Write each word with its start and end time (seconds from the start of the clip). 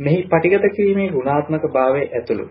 මෙහි 0.00 0.20
පටිගත 0.26 0.66
කිරීමේ 0.70 1.08
ගුණාත්මක 1.10 1.64
භාවය 1.70 2.02
ඇතුළු 2.08 2.46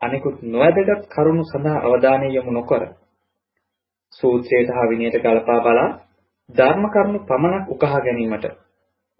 අනිකුත් 0.00 0.36
නොවැදගත් 0.44 1.02
කරුණු 1.08 1.44
සඳහා 1.44 1.84
අවධානය 1.84 2.26
යොමු 2.30 2.52
නොකර 2.52 2.82
සූත්‍රයට 4.12 4.70
හා 4.70 4.90
විනයට 4.90 5.16
ගලපා 5.20 5.60
බලා 5.62 5.88
ධර්ම 6.50 6.84
කරුණු 6.90 7.20
පමණක් 7.24 7.66
උකහා 7.68 8.00
ගැනීමට 8.00 8.46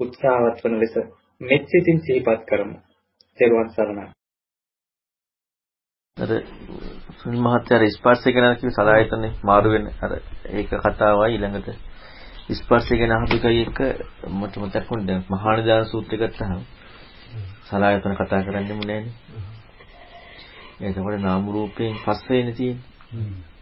උත්සාහවත් 0.00 0.58
වන 0.62 0.78
ලෙස 0.78 0.94
මෙත් 1.40 1.64
සිතින් 1.66 1.98
සිහිපත් 2.00 2.42
කරමු. 2.44 2.76
ත්වන් 3.38 3.68
සරණයි. 3.70 4.06
අර 6.16 6.30
සුනිල් 7.18 7.42
මහත්තයා 7.42 7.90
ස්පර්ශය 7.90 8.30
ගැන 8.32 8.56
කිව්ව 8.56 8.72
සලායතනේ 8.72 9.32
මාරු 9.42 9.68
වෙන 9.70 9.86
අර 10.00 10.12
ඒක 10.50 10.70
කතාවයි 10.84 11.28
ඊළඟට 11.30 11.68
ස්පර්ශය 12.54 12.94
ගැන 12.96 13.12
අහපු 13.12 13.36
එකයි 13.38 13.62
එක 13.64 13.78
මට 14.32 14.54
මතක් 14.58 14.86
වුණා 14.88 15.08
දැන් 15.08 15.22
මහානිදාන 15.30 15.86
සූත්‍රය 15.86 16.16
ගත්තාම 16.18 16.60
සලායතන 17.66 18.14
කතා 18.14 18.42
කරන්නෙම 18.42 18.80
නෑනේ. 18.80 19.14
එතකොට 20.80 21.20
නාම 21.20 21.44
රූපයෙන් 21.48 21.94
පස්සේනේ 21.96 22.52
තියෙන්නේ. 22.52 23.54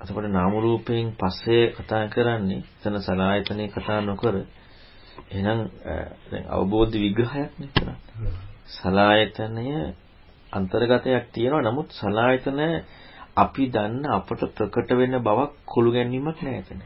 එතකොට 0.00 0.28
නාම 0.28 0.52
රූපයෙන් 0.56 1.06
පස්සේ 1.14 1.64
කතා 1.72 2.08
කරන්නේ 2.08 2.62
එතන 2.76 2.96
සලායතනේ 3.00 3.68
කතා 3.68 4.00
නොකර 4.02 4.34
එහෙනම් 5.30 5.60
දැන් 6.30 6.44
අවබෝධ 6.48 6.94
විග්‍රහයක් 6.94 7.52
නේ 7.58 7.70
කරන්නේ. 7.70 8.32
සලායතනය 8.68 9.66
අන්තර්ගතයක් 10.52 11.26
තියෙනවා 11.32 11.62
නමුත් 11.62 11.88
සලායතන 11.92 12.60
අපි 13.36 13.64
දන්න 13.68 14.04
අපට 14.10 14.40
ප්‍රකට 14.54 14.90
වෙන 14.92 15.14
බවක් 15.20 15.52
කුළු 15.66 15.90
ගැනීමක් 15.92 16.38
නෑ 16.40 16.58
එතන. 16.58 16.80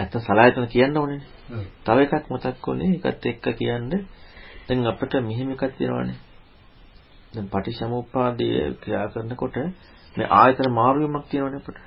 ඇත්ත 0.00 0.14
සලායතන 0.20 0.66
කියන්න 0.68 0.96
ඕනේ. 0.96 1.22
තව 1.84 1.98
එකක් 2.06 2.26
මතක් 2.28 2.66
වුණේ 2.66 2.90
ඒකත් 2.94 3.26
එක්ක 3.26 3.46
කියන්නේ 3.56 4.04
දැන් 4.70 4.86
අපිට 4.86 5.14
මෙහෙම 5.22 5.48
එකක් 5.50 5.64
තියෙනවානේ. 5.74 6.18
දැන් 7.32 7.46
පටිච්චසමුප්පාදයේ 7.48 8.66
ක්‍රියා 8.80 9.06
කරනකොට 9.08 9.56
මේ 10.14 10.28
ආයතන 10.32 10.68
මාරු 10.72 10.98
වීමක් 11.02 11.26
තියෙනවනේ 11.28 11.60
අපිට. 11.60 11.78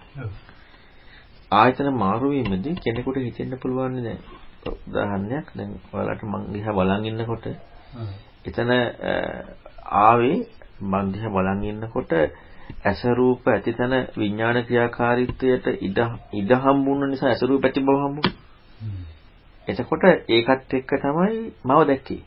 ආයතන 1.52 1.90
මාරු 1.96 2.30
වීමෙදී 2.30 2.76
කෙනෙකුට 2.78 3.20
හිතෙන්න 3.20 3.60
පුළුවන් 3.60 3.96
නෑ. 4.00 4.18
උදාහරණයක් 4.66 5.48
දැන් 5.56 5.72
ඔයාලට 5.92 6.24
මං 6.26 6.44
දිහා 6.54 6.74
බලන් 6.74 7.06
ඉන්නකොට 7.06 7.46
එතන 8.46 8.72
ආවේ 10.00 10.38
මං 10.84 11.14
දිහා 11.14 11.32
බලන් 11.32 11.64
ඉන්නකොට 11.66 12.14
ඇස 12.84 13.02
රූප 13.14 13.48
ඇතිතන 13.48 13.96
විඥාන 14.16 14.60
ක්‍රියාකාරීත්වයට 14.66 15.68
ඉඩ 15.82 16.00
ඉඩ 16.34 16.52
හම්බුන 16.60 17.10
නිසා 17.10 17.30
ඇස 17.30 17.44
රූප 17.44 17.64
ඇති 17.64 17.82
බව 17.82 17.98
හම්බුනේ. 18.02 18.36
එතකොට 19.68 20.04
ඒකත් 20.30 20.74
එක්ක 20.74 20.94
තමයි 21.02 21.42
මම 21.64 21.82
දැක්කේ. 21.86 22.22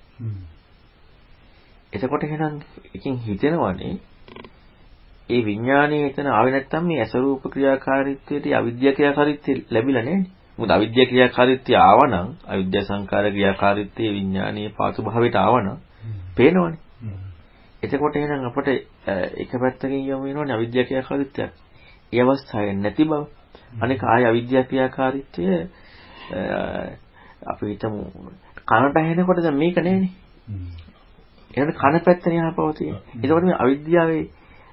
එතකොට 1.93 2.23
එහෙනම් 2.25 2.61
එකකින් 2.91 3.17
හිතෙනවනේ 3.21 3.95
ඒ 5.29 5.45
විඥානයේ 5.45 6.07
එතන 6.07 6.27
ආවේ 6.29 6.53
නැත්තම් 6.53 6.85
මේ 6.85 7.01
අසරූප 7.03 7.45
ක්‍රියාකාරීත්වයට 7.53 8.45
අවිද්‍යා 8.53 8.93
ක්‍රියාකාරීත්වය 8.93 9.55
ලැබිලා 9.71 10.03
නැහැ. 10.03 10.27
මොකද 10.59 10.71
අවිද්‍යා 10.71 11.07
ක්‍රියාකාරීත්වය 11.07 11.75
ආවනම් 11.79 12.29
අවිද්‍යා 12.47 12.85
සංකාර 12.85 13.27
ක්‍රියාකාරීත්වයේ 13.31 14.13
විඥානීය 14.13 14.69
පාසු 14.71 15.03
භාවයට 15.03 15.37
ආවනම් 15.37 15.79
පේනවනේ. 16.37 16.79
එතකොට 17.83 18.17
එහෙනම් 18.17 18.47
අපට 18.47 18.69
එක 19.37 19.51
පැත්තකින් 19.57 20.01
යමු 20.05 20.23
වෙනවනේ 20.25 20.57
අවිද්‍යා 20.57 20.85
ක්‍රියාකාරීත්වය. 20.85 21.49
ඒ 22.13 22.23
අවස්ථාවේ 22.23 22.77
නැති 22.77 23.05
බව. 23.05 23.23
අනික 23.81 24.01
ආය 24.05 24.25
අවිද්‍යා 24.25 24.65
ක්‍රියාකාරීත්වය 24.65 25.45
අපි 27.47 27.65
හිතමු 27.67 28.01
කනට 28.69 28.97
ඇහෙනකොට 28.97 29.41
දැන් 29.41 29.57
මේක 29.57 29.77
නෑනේ. 29.79 30.11
එහෙනම් 31.51 31.73
කන 31.75 32.01
පැත්තනේ 32.01 32.43
ආපවතිය. 32.43 32.93
ඒකෝට 33.17 33.45
මේ 33.45 33.59
අවිද්‍යාවේ 33.59 34.25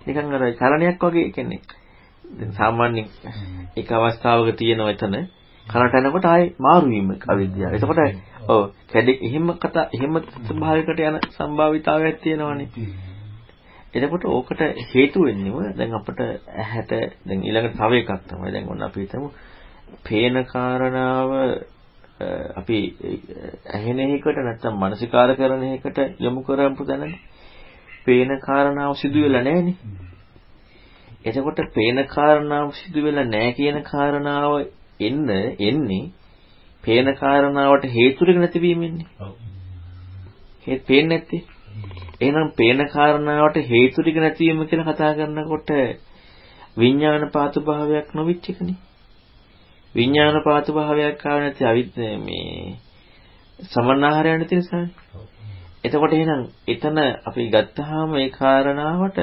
නිකන් 0.06 0.34
අර 0.34 0.44
චලනයක් 0.54 1.04
වගේ 1.04 1.32
කියන්නේ. 1.32 1.62
දැන් 2.24 2.54
සාමාන්‍යයෙන් 2.54 3.08
එක 3.78 3.92
අවස්ථාවක 3.94 4.56
තියෙනවා 4.56 4.92
එතන 4.92 5.16
කනට 5.66 5.96
එනකොට 5.98 6.26
ආයේ 6.26 6.54
මාරු 6.60 6.88
වීම 6.88 7.10
අවිද්‍යාව. 7.28 7.74
එතකොට 7.74 8.00
ඔව් 8.48 8.62
කැඩේ 8.90 9.18
එහෙම 9.22 9.48
කතා 9.58 9.86
එහෙම 9.92 10.20
ස්වභාවයකට 10.46 11.00
යන 11.02 11.20
සම්භාවිතාවයක් 11.30 12.18
තියෙනවානේ. 12.20 12.68
එතකොට 13.94 14.26
ඕකට 14.28 14.62
හේතු 14.90 15.24
වෙන්නේම 15.24 15.78
දැන් 15.78 15.94
අපිට 15.94 16.20
ඇහැට 16.56 16.92
දැන් 17.24 17.42
ඊළඟට 17.42 17.78
තව 17.78 17.92
එකක් 17.96 18.12
තමයි. 18.28 18.52
දැන් 18.52 18.68
ඔන්න 18.68 18.84
අපි 18.84 19.00
හිතමු 19.02 19.30
පේන 20.04 20.46
කාරණාව 20.46 21.32
අපි 22.56 22.78
ඇහෙන 23.72 24.00
එකට 24.02 24.40
නැත්තම් 24.40 24.76
මානසිකාර 24.78 25.36
කරන 25.36 25.64
එකට 25.70 26.00
යොමු 26.20 26.44
කරපු 26.44 26.84
දැනනේ. 26.86 27.20
පේන 28.06 28.30
කාරණාව 28.40 28.96
සිදු 28.96 29.20
වෙලා 29.22 29.44
නැහනේ. 29.44 29.76
එතකොට 31.26 31.60
පේන 31.74 32.04
කාරණාව 32.08 32.74
සිදු 32.74 33.00
වෙලා 33.02 33.28
නැහැ 33.28 33.54
කියන 33.54 33.80
කාරණාව 33.84 34.54
එන්න 35.00 35.30
එන්නේ 35.62 36.04
පේන 36.84 37.08
කාරණාවට 37.16 37.86
හේතු 37.90 38.22
ටික 38.22 38.38
නැතිවීමෙන්නේ. 38.38 39.08
ඔව්. 39.20 39.34
හේත් 40.68 40.82
පේන්නේ 40.86 41.10
නැත්තේ. 41.12 41.42
එහෙනම් 42.22 42.50
පේන 42.54 42.80
කාරණාවට 42.90 43.62
හේතු 43.68 44.02
ටික 44.02 44.18
නැතිවීම 44.18 44.66
කියලා 44.66 44.90
කතා 44.90 45.14
කරනකොට 45.14 45.70
විඥාන 46.78 47.26
පාතු 47.32 47.60
භාවයක් 47.62 48.08
නොවිච්ච 48.14 48.50
එකනේ. 48.50 48.78
විඥාන 49.96 50.38
පාතු 50.44 50.74
භාවයක් 50.74 51.26
ආව 51.26 51.40
නැති 51.40 51.64
අවිද්‍ය 51.66 52.08
මේ 52.18 52.78
සමනාහරය 53.60 54.30
නැති 54.32 54.56
නිසානේ. 54.56 54.92
එතකොට 55.84 56.14
එහෙනම් 56.14 56.42
එතන 56.68 56.98
අපි 57.26 57.50
ගත්තාම 57.50 58.16
ඒ 58.16 58.30
කාරණාවට 58.32 59.20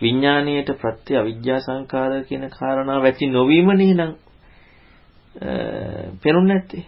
විඥාණයට 0.00 0.70
ප්‍රත්‍ය 0.80 1.12
අවිද්‍යා 1.16 1.60
සංකාර 1.60 2.12
කියන 2.24 2.44
කාරණාව 2.50 3.04
ඇති 3.04 3.26
නොවීමනේ 3.28 3.86
එහෙනම් 3.86 4.12
පෙනුන්නේ 6.22 6.54
නැත්තේ. 6.54 6.84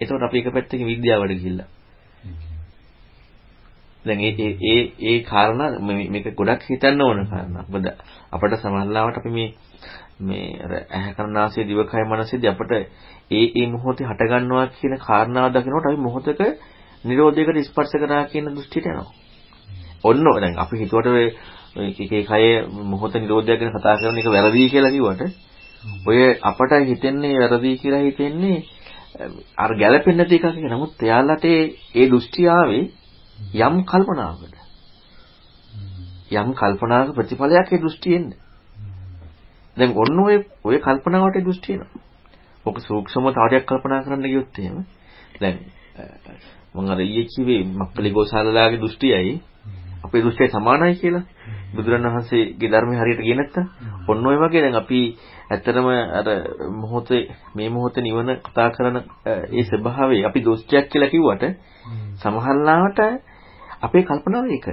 එතකොට 0.00 0.22
අපි 0.22 0.38
එක 0.38 0.48
පැත්තකින් 0.48 0.86
විද්‍යාවට 0.86 1.32
ගිහිල්ලා. 1.32 1.68
දැන් 4.04 4.20
ඒ 4.20 4.32
ඒ 4.62 4.82
ඒ 5.00 5.18
කාරණා 5.22 5.70
මේක 6.08 6.26
ගොඩක් 6.34 6.62
හිතන්න 6.64 7.00
ඕන 7.00 7.26
කාරණා. 7.26 7.64
මොකද 7.68 7.86
අපිට 8.32 8.54
සමහරවිට 8.56 9.18
අපි 9.18 9.30
මේ 9.30 9.48
මේ 10.20 10.48
අර 10.58 10.72
ඇහැ 10.72 11.12
කරනාසය 11.14 11.64
දිවකය 11.64 12.04
මනසේදී 12.04 12.48
අපිට 12.48 12.72
ඒ 12.72 13.44
ඒ 13.54 13.66
මොහොතේ 13.68 14.06
හට 14.06 14.30
ගන්නවා 14.30 14.66
කියන 14.70 14.94
කාරණාව 14.98 15.52
දකිනකොට 15.52 15.86
අපි 15.86 15.98
මොහොතක 15.98 16.40
නිරෝධයකට 17.04 17.60
ස්පර්ශ 17.64 17.96
කරා 17.98 18.24
කියන 18.26 18.46
දෘෂ්ටියට 18.48 18.86
එනවා. 18.86 19.08
ඔන්න 20.04 20.24
දැන් 20.36 20.58
අපි 20.58 20.74
හිතුවට 20.76 21.06
ඔය 21.08 21.26
එකේ 22.00 22.22
කය 22.24 22.44
මොහොත 22.84 23.14
නිරෝධය 23.14 23.56
ගැන 23.56 23.72
කතා 23.72 23.96
කරන 23.96 24.18
එක 24.18 24.28
වැරදි 24.28 24.68
කියලා 24.68 24.92
කිව්වට 24.92 25.22
ඔය 26.06 26.20
අපට 26.42 26.72
හිතෙන්නේ 26.84 27.34
වැරදි 27.40 27.72
කියලා 27.76 28.02
හිතෙන්නේ 28.02 28.58
අර 29.56 29.70
ගැළපෙන්නේ 29.74 30.18
නැති 30.18 30.36
එකක් 30.36 30.46
නේ. 30.54 30.68
නමුත් 30.68 30.92
එයාලට 31.00 31.44
ඒ 31.44 32.06
දෘෂ්ටි 32.06 32.48
ආවේ 32.48 32.84
යම් 33.60 33.74
කල්පනාවකට. 33.84 34.56
යම් 36.32 36.48
කල්පනාවක 36.54 37.14
ප්‍රතිඵලයක් 37.14 37.68
ඒ 37.68 37.78
දෘෂ්ටි 37.78 38.14
එන්නේ. 38.14 38.49
දැන් 39.80 39.92
ඔන්න 39.96 40.18
ඔය 40.20 40.36
ඔය 40.64 40.76
කල්පනාවට 40.78 41.40
දෘෂ්ටි 41.40 41.72
එනවා. 41.74 42.00
ඔක 42.66 42.76
සූක්ෂම 42.80 43.26
තාඩයක් 43.30 43.64
කල්පනා 43.64 44.04
කරන්න 44.04 44.24
ගියොත් 44.24 44.58
එහෙම 44.58 44.78
දැන් 45.40 45.56
මම 46.74 46.88
අර 46.88 47.00
ඊයේ 47.00 47.26
කිව්වේ 47.26 47.62
මක්කලි 47.74 48.10
ගෝසාලලාගේ 48.10 48.80
දෘෂ්ටියයි 48.80 49.34
අපේ 50.04 50.22
දෘෂ්ටිය 50.22 50.48
සමානයි 50.50 50.94
කියලා. 50.94 51.24
බුදුරණවහන්සේගේ 51.72 52.70
ධර්මයේ 52.70 53.00
හරියට 53.00 53.20
ගියේ 53.20 53.36
නැත්තම් 53.36 53.64
ඔන්න 54.08 54.26
ඔය 54.26 54.36
වගේ 54.36 54.62
දැන් 54.62 54.76
අපි 54.76 55.00
ඇත්තටම 55.50 55.88
අර 56.18 56.28
මොහොතේ 56.72 57.22
මේ 57.54 57.68
මොහොතේ 57.68 58.02
නිවන 58.02 58.30
කතා 58.38 58.68
කරන 58.70 58.96
ඒ 59.26 59.64
ස්වභාවය 59.64 60.18
අපි 60.24 60.40
දෘෂ්ටියක් 60.40 60.86
කියලා 60.90 61.10
කිව්වට 61.10 61.44
සමහරලාවට 62.16 63.00
අපේ 63.80 64.02
කල්පනාව 64.02 64.46
ඒක. 64.48 64.66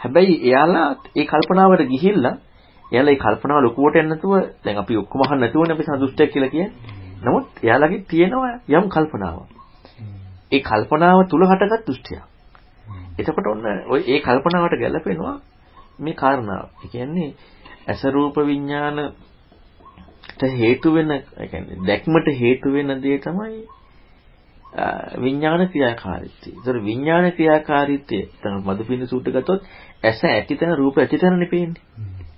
හැබැයි 0.00 0.34
එයාලා 0.42 0.88
ඒ 1.16 1.26
කල්පනාවට 1.26 1.88
ගිහිල්ලා 1.88 2.36
එයාලා 2.92 3.10
ඒ 3.10 3.18
කල්පනාව 3.18 3.62
ලොකුවට 3.62 3.96
යන්න 3.96 4.08
නැතුව 4.08 4.54
දැන් 4.64 4.78
අපි 4.78 4.96
ඔක්කොම 4.96 5.22
අහන්න 5.22 5.40
නැතුවනේ 5.40 5.74
අපි 5.74 5.84
සතුටුයක් 5.84 6.32
කියලා 6.32 6.48
කියන්නේ. 6.48 6.72
නමුත් 7.22 7.46
එයාලගේ 7.62 8.04
තියෙනවා 8.04 8.60
යම් 8.70 8.88
කල්පනාවක්. 8.88 9.50
ඒ 10.52 10.62
කල්පනාව 10.62 11.28
තුල 11.28 11.44
හටගත් 11.44 11.86
දෘෂ්ටියක්. 11.86 12.22
එතකොට 13.18 13.46
ඔන්න 13.46 13.66
ඔය 13.88 14.02
ඒ 14.06 14.20
කල්පනාවට 14.20 14.78
ගැලපෙනවා 14.78 15.40
මේ 15.98 16.14
කාරණාව. 16.14 16.70
ඒ 16.78 16.88
කියන්නේ 16.88 17.34
අස 17.86 18.06
රූප 18.06 18.36
විඥානට 18.42 19.14
හේතු 20.54 20.94
වෙන, 20.94 21.10
ඒ 21.10 21.46
කියන්නේ 21.46 21.82
දැක්මට 21.82 22.36
හේතු 22.36 22.72
වෙන 22.72 23.02
දේ 23.02 23.18
තමයි 23.18 23.66
විඥාන 25.18 25.68
ක්‍රියාකාරීත්වය. 25.68 26.50
ඒතර 26.50 26.82
විඥාන 26.82 27.32
ක්‍රියාකාරීත්වය 27.32 28.30
තමයි 28.38 28.62
මදුපින්න 28.66 29.06
සූත්‍ර 29.06 29.32
ගත්තොත් 29.32 29.62
ඇස 30.04 30.26
ඇතිතන 30.26 30.76
රූප 30.76 30.98
ඇතිතන 30.98 31.38
නෙපෙන්නේ. 31.38 31.82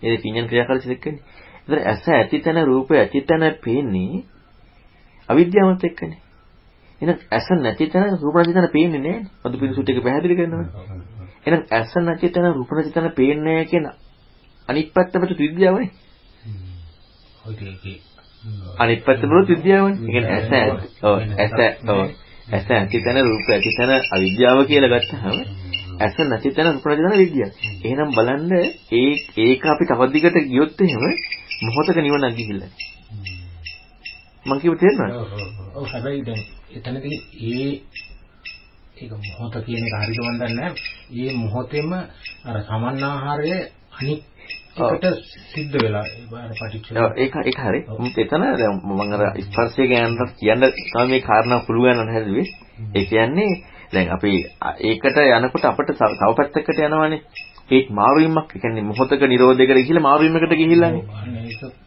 ඒ 0.03 0.17
විඥාන 0.17 0.49
ක්‍රියාකාරීත්වය 0.49 0.93
එක්කනේ. 0.93 1.23
ඒතර 1.63 1.79
ඇස 1.85 2.09
ඇතිතන 2.11 2.59
රූප 2.65 2.91
ඇතිතන 2.93 3.45
පේන්නේ 3.65 4.25
අවිද්‍යාවත් 5.29 5.85
එක්කනේ. 5.85 6.21
එහෙනම් 7.01 7.19
ඇස 7.31 7.49
නැති 7.57 7.87
තැන 7.87 8.19
රූප 8.19 8.35
නැති 8.35 8.53
තැන 8.53 8.69
පේන්නේ 8.69 9.01
නැහැ. 9.01 9.25
මදු 9.45 9.57
පිරිසුත් 9.59 9.89
එක 9.89 10.03
පැහැදිලි 10.03 10.37
කරනවා. 10.37 10.67
එහෙනම් 11.47 11.63
ඇස 11.71 11.93
නැති 11.99 12.29
තැන 12.29 12.55
රූප 12.55 12.71
නැති 12.71 12.91
තැන 12.91 13.13
පේන්නේ 13.13 13.45
නැහැ 13.47 13.67
කියන 13.67 13.87
අනිත් 14.69 14.93
පැත්තට 14.95 15.39
විද්‍යාවනේ. 15.39 15.91
අනිත් 18.79 19.05
පැත්ත 19.05 19.23
බලුත් 19.25 19.49
විද්‍යාවනේ. 19.49 19.97
ඒ 19.99 20.11
කියන්නේ 20.11 20.35
ඇස 20.35 20.49
ඔව් 21.03 21.17
ඇස 21.39 21.53
ඔව් 21.89 22.01
ඇස 22.51 22.65
නැති 22.69 22.99
තැන 23.01 23.25
රූප 23.25 23.51
ඇති 23.51 23.77
තැන 23.77 23.93
අවිද්‍යාව 24.11 24.59
කියලා 24.67 24.93
ගත්තාම 24.95 25.37
ඇස 26.01 26.17
නැති 26.21 26.51
තැන 26.51 26.69
රූප 26.69 26.85
නැති 26.85 27.03
තැන 27.05 27.21
විද්‍යාව. 27.23 27.53
එහෙනම් 27.85 28.11
බලන්න 28.11 28.53
ඒ 28.93 29.11
ඒක 29.39 29.63
අපි 29.67 29.85
තව 29.87 30.01
දිගට 30.13 30.37
ගියොත් 30.47 30.81
එහෙම 30.81 31.05
මොහොතක 31.65 31.99
නිවනක් 31.99 32.37
ගිහිල්ලා. 32.37 32.73
මම 34.47 34.59
කියව 34.61 34.75
තේරෙනවද? 34.77 35.13
ඔව් 35.75 35.85
හැබැයි 35.87 36.23
දැන් 36.23 36.43
එතනදී 36.77 37.19
ඒ 37.51 37.71
ඒක 38.97 39.13
මොහොත 39.29 39.55
කියන 39.65 39.85
එක 39.85 39.95
හරියට 39.99 40.25
මන් 40.25 40.39
දන්නේ. 40.41 40.71
ඒ 41.15 41.33
මොහොතේම 41.35 41.93
අර 42.45 42.57
සමන්නාහාරය 42.63 43.53
අනිත් 43.93 44.23
එකට 44.79 45.05
සිද්ධ 45.51 45.77
වෙලා 45.77 46.07
අර 46.39 46.53
පටිච්ච 46.53 46.87
ඒක 47.17 47.35
ඒක 47.43 47.59
හරි. 47.59 47.81
මුත් 47.99 48.17
එතන 48.17 48.43
දැන් 48.53 48.77
මම 48.79 49.01
අර 49.17 49.23
ස්පර්ශය 49.41 49.85
ගැන 49.89 50.17
කියන්න 50.35 50.65
තමයි 50.85 51.07
මේ 51.09 51.21
කාරණා 51.21 51.61
පුළුවන් 51.67 52.01
නැහැ 52.01 52.45
ඒ 52.91 53.05
කියන්නේ 53.05 53.53
දැන් 53.93 54.11
අපි 54.11 54.33
ඒකට 54.83 55.19
යනකොට 55.19 55.65
අපිට 55.65 55.91
තව 55.93 56.35
පැත්තකට 56.37 56.79
යනවානේ. 56.81 57.23
ඒත් 57.71 57.91
මාරුවීමක් 57.91 58.51
ඒ 58.51 58.61
කියන්නේ 58.61 58.83
මොහොතක 58.83 59.23
නිරෝධයකට 59.25 59.77
ගිහිල්ලා 59.79 60.03
මාරුවීමකට 60.03 60.55
ගිහිල්ලානේ. 60.55 61.05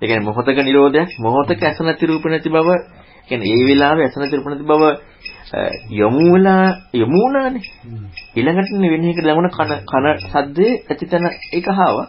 ඒ 0.02 0.08
කියන්නේ 0.08 0.20
මොහොතක 0.22 0.60
නිරෝධයක් 0.60 1.10
මොහොතක 1.20 1.64
ඇස 1.64 1.80
නැති 1.82 2.06
රූප 2.06 2.26
නැති 2.26 2.50
බව 2.50 2.70
කියන්නේ 3.28 3.52
ඒ 3.52 3.64
වෙලාවේ 3.68 4.06
ඇස 4.06 4.18
නැති 4.18 4.38
රූප 4.38 4.48
නැති 4.48 4.66
බව 4.66 4.84
යොමු 5.92 6.34
වෙලා 6.34 6.66
යොමු 6.94 7.18
වුණානේ. 7.18 7.64
ඊළඟට 8.36 8.72
වෙන 8.84 9.06
එක 9.06 9.20
ලැබුණ 9.22 9.50
කන 9.50 9.72
කන 9.84 10.06
සද්දේ 10.24 10.72
ඇතිතන 10.88 11.26
එක 11.52 11.68
හාවා. 11.70 12.08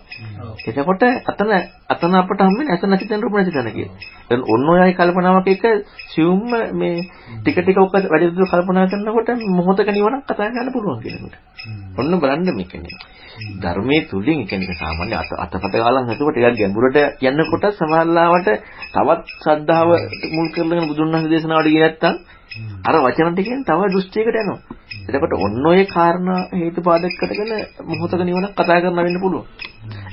එතකොට 0.65 1.03
අතන 1.25 1.51
අතන 1.89 2.15
අපට 2.15 2.41
හම්බෙන්නේ 2.41 2.73
ඇස 2.73 2.85
නැති 2.85 3.09
තැන 3.09 3.23
රූප 3.23 3.35
නැති 3.35 3.53
තැන 3.53 3.71
කියලා. 3.71 3.99
දැන් 4.29 4.43
ඔන්න 4.47 4.69
ඔයයි 4.71 4.95
කල්පනාවක් 4.95 5.49
එක 5.49 5.65
සියුම්ම 6.09 6.53
මේ 6.75 6.95
ටික 7.37 7.59
ටික 7.59 7.79
ඔක 7.79 7.93
වැඩි 8.05 8.33
දුර 8.33 8.49
කල්පනා 8.49 8.87
කරනකොට 8.87 9.29
මොහොතක 9.51 9.89
නිවනක් 9.89 10.25
කතා 10.25 10.49
කරන්න 10.49 10.73
පුළුවන් 10.73 11.03
කියනකොට. 11.03 11.37
ඔන්න 11.99 12.13
බලන්න 12.17 12.49
මේක 12.53 12.75
නේ. 12.77 12.99
ධර්මයේ 13.61 14.07
තුලින් 14.07 14.47
කියන්නේ 14.47 14.79
සාමාන්‍ය 14.79 15.15
අතපත 15.37 15.75
ගාලන් 15.75 16.09
හිතුව 16.11 16.29
ටිකක් 16.31 16.59
ගැඹුරට 16.59 16.99
යනකොට 17.23 17.65
සමහරලාවට 17.73 18.49
තවත් 18.95 19.21
ශ්‍රද්ධාව 19.35 19.91
මුල් 20.35 20.49
කරගෙන 20.55 20.89
බුදුන් 20.89 21.13
වහන්සේ 21.13 21.33
දේශනාවට 21.33 21.69
ගියේ 21.69 21.83
නැත්තම් 21.85 22.15
අර 22.85 22.97
වචන 22.97 23.35
ටිකෙන් 23.35 23.65
තව 23.65 23.87
දෘෂ්ටියකට 23.87 24.37
යනවා. 24.37 24.59
එතකොට 25.09 25.35
ඔන්න 25.37 25.67
ඔය 25.67 25.81
කාරණා 25.87 26.41
හේතුපාදක 26.53 27.17
කරගෙන 27.21 27.53
මොහොතක 27.85 28.21
නිවනක් 28.21 28.53
කතා 28.53 28.81
කරන්න 28.81 28.99
වෙන්න 28.99 29.21
පුළුවන්. 29.21 29.47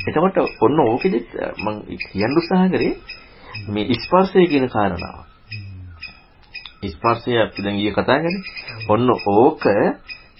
එතකොට 0.08 0.38
ඔන්න 0.60 0.80
ඕකෙදි 0.82 1.20
මම 1.58 1.78
කියන්න 2.04 2.38
උත්සාහ 2.38 2.70
කරේ 2.70 2.94
මේ 3.68 3.98
ස්පර්ශය 3.98 4.48
කියන 4.48 4.68
කාරණාව. 4.70 5.18
ස්පර්ශය 6.88 7.38
අපි 7.40 7.64
දැන් 7.64 7.78
ඊයේ 7.78 7.94
කතා 7.94 8.20
කරේ. 8.20 8.42
ඔන්න 8.90 9.10
ඕක 9.10 9.64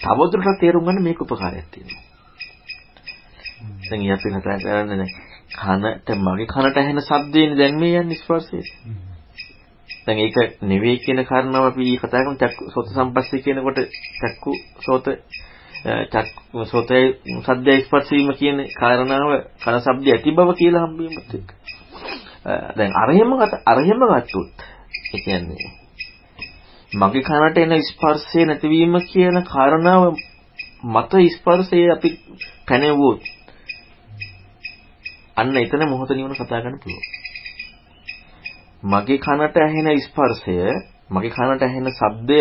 තවදුරටත් 0.00 0.60
තේරුම් 0.60 0.84
ගන්න 0.84 1.02
මේක 1.02 1.20
උපකාරයක් 1.20 1.68
තියෙනවා. 1.70 2.02
දැන් 3.84 4.00
ඊයේ 4.00 4.16
අපි 4.16 4.28
කතා 4.34 4.58
කරන්නේ 4.58 5.10
කනට 5.54 6.08
මගේ 6.18 6.48
කනට 6.48 6.76
ඇහෙන 6.78 7.00
ශබ්දේනේ 7.00 7.58
දැන් 7.58 7.80
මේ 7.80 7.96
යන්නේ 7.96 8.18
ස්පර්ශය. 8.18 8.60
දැන් 10.06 10.18
ඒක 10.18 10.36
නෙවෙයි 10.62 10.98
කියන 10.98 11.24
කාරණාව 11.24 11.64
අපි 11.66 11.96
කතා 11.96 12.20
කරමු 12.20 12.36
චක්කු 12.36 12.70
සෝත 12.70 12.86
සම්පස්සේ 12.88 13.40
කියනකොට 13.40 13.78
චක්කු 14.20 14.52
සෝත 14.80 15.04
චක්කු 16.06 16.64
සෝතේ 16.64 17.04
සද්දය 17.40 17.74
ස්පර්ශ 17.80 18.10
වීම 18.10 18.30
කියන 18.34 18.58
කාරණාව 18.74 19.30
කන 19.58 19.78
ශබ්ද 19.78 20.06
ඇති 20.08 20.30
බව 20.32 20.48
කියලා 20.54 20.84
හම්බවීමත් 20.84 21.34
එක්ක. 21.34 21.48
දැන් 22.76 22.92
අරහෙම 22.96 23.30
අරහෙම 23.66 24.00
ගත්තොත් 24.02 24.66
ඒ 25.08 25.20
කියන්නේ 25.20 25.70
මගේ 26.92 27.22
කනට 27.22 27.58
එන 27.58 27.82
ස්පර්ශය 27.84 28.44
නැතිවීම 28.44 28.96
කියන 29.04 29.36
කාරණාව 29.44 30.02
මත 30.84 31.12
ස්පර්ශය 31.32 31.80
අපි 31.90 32.08
පැනෙවුවොත් 32.68 33.22
අන්න 35.36 35.56
එතන 35.56 35.84
මොහොත 35.88 36.10
නිවන 36.10 36.34
කතා 36.34 36.60
ගන්න 36.60 36.78
පුළුවන්. 36.78 37.21
මගේ 38.82 39.18
කනට 39.18 39.56
ඇහෙන 39.58 39.88
ස්පර්ශය, 40.00 40.56
මගේ 41.10 41.30
කනට 41.30 41.62
ඇහෙන 41.62 41.88
ශබ්දය, 41.90 42.40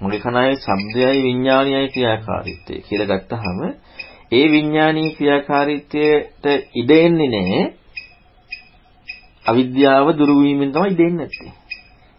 මගේ 0.00 0.20
කනයි 0.20 0.56
ශබ්දයයි 0.58 1.22
විඥානයයි 1.22 1.88
ක්‍රියාකාරීත්වය 1.88 2.74
කියලා 2.82 3.10
ගත්තහම 3.12 3.60
ඒ 4.32 4.46
විඥානීය 4.50 5.10
ක්‍රියාකාරීත්වයට 5.10 6.44
ඉඩ 6.74 6.90
එන්නේ 6.92 7.28
නැහැ. 7.28 7.64
අවිද්‍යාව 9.44 10.06
දුරු 10.18 10.34
වීමෙන් 10.40 10.72
තමයි 10.72 10.90
ඉඩ 10.90 11.00
එන්නේ 11.00 11.18
නැත්තේ. 11.20 11.52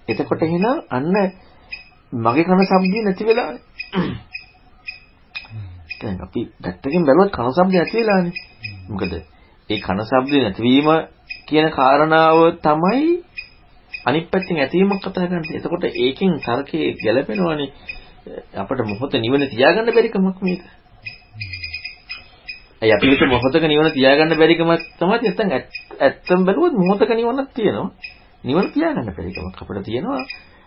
එතකොට 0.07 0.43
එහෙනම් 0.43 0.65
අන්න 0.89 1.15
මගේ 2.13 2.45
කන 2.45 2.63
ශබ්දය 2.63 3.01
නැති 3.01 3.25
වෙලානේ. 3.25 3.63
දැන් 5.99 6.21
අපි 6.21 6.41
පැත්තකින් 6.61 7.05
බැලුවත් 7.05 7.31
කන 7.31 7.51
ශබ්දය 7.51 7.77
නැති 7.77 7.97
වෙලානේ. 7.97 8.33
මොකද 8.89 9.13
ඒ 9.69 9.79
කන 9.79 10.05
ශබ්දය 10.05 10.41
නැතිවීම 10.41 10.89
කියන 11.47 11.69
කාරණාව 11.71 12.39
තමයි 12.61 13.22
අනිත් 14.05 14.29
පැත්තෙන් 14.29 14.57
ඇතිවීමක් 14.57 15.01
කතා 15.01 15.27
කරන්නේ. 15.27 15.57
එතකොට 15.57 15.83
ඒකෙන් 15.85 16.39
තර්කයේ 16.39 16.95
ගැලපෙනවනේ 16.95 17.69
අපිට 18.55 18.81
මොහොත 18.83 19.13
නිවන 19.15 19.44
තියාගන්න 19.47 19.89
බැරි 19.89 20.09
කමක් 20.09 20.39
මේක. 20.41 20.61
අය 22.81 22.91
අපි 22.91 23.05
හිත 23.07 23.23
මොහොතක 23.25 23.63
නිවන 23.63 23.91
තියාගන්න 23.91 24.33
බැරි 24.35 24.56
කමක් 24.56 24.81
තමයි 24.97 25.18
නැත්නම් 25.19 25.49
ඇත්තම 25.99 26.42
බැලුවොත් 26.44 26.73
මොහොතක 26.75 27.11
නිවනක් 27.11 27.49
තියෙනවා. 27.51 27.89
නිවන 28.44 28.66
තියාගන්න 28.71 29.09
බැරි 29.09 29.31
කමක් 29.31 29.56
අපිට 29.57 29.85
තියෙනවා. 29.85 30.23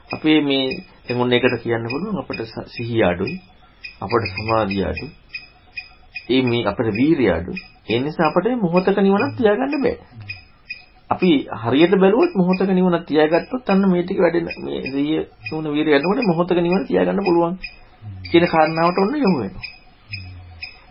අපේ 0.08 0.40
මේ 0.40 0.64
දැන් 1.04 1.20
ඔන්න 1.20 1.32
එකට 1.32 1.56
කියන්න 1.62 1.86
පුළුවන් 1.86 2.18
අපිට 2.18 2.40
සිහිය 2.68 3.04
අඩුයි. 3.04 3.36
අපිට 4.00 4.24
සමාධිය 4.32 4.84
අඩුයි. 4.84 5.12
ඒ 6.28 6.42
මේ 6.42 6.64
අපිට 6.64 6.88
වීරිය 6.94 7.30
අඩුයි. 7.30 7.60
ඒ 7.88 8.00
නිසා 8.00 8.28
අපිට 8.30 8.60
මොහොතක 8.60 8.98
නිවනක් 8.98 9.32
තියාගන්න 9.36 9.82
බෑ. 9.82 9.96
අපි 11.10 11.30
හරියට 11.56 11.94
බැලුවොත් 11.96 12.32
මොහොතක 12.34 12.70
නිවනක් 12.70 13.06
තියාගත්තොත් 13.06 13.70
අන්න 13.70 13.84
මේ 13.86 14.02
ටික 14.02 14.18
වැඩෙන 14.18 14.46
මේ 14.60 14.80
සිහිය 14.84 15.22
තුන 15.44 15.66
වීරිය 15.68 15.96
යනකොට 15.96 16.22
මොහොතක 16.24 16.58
නිවන 16.58 16.82
තියාගන්න 16.84 17.22
පුළුවන් 17.22 17.54
කියන 18.26 18.46
කාරණාවට 18.46 18.98
ඔන්න 18.98 19.14
යොමු 19.16 19.38
වෙනවා. 19.38 19.64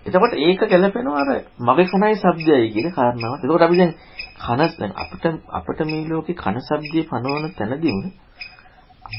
එතකොට 0.06 0.34
ඒක 0.38 0.62
ගැලපෙනවා 0.64 1.22
අර 1.24 1.30
මගේ 1.62 1.88
කනයි 1.88 2.16
ශබ්දයයි 2.16 2.68
කියන 2.72 2.90
කාරණාවට. 2.92 3.44
එතකොට 3.44 3.62
අපි 3.62 3.78
දැන් 3.78 3.94
කන 4.38 4.62
දැන් 4.74 4.92
අපිට 4.96 5.26
අපිට 5.52 5.80
මේ 5.86 6.08
ලෝකේ 6.08 6.36
කන 6.36 6.58
ශබ්දය 6.62 7.00
පනවන 7.06 7.46
තැනදීම 7.58 8.00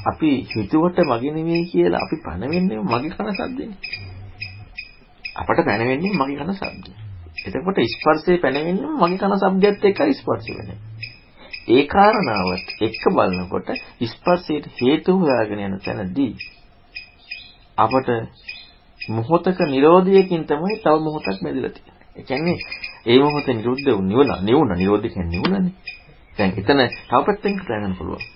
අපි 0.07 0.31
හිතුවට 0.51 0.99
මගේ 1.05 1.33
නෙමෙයි 1.33 1.65
කියලා 1.67 2.01
අපි 2.01 2.17
පනවෙන්නේ 2.19 2.85
මගේ 2.85 3.13
කන 3.13 3.29
ශබ්දෙනේ. 3.33 3.79
අපට 5.37 5.59
පැනවෙන්නේ 5.65 6.13
මගේ 6.15 6.39
කන 6.39 6.53
ශබ්දය. 6.55 7.06
එතකොට 7.47 7.79
ස්පර්ශයේ 7.91 8.39
පැනවෙන්නේ 8.39 8.93
මගේ 8.95 9.19
කන 9.19 9.35
ශබ්දයත් 9.37 9.85
එක්ක 9.85 10.01
ස්පර්ශ 10.15 10.51
වෙන්නේ. 10.51 10.79
ඒ 11.69 11.83
කාරණාවත් 11.87 12.69
එක්ක 12.81 13.05
බලනකොට 13.11 13.69
ස්පර්ශයට 14.07 14.67
හේතු 14.77 15.19
හොයාගෙන 15.19 15.61
යන 15.61 15.77
තැනදී 15.81 16.33
අපට 17.79 18.09
මොහොතක 19.01 19.59
Nirodhayakin 19.67 20.43
තමයි 20.45 20.77
තව 20.79 20.97
මොහොතක් 21.01 21.39
බැඳලා 21.43 21.73
තියෙන්නේ. 21.73 21.97
ඒ 22.17 22.23
කියන්නේ 22.23 22.59
ඒ 23.07 23.19
මොහොතේ 23.19 23.55
නිරුද්ධ 23.55 23.89
වුණ 23.89 24.09
නිවන 24.09 24.31
නිවුණ 24.45 24.73
නිරෝධ 24.75 25.07
කියන්නේ 25.07 25.33
නිවුණනේ. 25.33 25.75
දැන් 26.39 26.51
එතන 26.53 26.81
තව 27.09 27.21
පැත්තෙන් 27.27 27.55
කතා 27.55 27.67
කරන්න 27.71 27.97
පුළුවන්. 27.99 28.36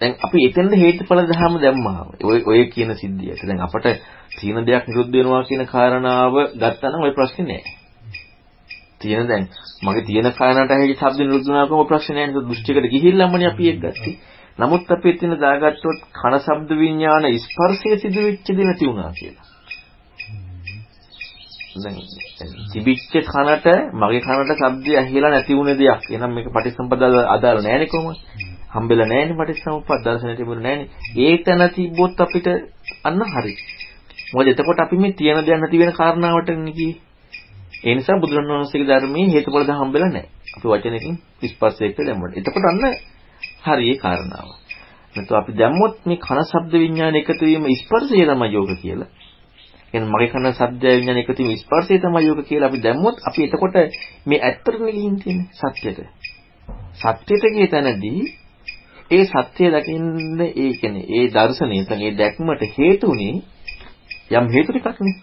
දැන් 0.00 0.12
අපි 0.20 0.38
එතෙන්ද 0.46 0.72
හේතුඵල 0.74 1.22
ධර්ම 1.22 1.54
දැම්මා. 1.60 2.02
ඔය 2.22 2.38
ඔය 2.44 2.60
කියන 2.66 2.90
සිද්ධියට. 2.94 3.42
දැන් 3.42 3.60
අපට 3.60 3.86
තීන 4.34 4.60
දෙයක් 4.66 4.84
නිරුද්ධ 4.88 5.12
වෙනවා 5.12 5.42
කියන 5.44 5.64
කාරණාව 5.66 6.34
ගත්තා 6.54 6.90
නම් 6.90 7.06
ওই 7.06 7.14
ප්‍රශ්නේ 7.14 7.46
නෑ. 7.50 7.62
තියෙන 9.00 9.28
දැන් 9.28 9.48
මගේ 9.82 10.04
තියෙන 10.04 10.30
කාරණාට 10.32 10.70
ඇහි 10.70 10.94
ශබ්ද 10.94 11.20
නිරුද්ධ 11.20 11.48
වෙනවා 11.48 11.68
කොහොම 11.68 11.86
ප්‍රශ්නේ 11.86 12.26
නෑ. 12.26 12.44
දෘෂ්ටියකට 12.44 12.90
ගිහිල්ලාමනේ 12.90 13.50
අපි 13.50 13.64
ඒක 13.64 13.80
ගත්තේ. 13.80 14.14
නමුත් 14.58 14.90
අපි 14.90 15.08
එතන 15.10 15.34
දාගත්තොත් 15.38 15.98
කන 16.14 16.38
ශබ්ද 16.38 16.70
විඥාන 16.76 17.24
ස්පර්ශය 17.40 17.98
සිදු 17.98 18.20
වෙච්ච 18.22 18.46
දේ 18.48 18.64
නැති 18.64 18.88
වුණා 18.88 19.12
කියලා. 19.12 19.46
දැන් 21.76 21.96
තිබිච්ච 22.72 23.14
කනට 23.26 23.66
මගේ 23.94 24.20
කනට 24.20 24.58
ශබ්දය 24.58 24.90
ඇහිලා 24.96 25.30
නැති 25.30 25.54
වුණ 25.54 25.72
දෙයක්. 25.74 26.02
එහෙනම් 26.10 26.34
මේක 26.34 26.48
පටිසම්පදාල 26.50 27.16
අදාළ 27.28 27.62
නෑනේ 27.62 27.88
කොහොමද? 27.88 28.18
හම්බෙලා 28.74 29.06
නෑනේ 29.06 29.36
පටිසම්පද 29.36 30.04
දර්ශනය 30.04 30.36
තිබුණේ 30.36 30.64
නෑනේ. 30.66 30.88
ඒක 31.18 31.46
නැතිබොත් 31.52 32.20
අපිට 32.20 32.46
අන්න 33.04 33.20
හරි. 33.32 33.54
මොකද 34.32 34.48
එතකොට 34.48 34.80
අපි 34.80 34.96
මේ 34.96 35.12
තියෙන 35.12 35.40
දෙයක් 35.40 35.60
නැති 35.60 35.78
වෙන 35.78 35.92
කාරණාවට 35.92 36.50
නිකී. 36.58 36.92
ඒ 37.84 37.94
නිසා 37.94 38.18
බුදුරණවහන්සේගේ 38.18 38.88
ධර්මයේ 38.90 39.32
හේතුඵල 39.32 39.64
දහම් 39.64 39.80
හම්බෙලා 39.80 40.10
නෑ. 40.10 40.26
අපි 40.54 40.66
වචනයකින් 40.68 41.16
ස්පර්ශයකට 41.44 41.98
දැම්මොත්. 42.00 42.32
එතකොට 42.34 42.64
අන්න 42.64 42.84
හරි 43.66 43.84
ඒ 43.90 43.98
කාරණාව. 43.98 44.48
නැත්නම් 45.14 45.36
අපි 45.36 45.52
දැම්මොත් 45.52 45.94
මේ 46.06 46.18
කන 46.18 46.40
ශබ්ද 46.42 46.72
විඥාන 46.74 47.14
එකතු 47.14 47.42
වීම 47.42 47.66
ස්පර්ශය 47.76 48.22
තමයි 48.22 48.48
යෝග 48.50 48.70
කියලා. 48.82 49.10
එහෙනම් 49.94 50.08
මගේ 50.10 50.30
කන 50.30 50.46
ශබ්ද 50.50 50.84
විඥාන 50.92 51.18
එකතු 51.18 51.40
වීම 51.40 51.58
ස්පර්ශය 51.58 51.98
තමයි 52.00 52.26
යෝග 52.26 52.40
කියලා 52.44 52.68
අපි 52.68 52.80
දැම්මොත් 52.80 53.16
අපි 53.24 53.40
එතකොට 53.46 53.76
මේ 54.26 54.40
ඇත්තටම 54.40 54.86
ගිහින් 54.88 55.14
තියෙන්නේ 55.16 55.48
සත්‍යයට. 55.60 56.00
සත්‍යයට 56.94 57.44
ගිය 57.54 57.68
තැනදී 57.68 58.22
ඒ 59.10 59.24
සත්‍ය 59.24 59.64
දකින්න 59.70 60.40
ඒ 60.42 60.70
කියන්නේ 60.72 61.06
ඒ 61.10 61.26
දර්ශනය 61.28 61.68
නැත්නම් 61.70 62.00
ඒ 62.00 62.14
දැක්මට 62.14 62.62
හේතුුනේ 62.76 63.34
යම් 64.30 64.46
හේතු 64.48 64.70
ටිකක් 64.72 65.00
නේ. 65.00 65.16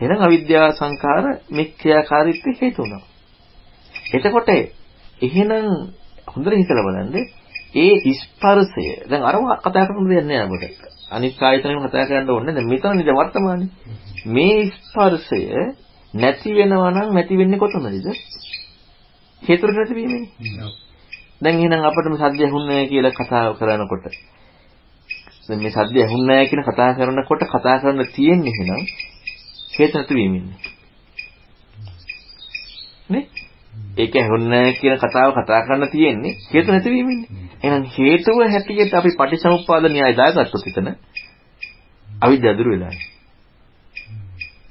එහෙනම් 0.00 0.20
අවිද්‍යාව 0.20 0.70
සංඛාර 0.72 1.24
මිත්‍යාකාරීත්වය 1.50 2.50
හේතු 2.60 2.82
වුණා. 2.82 3.02
එතකොට 4.14 4.48
එහෙනම් 5.20 5.66
හොඳට 6.28 6.54
හිතලා 6.54 6.86
බලන්න 6.86 7.16
ඒ 7.76 8.12
ස්පර්ශය 8.14 8.86
දැන් 9.10 9.22
අර 9.22 9.36
කතා 9.58 9.84
කරන 9.86 10.08
දෙයක් 10.08 10.24
නෑ 10.24 10.40
අපිට. 10.40 10.80
අනිත් 11.10 11.42
ආයතනෙම 11.42 11.84
කතා 11.84 12.08
කරන්න 12.08 12.30
ඕනේ 12.30 12.54
දැන් 12.54 12.68
මෙතන 12.68 12.96
නිද 12.96 13.10
වර්තමානයේ. 13.10 13.70
මේ 14.26 14.58
ස්පර්ශය 14.78 15.40
නැති 16.14 16.50
වෙනවා 16.54 16.90
නම් 16.90 17.08
නැති 17.12 17.34
වෙන්නේ 17.36 17.58
කොතනද? 17.58 17.86
හේතු 19.42 19.64
නැති 19.68 19.94
වීමනේ. 19.94 20.87
දැන් 21.40 21.56
එහෙනම් 21.56 21.84
අපිට 21.84 22.08
මේ 22.08 22.20
සද්ද 22.20 22.40
ඇහුන්නේ 22.42 22.82
කියලා 22.86 23.12
කතා 23.12 23.44
කරනකොට 23.54 24.06
දැන් 25.48 25.60
මේ 25.60 25.72
සද්ද 25.72 25.96
ඇහුන්නේ 25.98 26.42
කියන 26.46 26.62
කතා 26.64 26.90
කරනකොට 26.94 27.42
කතා 27.48 27.76
කරන්න 27.78 28.08
තියෙන්නේ 28.14 28.54
එහෙනම් 28.54 28.82
හේතු 29.72 29.94
නැති 29.94 30.14
වීමන්නේ. 30.14 30.56
නේ? 33.08 33.24
ඒක 33.96 34.16
ඇහුන්නේ 34.16 34.66
කියන 34.74 34.98
කතාව 34.98 35.30
කතා 35.34 35.60
කරන්න 35.62 35.88
තියෙන්නේ 35.88 36.34
හේතු 36.52 36.68
නැති 36.70 36.90
වීමන්නේ. 36.90 37.28
එහෙනම් 37.62 37.84
හේතුව 37.92 38.42
හැටියට 38.46 38.94
අපි 38.94 39.14
පටිසමුප්පාද 39.14 39.84
න්‍යාය 39.90 40.14
දාගත්තොත් 40.16 40.66
එතන 40.66 40.90
අවිද්‍යාව 42.06 42.58
දුර 42.58 42.68
වෙලානේ. 42.68 43.06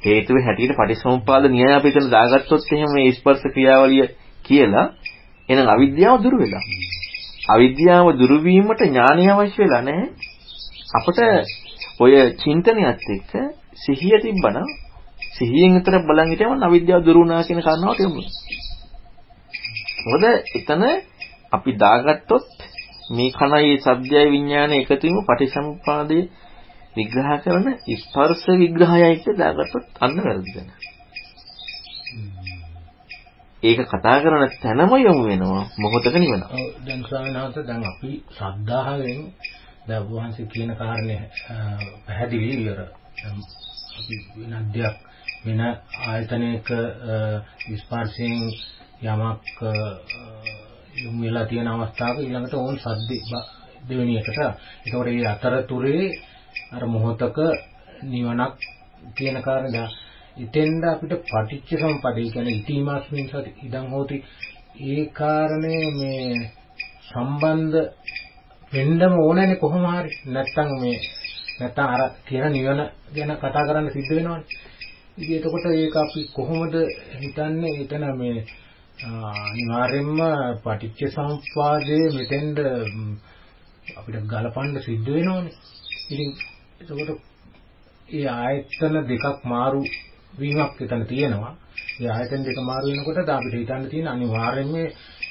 හේතුව 0.04 0.38
හැටියට 0.44 0.78
පටිසමුප්පාද 0.78 1.50
න්‍යාය 1.50 1.74
අපි 1.74 1.90
එතන 1.90 2.10
දාගත්තොත් 2.12 2.72
එහෙම 2.72 2.92
මේ 2.94 3.12
ස්පර්ශ 3.14 3.48
ක්‍රියාවලිය 3.54 4.08
කියලා 4.46 4.88
එහෙනම් 5.50 5.68
අවිද්‍යාව 5.68 6.18
දුර 6.24 6.36
වෙලා. 6.36 6.66
අවිද්‍යාව 7.50 8.08
දුරු 8.14 8.36
වීමට 8.42 8.82
ඥානය 8.84 9.24
අවශ්‍ය 9.28 9.58
වෙලා 9.58 9.82
නැහැ. 9.82 10.08
අපිට 10.94 11.20
ඔය 12.00 12.14
චින්තනයත් 12.38 13.08
එක්ක 13.10 13.32
සිහිය 13.78 14.18
තිබ්බනම් 14.24 14.68
සිහියෙන් 15.32 15.72
විතර 15.76 15.96
බලන් 16.02 16.30
හිටියම 16.30 16.64
අවිද්‍යාව 16.64 17.02
දුරු 17.04 17.20
වුණා 17.22 17.42
කියන 17.44 17.62
කාරණාව 17.62 17.96
තේරුණා. 17.96 18.32
මොකද 20.06 20.24
එතන 20.56 20.84
අපි 21.52 21.72
දාගත්තොත් 21.76 22.48
මේ 23.10 23.32
කණයි 23.32 23.78
සබ්දයයි 23.80 24.28
විඥානය 24.32 24.76
එකතු 24.76 25.04
වීම 25.04 25.20
පටිසමුපාදයේ 25.24 26.30
විග්‍රහ 26.96 27.32
කරන 27.44 27.66
ස්පර්ශ 27.96 28.48
විග්‍රහයයි 28.56 29.16
කියලා 29.18 29.52
දාගත්තොත් 29.52 29.86
අන්න 30.02 30.18
වැරදිද? 30.20 30.58
ඒක 33.68 33.80
කතා 33.88 34.18
කරන 34.22 34.44
තැනම 34.62 34.92
යොමු 35.00 35.24
වෙනවා 35.24 35.64
මොහොතක 35.78 36.16
නිවනවා. 36.16 36.50
ඔව් 36.54 36.68
දැන් 36.86 37.02
ස්වාමීන් 37.04 37.38
වහන්සේ 37.38 37.64
දැන් 37.64 37.84
අපි 37.86 38.12
ශ්‍රද්ධාවෙන් 38.30 39.20
දැන් 39.88 40.04
වහන්සේ 40.10 40.46
කියන 40.46 40.72
කාරණේ 40.76 41.22
පැහැදිලි 42.06 42.48
විතර 42.58 42.80
අපි 43.98 44.16
වෙන 44.36 44.54
අධ්‍යක් 44.54 44.96
වෙන 45.46 45.62
ආයතනයක 46.06 46.68
ස්පර්ශයෙන් 47.78 48.40
යමක් 49.04 49.46
යොමු 50.96 51.20
වෙලා 51.22 51.46
තියෙන 51.46 51.68
අවස්ථාවක 51.68 52.18
ඊළඟට 52.20 52.54
ඕන් 52.56 52.78
සද්ද 52.78 53.12
දෙවෙනි 53.88 54.18
එකට. 54.18 54.38
ඒකෝට 54.86 55.08
මේ 55.08 55.28
අතරතුරේ 55.28 56.06
අර 56.72 56.84
මොහොතක 56.86 57.38
නිවනක් 58.04 58.54
කියන 59.16 59.38
කාරණා. 59.42 59.88
ඉතින්ද 60.38 60.84
අපිට 60.84 61.14
පටිච්ච 61.24 61.70
සම්පදේ 61.82 62.26
කියන්නේ 62.26 62.56
ඉතිමාස්මින් 62.56 63.28
සති 63.30 63.52
ඉදන් 63.66 63.88
හෝති. 63.90 64.18
ඒ 64.88 65.04
කාරණේ 65.10 65.86
මේ 65.92 66.32
සම්බන්ධ 67.08 67.78
වෙන්නම 68.72 69.14
ඕනෑනේ 69.18 69.62
කොහොම 69.64 69.86
හරි. 69.92 70.12
නැත්තම් 70.28 70.70
මේ 70.82 70.98
නැත්තම් 71.60 71.86
අර 71.86 72.02
කියන 72.28 72.46
නිවන 72.52 72.82
ගැන 73.16 73.32
කතා 73.36 73.68
කරන්න 73.68 73.90
සිද්ධ 73.90 74.12
වෙනවනේ. 74.12 74.44
ඉතින් 75.18 75.38
එතකොට 75.38 75.66
ඒක 75.72 75.96
අපි 75.96 76.22
කොහොමද 76.36 76.76
හිතන්නේ? 77.22 77.78
එතන 77.82 78.06
මේ 78.16 78.38
අනිවාර්යයෙන්ම 79.06 80.20
පටිච්ච 80.64 81.00
සම්පදායේ 81.12 82.14
මෙතෙන්ද 82.14 82.58
අපිට 83.98 84.26
ගලපන්න 84.26 84.78
සිද්ධ 84.82 85.10
වෙනවනේ. 85.10 85.54
ඉතින් 86.10 86.30
එතකොට 86.82 87.10
ඒ 88.10 88.28
ආයතන 88.36 88.96
දෙකක් 89.06 89.40
මාරු 89.46 89.82
වීමක් 90.38 90.82
එතන 90.82 91.04
තියෙනවා. 91.06 91.54
ඒ 92.00 92.10
ආයතන 92.10 92.44
දෙක 92.44 92.60
මාරු 92.62 92.88
වෙනකොට 92.88 93.30
අපිට 93.30 93.56
හිතන්න 93.56 93.90
තියෙන 93.90 94.08
අනිවාර්යයෙන්ම 94.08 94.76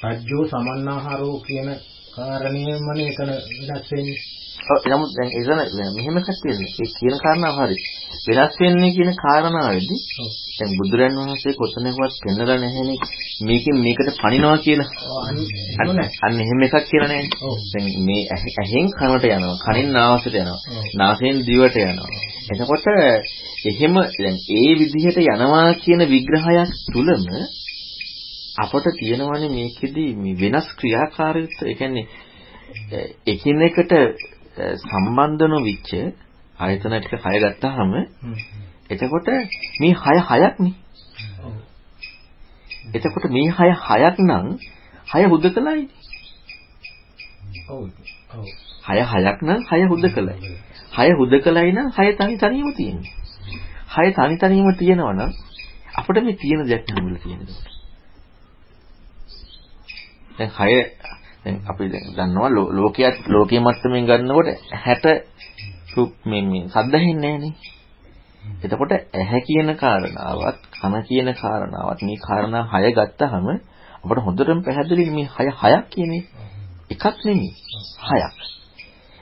රජ්‍යෝ 0.04 0.44
සමන්නාහාරෝ 0.46 1.36
කියන 1.40 1.68
කාරණේමනේ 2.16 3.08
එතන 3.12 3.30
වෙනස් 3.68 3.90
වෙන්නේ. 3.90 4.18
ඔව් 4.70 4.80
නමුත් 4.90 5.12
දැන් 5.16 5.30
එතන 5.38 5.60
මෙහෙම 5.96 6.18
එකක් 6.20 6.30
තියෙනවා. 6.34 6.75
ඒ 6.76 6.90
කියන 6.98 7.16
කාරණාව 7.25 7.56
හරි. 7.60 7.76
වෙනස් 8.28 8.54
වෙන්නේ 8.60 8.94
කියන 8.96 9.12
කාරණාවේදී 9.25 10.00
දැන් 10.56 10.72
බුදුරන් 10.78 11.16
වහන්සේ 11.18 11.52
කොතනකවත් 11.52 12.14
පෙන්නලා 12.22 12.56
නැහැනේ 12.56 12.98
මේකෙන් 13.42 13.76
මේකට 13.78 14.10
පණිනවා 14.16 14.58
කියලා. 14.58 14.90
අන්න 16.22 16.36
එහෙම 16.36 16.60
එකක් 16.66 16.76
කියලා 16.86 17.08
නැහැ. 17.08 17.28
දැන් 17.72 17.86
මේ 18.06 18.22
ඇහෙන් 18.34 18.88
කනට 18.92 19.25
යනවා. 19.30 19.56
කනෙන් 19.64 19.88
නාසයට 19.92 20.36
යනවා. 20.36 20.60
නාසයෙන් 20.94 21.38
දිවට 21.46 21.76
යනවා. 21.82 22.08
එතකොට 22.50 22.86
එහෙම 23.64 23.94
දැන් 24.14 24.36
ඒ 24.54 24.70
විදිහට 24.80 25.18
යනවා 25.25 25.68
කියන 25.76 26.02
විග්‍රහයක් 26.06 26.70
තුලම 26.86 27.25
අපට 28.56 28.86
තියෙනවානේ 28.98 29.50
මේකෙදි 29.50 30.06
මේ 30.16 30.38
වෙනස් 30.42 30.68
ක්‍රියාකාරීත්වය. 30.78 31.64
ඒ 31.64 31.75
කියන්නේ 31.75 32.06
එකිනෙකට 33.26 33.92
සම්බන්ධ 34.82 35.44
නොවිච්ච 35.48 35.90
ආයතන 36.58 36.94
ටික 36.96 37.25
හය 37.25 37.38
ගත්තාම 37.42 37.90
එතකොට 38.90 39.28
මේ 39.81 39.95
හය 39.95 40.16
හයක් 40.21 40.55
නේ. 40.59 40.75
එතකොට 42.95 43.31
මේ 43.31 43.50
හය 43.50 43.69
හයක් 43.81 44.16
නම් 44.21 44.47
හය 45.07 45.23
හුදකලයි. 45.25 45.88
ඔව්. 47.69 47.83
ඔව්. 48.33 48.45
හය 48.87 48.99
හයක් 49.05 49.38
නම් 49.43 49.61
හය 49.71 49.81
හුදකලයි. 49.85 50.35
හය 50.93 51.09
හුදකලයි 51.12 51.73
නම් 51.73 51.88
හය 51.90 52.07
තනි 52.12 52.37
තනියම 52.37 52.69
තියෙනවා. 52.73 53.14
හය 53.95 54.07
තනි 54.12 54.37
තනියම 54.38 54.69
තියෙනවා 54.75 55.12
නම් 55.12 55.33
අපිට 55.95 56.25
මේ 56.25 56.37
තියෙන 56.37 56.69
දෙයක් 56.69 56.85
නෙමෙයි 56.88 57.19
තියෙන්නේ. 57.19 57.59
දැන් 60.38 60.50
හය 60.50 60.73
දැන් 61.45 61.57
අපි 61.66 61.85
දැන් 61.88 62.07
දන්නවා 62.16 62.50
ලෝකයක් 62.73 63.16
ලෝකයේ 63.28 63.61
මට්ටමින් 63.61 64.07
ගන්නකොට 64.07 64.49
60 64.81 65.16
මේ 66.25 66.43
මේ 66.43 66.69
සද්ද 66.69 66.95
හෙන්නේ 66.99 67.33
නැහනේ. 67.33 67.75
එතකොට 68.62 68.92
ඇහැ 68.92 69.40
කියන 69.42 69.70
කාරණාවත් 69.74 70.60
කන 70.74 70.94
කියන 71.02 71.28
කාරණාවත් 71.34 72.00
මේ 72.02 72.18
කාරණා 72.18 72.64
හය 72.72 72.92
ගත්තාම 72.92 73.46
අපිට 74.02 74.24
හොඳටම 74.24 74.60
පැහැදිලි 74.62 75.10
මේ 75.10 75.28
හය 75.28 75.46
හයක් 75.54 75.84
කියන්නේ 75.90 76.22
එකක් 76.90 77.04
නෙමෙයි 77.24 77.50
හයක්. 78.02 78.36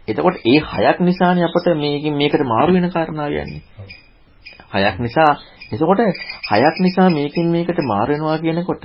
එතකොට 0.08 0.36
ඒ 0.44 0.60
හයක් 0.62 0.98
නිසානේ 1.00 1.44
අපිට 1.44 1.66
මේකෙන් 1.76 2.14
මේකට 2.14 2.42
මාරු 2.44 2.70
වෙන 2.72 2.90
කාරණා 2.90 3.28
යන්නේ. 3.34 3.62
හයක් 4.74 4.96
නිසා 5.00 5.32
එතකොට 5.72 6.00
හයක් 6.50 6.76
නිසා 6.80 7.08
මේකෙන් 7.10 7.46
මේකට 7.48 7.78
මාරු 7.82 8.10
වෙනවා 8.12 8.38
කියනකොට 8.38 8.84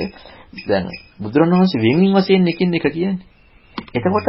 දැන් 0.67 0.85
බුදුරණවහන්සේ 1.19 1.81
වෙනින් 1.81 2.11
වශයෙන් 2.15 2.47
එකින් 2.47 2.73
එක 2.73 2.85
කියන්නේ. 2.89 3.25
එතකොට 3.89 4.27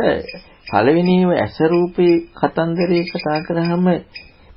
පළවෙනිව 0.66 1.30
ඇස 1.34 1.56
රූපේ 1.66 2.14
කතන්දරේ 2.32 3.02
කතා 3.04 3.38
කරාම 3.46 3.86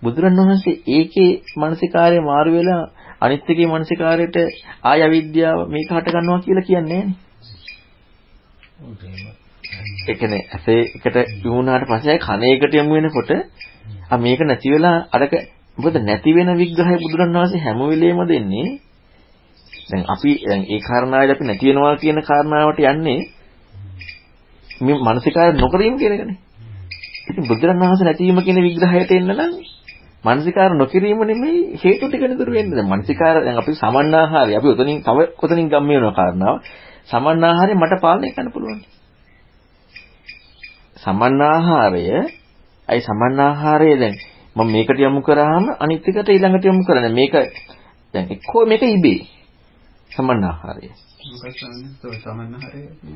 බුදුරණවහන්සේ 0.03 0.81
ඒකේ 0.89 1.41
මානසිකාරය 1.55 2.21
මාරු 2.21 2.51
වෙලා 2.51 2.91
අනිත් 3.21 3.43
එකේ 3.47 3.67
මානසිකාරයට 3.67 4.35
ආය 4.83 5.01
අවිද්‍යාව 5.01 5.67
මේක 5.67 5.89
හට 5.89 6.09
ගන්නවා 6.09 6.39
කියලා 6.39 6.63
කියන්නේ 6.63 7.01
නෑනේ. 7.01 7.15
ඒ 10.03 10.13
කියන්නේ 10.13 10.47
ඇසේ 10.49 10.87
එකට 10.87 11.43
යොමු 11.43 11.51
වුණාට 11.51 11.87
පස්සේ 11.87 12.19
කන 12.19 12.45
එකට 12.45 12.73
යොමු 12.73 12.93
වෙනකොට 12.93 13.31
ආ 14.09 14.17
මේක 14.17 14.41
නැති 14.41 14.69
වෙලා 14.69 15.07
අරක 15.11 15.33
මොකද 15.77 16.01
නැති 16.01 16.31
වෙන 16.31 16.57
විග්‍රහය 16.57 16.97
බුදුරණවහන්සේ 16.97 17.59
හැම 17.59 17.83
වෙලේම 17.83 18.27
දෙන්නේ 18.27 18.79
දැන් 19.89 20.05
අපි 20.07 20.43
දැන් 20.43 20.65
ඒ 20.67 20.81
කාරණාවේදී 20.81 21.33
අපි 21.33 21.45
නැති 21.45 21.67
වෙනවා 21.67 21.95
කියන 21.95 22.21
කාරණාවට 22.21 22.85
යන්නේ 22.85 23.19
මේ 24.81 24.99
මානසිකාර 24.99 25.55
නොකිරීම 25.55 25.97
කියන 25.97 26.13
එකනේ. 26.13 26.37
ඉතින් 27.23 27.43
බුදුරණන් 27.43 27.81
වහන්සේ 27.81 28.05
නැතිවීම 28.05 28.41
කියන 28.41 28.59
විග්‍රහයට 28.59 29.11
එන්න 29.11 29.29
නම් 29.29 29.72
මානසිකාර 30.23 30.71
නොකිරීම 30.73 31.19
නෙමෙයි 31.21 31.75
හේතු 31.75 32.07
ටික 32.07 32.23
නතර 32.23 32.49
වෙන්නේ. 32.49 32.75
දැන් 32.75 32.87
මානසිකාර 32.87 33.35
දැන් 33.37 33.57
අපි 33.57 33.71
සමන්නාහාරය 33.73 34.55
අපි 34.55 34.67
උතනින් 34.67 34.99
තව 35.01 35.17
උතනින් 35.35 35.67
ගම්ම 35.67 35.89
වෙන 35.95 36.13
කාරණාව. 36.13 36.55
සමන්නාහාරය 37.05 37.73
මට 37.75 37.93
පාලනය 37.99 38.27
කරන්න 38.31 38.51
පුළුවන්. 38.51 38.79
සමන්නාහාරය 40.95 42.05
අයි 42.87 43.01
සමන්නාහාරය 43.01 43.89
දැන් 43.95 44.15
මම 44.55 44.67
මේකට 44.67 44.99
යොමු 44.99 45.21
කරාම 45.21 45.65
අනිත් 45.77 46.03
එකට 46.03 46.29
ඊළඟට 46.29 46.65
යොමු 46.65 46.83
කරන්නේ. 46.83 47.11
මේක 47.11 47.33
දැන් 48.13 48.25
එක්කෝ 48.29 48.63
මේක 48.65 48.83
ඉබේ. 48.89 49.19
සමන්නාහාරය. 50.11 50.87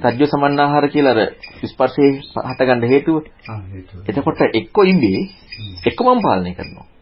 සත්‍ය 0.04 0.26
සමන්නාහාර 0.26 0.86
කියලා 0.90 1.16
අර 1.16 1.30
ස්පර්ශයේ 1.64 2.12
හටගන්න 2.46 2.84
හේතුව. 2.86 3.24
ආ 3.46 3.60
හේතුව. 3.66 4.00
එතකොට 4.10 4.40
එක්ක 4.52 4.78
ඉබේ 4.86 5.20
එක්ක 5.84 6.00
මම 6.02 6.20
පාලනය 6.22 6.52
කරනවා. 6.54 6.97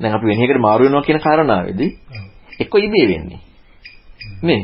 දැන් 0.00 0.14
අපි 0.14 0.26
වෙන 0.26 0.40
එකකට 0.40 0.60
මාරු 0.60 0.84
වෙනවා 0.84 1.02
කියන 1.02 1.20
කාරණාවේදී 1.20 1.90
එක්ක 2.58 2.74
ඉබේ 2.76 3.06
වෙන්නේ. 3.08 3.40
නේ? 4.42 4.62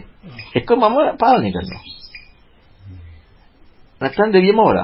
එක්ක 0.54 0.70
මම 0.72 0.96
පාලනය 1.16 1.50
කරනවා. 1.50 1.82
නැත්නම් 4.00 4.32
දෙවියම 4.32 4.60
වල. 4.60 4.78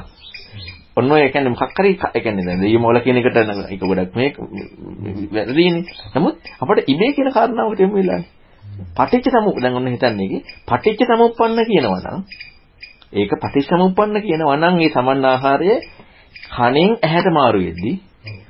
ඔන්න 0.97 1.13
ඔය 1.13 1.29
කියන්නේ 1.29 1.53
මොකක් 1.53 1.77
හරි 1.77 1.93
ඒ 2.07 2.21
කියන්නේ 2.21 2.47
දැන් 2.47 2.61
දෙවියම 2.61 2.83
වල 2.83 3.01
කියන 3.01 3.17
එකට 3.17 3.37
ඒක 3.37 3.81
ගොඩක් 3.83 4.15
මේ 4.15 4.33
වැරදීනේ. 5.33 5.85
නමුත් 6.15 6.37
අපිට 6.57 6.89
ඉබේ 6.89 7.13
කියන 7.13 7.31
කාරණාවකට 7.33 7.81
යමු 7.81 7.97
වෙලානේ. 7.97 8.31
පටිච්ච 8.93 9.27
සමු 9.31 9.51
දැන් 9.57 9.75
ඔන්න 9.75 9.89
හිතන්නේ 9.89 10.41
පටිච්ච 10.67 11.01
සමුප්පන්න 11.09 11.61
කියනවා 11.65 12.01
නම් 12.05 12.21
ඒක 13.13 13.33
පටිච්ච 13.35 13.71
සමුප්පන්න 13.71 14.17
කියනවා 14.21 14.57
නම් 14.57 14.75
ඒ 14.79 14.91
සමන්න 14.91 15.25
ආහාරය 15.25 15.71
කණෙන් 16.49 16.91
ඇහැට 16.99 17.29
මාරු 17.33 17.61
වෙද්දී 17.61 17.95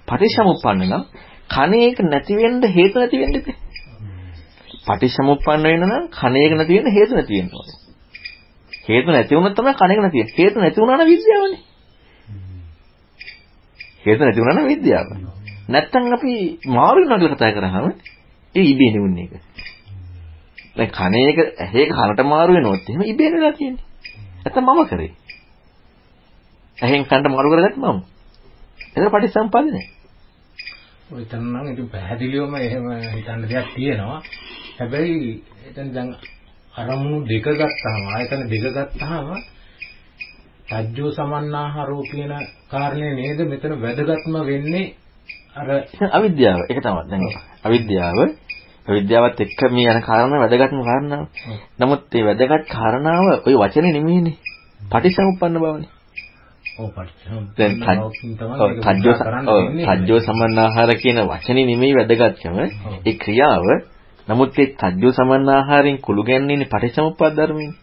පටිච්ච 0.09 0.37
සමුප්පන්න 0.37 0.83
නම් 0.85 1.03
කණේක 1.51 1.99
නැති 2.05 2.35
වෙන්න 2.35 2.63
හේතු 2.71 2.97
නැති 2.99 3.17
වෙන්න 3.19 3.35
ඉතින් 3.35 3.57
පටිච්ච 4.85 5.17
සමුප්පන්න 5.17 5.67
වෙන්න 5.67 5.87
නම් 5.87 6.05
කණේක 6.13 6.53
නැති 6.55 6.79
වෙන්න 6.79 6.93
හේතු 6.93 7.13
නැති 7.15 7.35
වෙන්න 7.35 7.51
ඕනේ 7.53 7.79
හේතු 8.89 9.09
නැති 9.11 9.33
වුණොත් 9.35 9.57
තමයි 9.57 9.77
කණේක 9.77 10.01
නැති 10.01 10.19
වෙන්නේ 10.19 10.37
හේතු 10.39 10.57
නැති 10.59 10.81
වුණා 10.81 10.99
නම් 10.99 11.09
විද්‍යාවනේ 11.09 11.63
හේතු 14.05 14.21
නැති 14.23 14.41
වුණා 14.41 14.57
නම් 14.57 14.69
විද්‍යාව 14.69 15.09
නැත්තම් 15.69 16.13
අපි 16.15 16.35
මාරු 16.73 16.99
වෙනවා 17.01 17.19
කියලා 17.19 17.37
කතා 17.37 17.55
කරාම 17.55 17.93
ඒ 18.55 18.65
ඉබේ 18.65 18.91
නෙවුන්නේ 18.91 19.27
ඒක 19.27 19.57
දැන් 20.77 20.91
කණේක 20.91 21.39
ඇහේක 21.57 21.91
කනට 21.91 22.25
මාරු 22.25 22.53
වෙනොත් 22.53 22.85
එහෙම 22.85 23.03
ඉබේ 23.05 23.31
නේද 23.31 23.57
තියෙන්නේ. 23.57 23.85
නැත්නම් 24.43 24.67
මම 24.67 24.87
කරේ. 24.87 25.13
ඇහෙන් 26.79 27.05
කනට 27.05 27.27
මාරු 27.29 27.49
කරගත්ත 27.51 27.79
මම. 27.79 27.99
ඒක 28.95 29.11
පටිසම්පන්නනේ. 29.11 29.87
එතන 31.07 31.43
නම් 31.45 31.67
ඉතින් 31.69 31.89
පැහැදිලිවම 31.89 32.55
එහෙම 32.57 32.87
හිතන්න 33.15 33.43
දෙයක් 33.45 33.69
තියෙනවා. 33.75 34.21
හැබැයි 34.79 35.43
එතන 35.69 35.89
දැන් 35.95 36.09
අරමුණු 36.75 37.19
දෙක 37.25 37.47
ගත්තාම 37.53 38.03
ආයතන 38.09 38.43
දෙක 38.47 38.65
ගත්තාම 38.69 39.29
සජ්ජෝ 40.69 41.11
සමන්නාහරෝ 41.13 42.03
කියන 42.05 42.33
කාරණේ 42.69 43.13
නේද 43.15 43.41
මෙතන 43.45 43.73
වැදගත්ම 43.79 44.35
වෙන්නේ 44.45 44.95
අර 45.55 45.69
අවිද්‍යාව. 46.11 46.61
ඒක 46.63 46.81
තමයි. 46.83 47.03
දැන් 47.11 47.23
අවිද්‍යාව 47.65 48.19
විද්‍යාවත් 48.89 49.41
එක්ක 49.41 49.61
මේ 49.71 49.89
යන 49.89 50.01
කාරණා 50.03 50.41
වැදගත්ම 50.41 50.81
කාරණාව. 50.83 51.25
නමුත් 51.79 52.03
මේ 52.13 52.25
වැදගත් 52.25 52.67
කාරණාව 52.69 53.27
ওই 53.47 53.55
වචනේ 53.55 53.93
නෙමෙයිනේ. 53.93 54.37
පටිච්චසමුප්පන්න 54.91 55.59
බවනේ. 55.59 55.96
ඔව් 56.79 56.91
පටිච්චසමුප්පාද 59.87 60.21
සමන්නාහාර 60.21 60.97
කියන 60.97 61.25
වචනේ 61.25 61.65
නෙමෙයි 61.65 61.95
වැදගත්කම. 61.95 62.59
ඒ 63.07 63.15
ක්‍රියාව 63.15 63.63
නමුත් 64.29 64.59
ඒ 64.59 64.75
තජ්ජෝ 64.75 65.13
සමන්නාහාරයෙන් 65.13 65.99
කුළු 65.99 66.23
ගැන්වෙන්නේ 66.23 66.67
පටිච්චසමුප්පාද 66.67 67.35
ධර්මයනේ. 67.35 67.75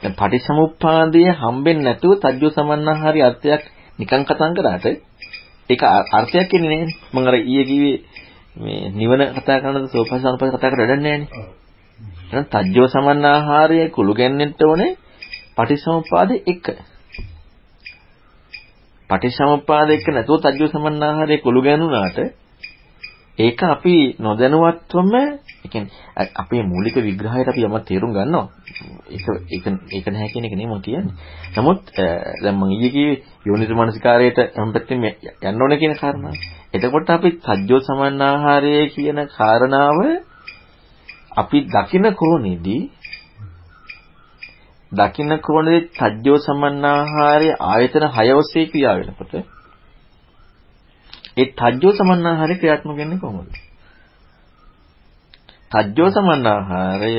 දැන් 0.00 0.14
පටිච්චසමුප්පාදයේ 0.14 1.32
හම්බෙන්නේ 1.32 1.84
නැතුව 1.84 2.20
තජ්ජෝ 2.22 2.50
සමන්නාහාරي 2.50 3.22
අර්ථයක් 3.22 3.62
නිකන් 3.98 4.24
කතා 4.24 4.52
කරාට 4.52 4.86
ඒක 5.70 5.82
අර්ථයක් 6.12 6.50
එන්නේ 6.50 6.72
නැහැ. 6.72 6.88
මම 7.12 7.20
අර 7.20 7.36
ඊයේ 7.36 7.64
කිව්වේ 7.64 7.98
මේ 8.56 8.92
නිවන 8.92 9.34
කතා 9.34 9.60
කරනකොට 9.60 9.90
සෝපසානුපත 9.90 10.48
කතා 10.48 10.62
කරලා 10.62 10.80
වැඩක් 10.80 11.00
නැහැ 11.00 11.18
නේ. 11.18 11.28
එහෙනම් 12.30 12.46
තජ්ජෝ 12.52 12.88
සමන්නාහාරය 12.88 13.88
කුළු 13.88 14.14
ගැන්වෙන්න 14.14 14.54
ඕනේ 14.62 14.96
පටිසමුපාදේ 15.56 16.42
1. 16.48 16.93
පටිච්චසමුප්පාද 19.10 19.88
එක්ක 19.90 20.08
නැතුව 20.10 20.40
තජ්ජෝ 20.42 20.68
සමන්නාහාරයේ 20.68 21.38
කුළු 21.38 21.60
ගැනුණාට 21.62 22.18
ඒක 23.38 23.62
අපි 23.64 23.94
නොදැනුවත්වම 24.16 25.12
කියන්නේ 25.64 26.26
අපේ 26.34 26.62
මූලික 26.62 26.96
විග්‍රහයට 26.96 27.48
අපි 27.48 27.62
යමක් 27.62 27.84
තේරුම් 27.84 28.12
ගන්නවා. 28.12 28.46
ඒක 29.08 29.26
ඒක 29.50 29.64
ඒක 29.90 30.06
නැහැ 30.06 30.28
කියන 30.28 30.44
එක 30.44 30.52
නෙමෙයි 30.52 30.68
මම 30.68 30.82
කියන්නේ. 30.82 31.14
නමුත් 31.54 31.80
දැන් 32.42 32.54
මම 32.54 32.64
ඊයේ 32.66 32.90
කිව්වේ 32.90 33.22
යෝනිසු 33.46 33.74
මනසිකාරයට 33.74 34.38
හැමපැත්තෙම 34.52 35.02
යන්න 35.42 35.62
ඕනේ 35.62 35.78
කියන 35.78 35.94
කාරණාව. 35.94 36.34
එතකොට 36.74 37.10
අපි 37.10 37.30
තජ්ජෝ 37.40 37.80
සමන්නාහාරයේ 37.80 38.86
කියන 38.88 39.18
කාරණාව 39.28 39.98
අපි 41.36 41.58
දකින 41.66 42.06
කෝණෙදී 42.14 42.82
දකින්න 44.93 45.33
කෝණේ 45.41 45.79
සජ්ජෝ 45.93 46.37
සමන්නාහාරයේ 46.39 47.55
ආයතන 47.67 48.05
6 48.13 48.35
ඔස්සේ 48.35 48.65
ක්‍රියා 48.65 48.97
වෙනකොට 48.97 49.33
ඒ 51.37 51.47
තජ්ජෝ 51.53 51.93
සමන්නාහාරය 51.93 52.55
ක්‍රියාත්මක 52.55 52.97
වෙන්නේ 52.97 53.19
කොහොමද? 53.19 53.53
තජ්ජෝ 55.71 56.09
සමන්නාහාරය 56.11 57.13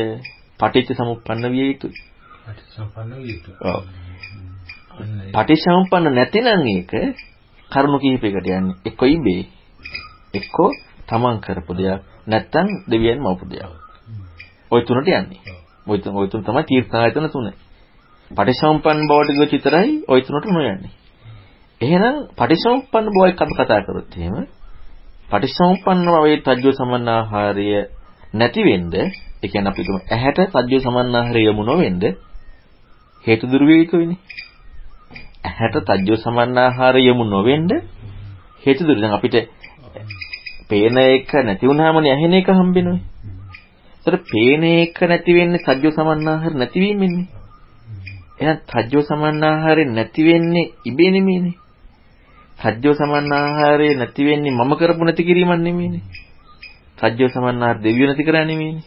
පටිච්ච 0.61 0.91
සමුප්පන්න 0.97 1.53
විය 1.53 1.67
යුතුයි. 1.67 2.01
පටිච්චසමුප්පන්න 2.45 3.11
විය 3.17 3.31
යුතුයි. 3.31 3.57
ඔව්. 3.63 3.83
පටිච්චසමුප්පන්න 5.35 6.15
නැතිනම් 6.15 6.67
ඒක 6.69 6.93
කරුණු 7.71 7.99
කිහිපයකට 7.99 8.47
යන්නේ. 8.49 8.77
එක්ක 8.85 9.01
ඉබේ. 9.09 9.43
එක්ක 10.35 10.57
තමන් 11.09 11.41
කරපු 11.41 11.73
දෙයක් 11.75 12.01
නැත්තම් 12.27 12.69
දෙවියන් 12.91 13.21
මවපු 13.21 13.45
දෙයක්. 13.47 13.73
ওই 14.71 14.81
තුනට 14.83 15.09
යන්නේ. 15.09 15.41
ওই 15.87 15.99
තුන 15.99 16.17
ওই 16.17 16.29
තුන 16.29 16.43
තමයි 16.43 16.63
තීර්ථායතන 16.65 17.29
තුන. 17.29 17.53
පටිච්චසමුප්පන්න 18.36 19.08
බවට 19.08 19.34
ගියොත් 19.34 19.52
විතරයි 19.52 19.92
ওই 20.08 20.22
තුනට 20.22 20.48
නොයන්නේ. 20.48 20.92
එහෙනම් 21.82 22.16
පටිච්චසමුප්පන්න 22.34 23.08
බව 23.08 23.24
එක්ක 23.28 23.42
කතා 23.52 23.82
කරොත් 23.82 24.16
එහෙම 24.16 24.36
පටිච්චසමුප්පන්න 25.28 26.08
භවයේ 26.08 26.42
තජ්ජෝ 26.42 26.74
සමන්නාහාරය 26.74 27.68
නැති 28.34 28.62
වෙන්න 28.64 28.94
ඒ 28.96 29.08
කියන්නේ 29.44 29.72
අපි 29.72 29.84
තුම 29.84 29.98
ඇහැට 30.08 30.40
තජ්ජෝ 30.54 30.82
සමන්නාහාරය 30.82 31.44
යමු 31.46 31.64
නොවෙන්න 31.64 32.04
හේතු 33.24 33.46
දුරු 33.48 33.66
වේ 33.66 33.78
යුතුයිනේ. 33.78 34.20
ඇහැට 35.46 35.78
තජ්ජෝ 35.90 36.18
සමන්නාහාරය 36.18 37.02
යමු 37.06 37.24
නොවෙන්න 37.26 37.72
හේතු 38.64 38.82
දුරු 38.84 39.00
දැන් 39.02 39.14
අපිට 39.14 39.36
පේන 40.70 40.98
එක 41.00 41.32
නැති 41.42 41.66
වුනහමනේ 41.66 42.14
ඇහෙන 42.14 42.34
එක 42.34 42.48
හම්බෙන්නේ. 42.52 43.00
ඒතර 43.96 44.16
පේන 44.26 44.64
එක 44.66 44.98
නැති 45.04 45.32
වෙන්නේ 45.34 45.66
තජ්ජෝ 45.66 45.94
සමන්නාහාර 45.94 46.54
නැතිවීමෙන්නේ. 46.56 47.28
එහෙනම් 48.40 48.58
තජ්ජෝ 48.68 49.04
සමන්නාහාරය 49.04 49.84
නැති 49.88 50.22
වෙන්නේ 50.24 50.72
ඉබේ 50.86 51.12
නෙමෙයිනේ. 51.12 51.56
සජ්ජෝ 52.60 52.96
සමන්නාහාරය 52.96 53.88
නැති 53.96 54.22
වෙන්නේ 54.26 54.54
මම 54.54 54.72
කරපු 54.76 55.04
නැති 55.04 55.24
කිරීමක් 55.24 55.60
නෙමෙයිනේ. 55.60 56.04
සජ්ජෝ 56.98 57.30
සමන්නාහාර 57.30 57.78
දෙවියෝ 57.80 58.08
නැති 58.08 58.24
කරා 58.24 58.46
නෙමෙයිනේ. 58.46 58.86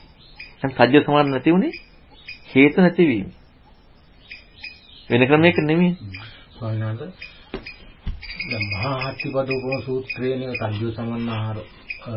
දැන් 0.61 0.73
සජ්ජෝ 0.73 1.03
සමන් 1.03 1.31
නැති 1.31 1.53
උනේ 1.53 1.73
හේතු 2.51 2.81
නැතිවීම. 2.81 3.29
වෙන 5.11 5.23
ක්‍රමයක 5.27 5.59
නෙමෙයි. 5.61 5.93
ස්වාමීනාද 6.51 7.01
දැන් 8.49 8.65
මහා 8.73 8.97
හත්තිපදෝපම 9.03 9.83
සූත්‍රයේනේ 9.85 10.55
සජ්ජෝ 10.57 10.93
සමන්නාහාර 10.93 11.59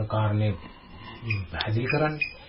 කාරණේ 0.07 0.53
පැහැදිලි 1.51 1.87
කරන්නේ. 1.87 2.40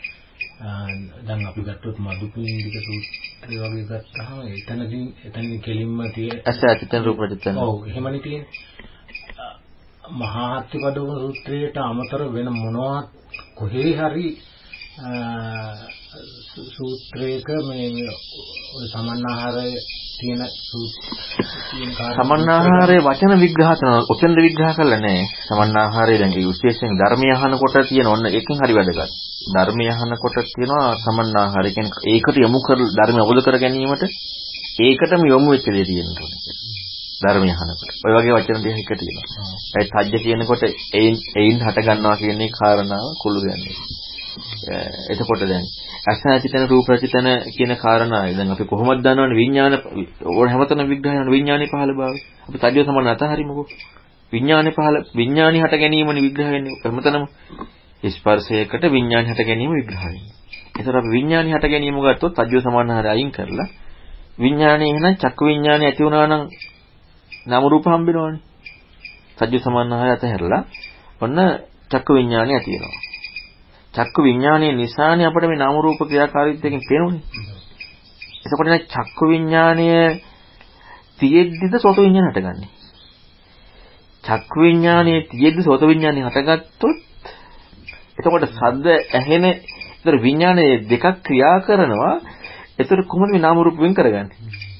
දැන් 0.63 1.47
අපි 1.47 1.61
ගත්තොත් 1.63 1.97
මදුපිණ්ඩික 1.99 2.77
සූත්‍රය 2.81 3.57
වගේ 3.63 3.85
ගත්තාම 3.91 4.39
එතනදී 4.51 5.07
එතනදී 5.27 5.59
කෙලින්ම 5.59 5.99
තියෙන 6.15 6.39
ඇස 6.45 6.61
ඇතිතන 6.63 7.05
රූප 7.05 7.21
ඇතිතන. 7.21 7.57
ඔව් 7.59 7.77
එහෙමනේ 7.89 8.21
තියෙන්නේ. 8.21 8.71
මහා 10.13 10.53
හත්තිපදෝපම 10.55 11.17
සූත්‍රයට 11.17 11.77
අමතර 11.81 12.23
වෙන 12.33 12.49
මොනවත් 12.55 13.07
කොහේ 13.55 13.93
හරි 13.95 14.27
සූත්‍රයක 16.69 17.49
මේ 17.65 17.89
ඔය 18.75 18.87
සමන්නාහාරය 18.87 19.75
තියෙන 20.15 20.41
සමන්නාහාරයේ 22.17 23.03
වචන 23.03 23.35
විග්‍රහ 23.41 23.71
කරනවා. 23.71 24.03
ඔතෙන්ද 24.09 24.37
විග්‍රහ 24.39 24.73
කරලා 24.77 25.01
නැහැ. 25.01 25.25
සමන්නාහාරය 25.47 26.15
දැන් 26.19 26.33
ඒ 26.33 26.45
විශේෂයෙන් 26.45 26.95
ධර්මය 26.95 27.29
අහනකොට 27.35 27.77
තියෙන 27.89 28.09
ඔන්න 28.09 28.27
එකකින් 28.31 28.61
හරි 28.61 28.75
වැදගත්. 28.75 29.13
ධර්මය 29.49 29.85
අහනකොට 29.93 30.37
තියෙනවා 30.49 30.91
සමන්නාහාරය 30.99 31.71
කියන්නේ 31.71 32.05
ඒකට 32.11 32.37
යොමු 32.37 32.59
කර 32.61 32.79
ධර්මය 32.91 33.21
අවබෝධ 33.21 33.45
කර 33.47 33.57
ගැනීමට 33.59 34.05
ඒකටම 34.81 35.23
යොමු 35.27 35.49
වෙච්ච 35.51 35.67
දේ 35.69 35.85
තියෙනවා. 35.85 36.31
ධර්මය 37.23 37.51
අහනකොට. 37.53 37.83
ඔය 38.05 38.13
වගේ 38.15 38.35
වචන 38.37 38.61
දෙකක් 38.65 38.91
තියෙනවා. 38.93 39.27
ඒ 39.77 39.85
තජ්ජ 39.91 40.23
කියනකොට 40.25 40.63
එයින් 40.95 41.17
එයින් 41.37 41.59
හට 41.65 41.79
ගන්නවා 41.87 42.17
කියන්නේ 42.17 42.51
කාරණාව 42.53 43.09
කුළු 43.23 43.41
ගන්නේ. 43.45 43.77
එතකොට 45.09 45.43
දැන් 45.43 45.65
අසහචිතන 46.07 46.65
රූප 46.67 46.89
රචිතන 46.89 47.29
කියන 47.51 47.73
කාරණායි 47.77 48.37
දැන් 48.37 48.51
අපි 48.51 48.65
කොහොමද 48.65 49.01
දන්නවනේ 49.01 49.37
විඥාන 49.37 49.75
ඕන 50.31 50.49
හැමතැනම 50.49 50.89
විග්‍රහ 50.89 51.13
කරන 51.13 51.31
විඥානේ 51.31 51.69
පහළ 51.69 51.93
බව. 51.93 52.15
අපි 52.45 52.59
තදිය 52.59 52.85
සමාන 52.85 53.09
අතහරිමුකෝ. 53.09 53.67
විඥානේ 54.33 54.73
පහළ 54.73 54.97
විඥානි 55.15 55.59
හට 55.61 55.75
ගැනීමනේ 55.77 56.23
විග්‍රහ 56.23 56.51
වෙන්නේ 56.51 56.75
හැමතැනම 56.83 57.25
ස්පර්ශයකට 58.03 58.85
විඥානි 58.89 59.29
හට 59.29 59.41
ගැනීම 59.43 59.73
විග්‍රහ 59.73 60.03
වෙන්නේ. 60.03 60.33
ඒතර 60.75 60.97
අපි 60.97 61.09
විඥානි 61.09 61.51
හට 61.51 61.67
ගැනීම 61.67 61.99
ගත්තොත් 62.01 62.35
තදිය 62.39 62.61
සමාන 62.61 62.91
හරි 62.93 63.09
අයින් 63.09 63.31
කරලා 63.31 63.69
විඥානේ 64.39 64.89
එහෙනම් 64.89 65.15
චක්කු 65.17 65.43
විඥානේ 65.45 65.87
ඇති 65.87 66.05
වුණා 66.05 66.27
නම් 66.29 66.43
නාම 67.47 67.65
රූප 67.65 67.87
හම්බෙනවනේ. 67.87 68.41
සජ්ජ 69.39 69.59
සමානහය 69.59 70.11
අතහැරලා 70.11 70.63
ඔන්න 71.21 71.39
චක්කු 71.91 72.15
විඥානය 72.15 72.53
ඇති 72.53 72.71
වෙනවා. 72.73 73.12
චක්කු 73.95 74.21
විඥානයේ 74.23 74.73
නිසානේ 74.73 75.27
අපිට 75.27 75.49
මේ 75.49 75.59
නාම 75.59 75.77
රූප 75.79 76.01
ක්‍රියාකාරීත්වයෙන් 76.01 76.83
පේන්නේ. 76.83 77.23
එතකොට 78.45 78.69
නේ 78.69 78.87
චක්කු 78.87 79.25
විඥානය 79.29 79.87
තියෙද්දිද 81.19 81.75
සෝත 81.79 81.99
විඥාන 81.99 82.29
හටගන්නේ. 82.29 82.71
චක්කු 84.25 84.59
විඥානයේ 84.61 85.21
තියෙද්දි 85.31 85.63
සෝත 85.63 85.83
විඥානය 85.83 86.21
හටගත්තොත් 86.23 86.97
එතකොට 88.19 88.49
සද්ද 88.51 88.87
ඇහෙන 89.13 89.45
ඒතර 89.47 90.15
විඥානයේ 90.19 90.75
දෙකක් 90.85 91.07
ක්‍රියා 91.23 91.59
කරනවා. 91.61 92.15
ඒතර 92.79 92.99
කොහොමද 93.05 93.33
මේ 93.33 93.41
නාම 93.41 93.59
රූප 93.59 93.79
වෙන් 93.79 93.95
කරගන්නේ? 93.95 94.29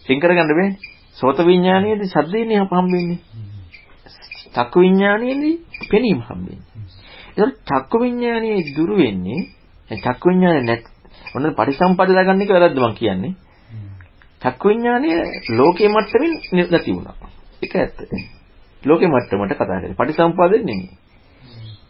වෙන් 0.09 0.21
කරගන්න 0.21 0.49
බෑනේ. 0.51 0.79
සෝත 1.17 1.39
විඥානයේදී 1.41 2.09
ශබ්දේනේ 2.09 2.61
හම්බෙන්නේ. 2.63 3.21
චක්කු 4.55 4.77
විඥානයේදී 4.81 5.55
පෙනීම 5.91 6.21
හම්බෙන්නේ. 6.21 6.72
ඒතකොට 7.33 7.57
චක්කු 7.71 7.97
විඥානයේ 7.99 8.61
දුරු 8.77 8.97
වෙන්නේ 8.97 9.41
චක්කු 9.99 10.29
විඥානේ 10.29 10.63
නැත් 10.63 10.85
ඔන්න 11.35 11.55
පරිසම්පද 11.55 12.11
දාගන්න 12.11 12.43
එක 12.43 12.51
වැරද්ද 12.51 12.79
මම 12.79 12.95
කියන්නේ. 12.95 13.33
චක්කු 14.43 14.69
විඥානය 14.69 15.09
ලෝකේ 15.51 15.89
මට්ටමින් 15.89 16.33
නැති 16.53 16.93
වුණා. 16.93 17.17
ඒක 17.63 17.75
ඇත්ත. 17.75 17.99
ලෝකේ 18.83 19.09
මට්ටමට 19.09 19.55
කතා 19.55 19.67
කරේ. 19.73 19.95
පටිසම්පාදෙන්නේ 19.95 20.67
නෙමෙයි. 20.71 21.03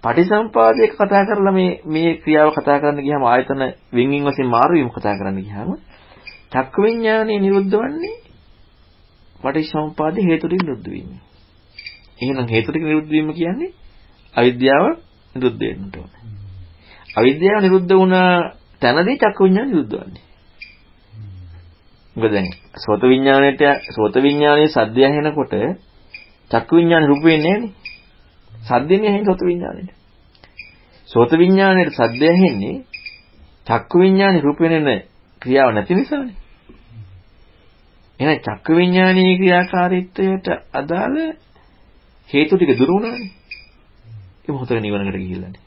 පටිසම්පාදයක 0.02 0.92
කතා 0.94 1.22
කරලා 1.24 1.52
මේ 1.52 1.80
මේ 1.86 2.10
ක්‍රියාව 2.16 2.50
කතා 2.52 2.80
කරන්න 2.80 3.00
ගියාම 3.00 3.24
ආයතන 3.24 3.62
වින්ගින් 3.92 4.24
වශයෙන් 4.24 4.48
මාරු 4.48 4.74
වීම 4.74 4.90
කතා 4.90 5.14
කරන්න 5.14 5.38
ගියාම 5.40 5.70
චක්ක 6.52 6.74
විඥානය 6.78 7.34
නිරුද්ධ 7.38 7.76
වන්නේ 7.76 8.16
පටිසම්පාද 9.40 10.16
හේතු 10.20 10.46
ටික 10.46 10.62
නිරුද්ධ 10.62 10.88
වීම. 10.88 11.10
එහෙනම් 12.20 12.48
හේතු 12.48 12.68
ටික 12.68 12.84
නිරුද්ධ 12.84 13.10
වීම 13.10 13.28
කියන්නේ 13.32 13.70
අවිද්‍යාව 14.34 14.84
නිරුද්ධ 15.34 15.60
වෙන්න 15.60 15.90
ඕනේ. 15.94 16.22
අවිද්‍යාව 17.16 17.60
නිරුද්ධ 17.62 17.92
වුණ 17.92 18.16
තැනදී 18.82 19.16
චක්ක 19.16 19.38
විඥාන 19.40 19.68
නිරුද්ධ 19.68 19.96
වන්නේ. 19.96 20.24
මොකද 22.16 22.32
දැන් 22.32 22.48
සෝත 22.76 23.02
විඥාණයට 23.04 23.62
සෝත 23.90 24.14
විඥානයේ 24.16 24.68
සද්දය 24.68 25.00
ඇහෙනකොට 25.04 25.54
චක්ක 26.50 26.70
විඥාන 26.72 27.04
රූප 27.04 27.22
වෙන්නේ 27.24 27.52
නැහනේ. 27.52 27.72
සද්දෙන්නේ 28.62 29.10
ඇහෙන 29.10 29.24
සෝත 29.24 29.40
විඥාණයට. 29.40 29.92
සෝත 31.08 31.30
විඥාණයට 31.32 31.92
සද්දය 31.92 32.26
ඇහෙන්නේ 32.28 32.76
චක්ක 33.66 33.92
විඥානේ 33.94 34.40
රූප 34.40 34.60
වෙනෙන 34.60 35.02
ක්‍රියාව 35.42 35.74
නැති 35.74 35.94
නිසානේ. 35.94 36.36
එහෙනම් 38.20 38.40
චක්ක 38.40 38.66
විඥානීය 38.70 39.36
ක්‍රියාකාරීත්වයට 39.36 40.46
අදාළ 40.72 41.16
හේතු 42.28 42.56
ටික 42.56 42.78
දුරු 42.78 42.94
වුණානේ. 42.94 43.30
ඒ 44.44 44.48
මොහොතක 44.48 44.76
නිවනකට 44.76 45.16
ගිහිල්ලානේ. 45.16 45.60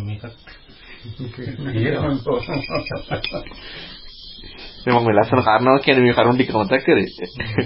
මේකත් 0.00 0.60
මම 4.86 4.98
මේ 4.98 5.14
ලස්සන 5.14 5.42
කාරණාවක් 5.42 5.84
කියන්නේ 5.84 6.02
මේ 6.02 6.14
කරුණ 6.14 6.36
ටික 6.36 6.54
මතක් 6.54 6.84
කරේ. 6.84 7.06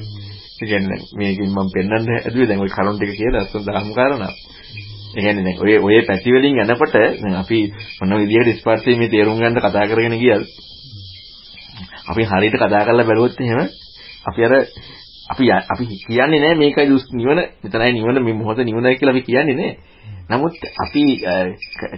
ඒ 0.54 0.62
කියන්නේ 0.62 0.98
මේකෙන් 1.14 1.48
මම 1.48 1.70
පෙන්වන්න 1.70 2.06
හැදුවේ 2.14 2.48
දැන් 2.48 2.60
ওই 2.60 2.70
කරුණ 2.70 2.96
ටික 2.96 3.14
කියලා 3.14 3.42
ලස්සන 3.42 3.66
දහම් 3.66 3.92
කාරණා. 3.92 4.32
ඒ 5.14 5.16
කියන්නේ 5.16 5.44
දැන් 5.46 5.60
ඔය 5.60 5.78
ඔය 5.78 6.06
පැති 6.06 6.30
වලින් 6.30 6.58
යනකොට 6.62 6.92
දැන් 6.92 7.36
අපි 7.36 7.72
මොන 8.00 8.22
විදිහට 8.22 8.60
ස්පර්ශයේ 8.60 8.98
මේ 8.98 9.08
තේරුම් 9.08 9.38
ගන්න 9.38 9.58
කතා 9.58 9.86
කරගෙන 9.86 10.18
ගියද 10.18 10.42
අපි 12.06 12.24
හරියට 12.24 12.56
කතා 12.56 12.82
කරලා 12.82 13.04
බැලුවොත් 13.04 13.40
එහෙම 13.40 13.68
අපි 14.26 14.44
අර 14.44 14.66
අපි 15.24 15.44
අපි 15.52 15.84
කියන්නේ 16.06 16.40
නෑ 16.40 16.54
මේකයි 16.54 16.86
නිවන 17.12 17.40
මෙතනයි 17.62 17.92
නිවන 17.94 18.24
මේ 18.24 18.34
මොහොත 18.34 18.58
නිවනයි 18.58 18.96
කියලා 18.96 19.14
අපි 19.14 19.22
කියන්නේ 19.22 19.54
නෑ. 19.54 19.72
නමුත් 20.30 20.54
අපි 20.78 21.04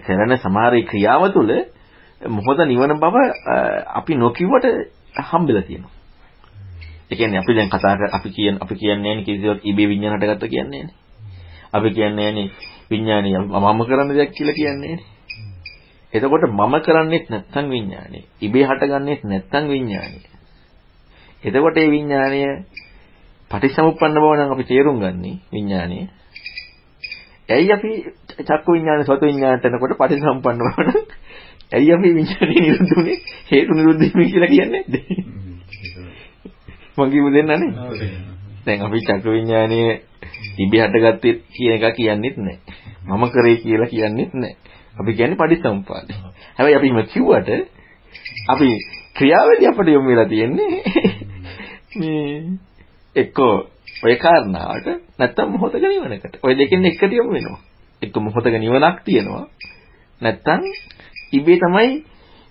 කරන 0.00 0.36
සමහර 0.36 0.74
ක්‍රියාව 0.82 1.22
තුළ 1.32 1.52
මොහොත 2.20 2.58
නිවන 2.64 2.92
බව 2.96 3.16
අපි 3.94 4.14
නොකියුවට 4.14 4.66
හම්බෙලා 5.22 5.62
තියෙනවා. 5.62 5.94
ඒ 7.10 7.16
කියන්නේ 7.16 7.40
අපි 7.40 7.54
දැන් 7.54 7.68
කතා 7.68 7.96
කර 7.96 8.08
අපි 8.12 8.28
කියන 8.30 8.54
අපි 8.60 8.74
කියන්නේ 8.74 9.02
නෑනේ 9.04 9.24
කිසිවක් 9.24 9.60
ඉබේ 9.64 9.88
විඤ්ඤාණයට 9.88 10.30
ගත්ත 10.30 10.44
කියන්නේ 10.46 10.82
නෑනේ. 10.82 10.94
අපි 11.72 11.90
කියන්නේ 11.90 12.24
නෑනේ 12.24 12.74
විඥානය 12.90 13.30
මම 13.38 13.80
කරන්න 13.84 14.10
දෙයක් 14.10 14.32
කියලා 14.32 14.54
කියන්නේ 14.54 14.96
එතකොට 16.12 16.44
මම 16.48 16.74
කරන්නේත් 16.80 17.26
නැත්නම් 17.26 17.66
විඥානය. 17.68 18.18
ඉබේ 18.40 18.64
හටගන්නේත් 18.64 19.22
නැත්නම් 19.24 19.64
විඥානය. 19.66 20.18
එතකොට 21.44 21.76
මේ 21.76 21.90
විඥානය 21.90 22.40
පටිච්චසමුප්පන්න 23.50 24.16
බව 24.16 24.32
නම් 24.34 24.52
අපි 24.52 24.64
තේරුම් 24.64 24.98
ගන්නි 24.98 25.32
විඥානය. 25.48 25.98
ඇයි 27.48 27.72
අපි 27.72 27.90
චක්කු 28.40 28.72
විඥාන 28.72 29.04
සෝත 29.04 29.22
විඥානට 29.22 29.64
එනකොට 29.64 29.94
පටිච්චසමුප්පන්න 29.94 30.58
බව 30.60 30.78
නම් 30.82 30.98
ඇයි 31.72 31.92
අපි 31.92 32.14
විඥානේ 32.14 32.60
නිරුද්ධුනේ 32.60 33.18
හේතු 33.50 33.72
නිරුද්ධ 33.72 34.02
වීම 34.02 34.26
කියලා 34.26 34.50
කියන්නේ 34.50 34.82
නැද්ද? 34.82 34.94
මම 36.96 37.10
කිව්ව 37.10 37.28
දෙන්නනේ. 37.30 37.70
දැන් 38.66 38.82
අපි 38.82 38.98
චක්කු 39.00 39.28
විඥානයේ 39.30 39.94
ඉබේ 40.58 40.82
හටගත්තේ 40.82 41.34
කියන 41.50 41.72
එක 41.76 41.96
කියන්නෙත් 41.96 42.36
නැහැ. 42.38 42.58
මම 43.08 43.24
කරේ 43.30 43.56
කියලා 43.58 43.88
කියන්නෙත් 43.88 44.34
නැහැ. 44.34 44.56
අපි 44.96 45.10
කියන්නේ 45.12 45.36
පටිච්චසමුප්පාද. 45.36 46.08
හැබැයි 46.56 46.76
අපි 46.76 46.92
මේ 46.92 47.06
කිව්වට 47.06 47.50
අපි 48.48 48.68
ක්‍රියාවලිය 49.16 49.68
අපිට 49.68 49.88
යොමු 49.88 50.08
වෙලා 50.08 50.28
තියෙන්නේ 50.28 50.70
මේ 51.96 52.58
එක්කෝ 53.15 53.55
ඔය 54.03 54.15
කාරණාවට 54.15 54.87
නැත්තම් 55.19 55.51
මොහොතක 55.51 55.75
නිවනකට. 55.75 56.39
ඔය 56.43 56.53
දෙකෙන් 56.53 56.85
එකට 56.85 57.11
යොමු 57.11 57.31
වෙනවා. 57.31 57.59
එක්ක 58.01 58.15
මොහොතක 58.17 58.55
නිවනක් 58.55 59.03
තියෙනවා. 59.05 59.45
නැත්තම් 60.21 60.61
ඉබේ 61.33 61.57
තමයි 61.57 62.03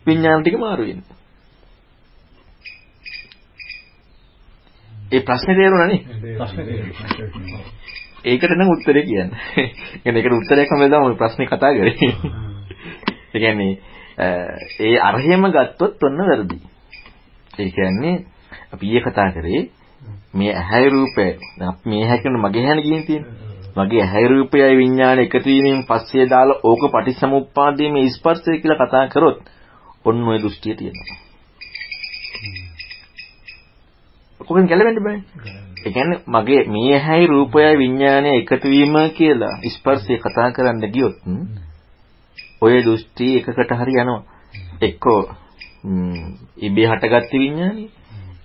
විඥාන 0.06 0.42
ටික 0.42 0.58
මාරු 0.58 0.84
වෙන්නේ. 0.84 1.18
ඒ 5.12 5.20
ප්‍රශ්නේ 5.20 5.56
තේරුණානේ? 5.56 6.00
ප්‍රශ්නේ 6.36 6.64
තේරුණා. 6.66 7.62
ඒකට 8.24 8.52
නම් 8.52 8.70
උත්තරේ 8.70 9.02
කියන්න. 9.02 9.30
يعني 10.04 10.18
ඒකට 10.18 10.32
උත්තරයක් 10.32 10.70
හැමදාම 10.70 11.04
ඔය 11.04 11.16
ප්‍රශ්නේ 11.16 11.48
කතා 11.48 11.72
කරේ. 11.72 11.94
ඒ 13.34 13.38
කියන්නේ 13.38 13.72
ඒ 14.80 14.96
අරහෙම 15.00 15.46
ගත්තොත් 15.48 16.02
ඔන්න 16.02 16.18
වැරදි. 16.20 16.58
ඒ 17.58 17.70
කියන්නේ 17.70 18.16
අපි 18.72 18.86
ඊයේ 18.86 19.02
කතා 19.02 19.30
කරේ 19.32 19.62
මේ 20.33 20.53
ඇහැයි 20.53 20.89
රූපය 20.89 21.27
මේ 21.85 22.01
ඇහැ 22.03 22.17
කියන 22.17 22.39
මගේ 22.39 22.63
ඇහැනේ 22.63 22.83
කියන 22.83 23.03
තියෙන්නේ. 23.03 23.45
මගේ 23.77 24.01
ඇහැයි 24.01 24.27
රූපයයි 24.27 24.77
විඥාන 24.77 25.19
එකතු 25.19 25.45
වීමෙන් 25.45 25.83
පස්සේ 25.83 26.25
දාලා 26.29 26.61
ඕක 26.63 26.83
පටිච්චසමුප්පාදයේ 26.91 27.91
මේ 27.91 28.09
ස්පර්ශය 28.09 28.57
කියලා 28.57 28.79
කතා 28.81 29.05
කරොත් 29.07 29.39
ඔන්න 30.05 30.27
ඔය 30.27 30.37
දෘෂ්ටිය 30.39 30.75
තියෙනවා. 30.75 31.17
කොහෙන් 34.39 34.67
ගැලවෙන්න 34.67 35.03
බෑ. 35.03 35.19
ඒ 35.85 35.91
කියන්නේ 35.91 36.19
මගේ 36.27 36.61
මේ 36.67 36.93
ඇහැයි 36.93 37.27
රූපයයි 37.27 37.77
විඥානය 37.77 38.29
එකතු 38.33 38.67
වීම 38.67 38.95
කියලා 39.13 39.55
ස්පර්ශය 39.69 40.17
කතා 40.19 40.47
කරන්න 40.51 40.93
ගියොත් 40.93 41.15
ඔය 42.61 42.75
දෘෂ්ටි 42.83 43.27
එකකට 43.37 43.75
හරි 43.75 43.97
යනවා. 43.97 44.21
එක්කෝ 44.81 45.21
ඉබේ 46.59 46.87
හටගත්ත 46.87 47.31
විඥානය 47.35 47.83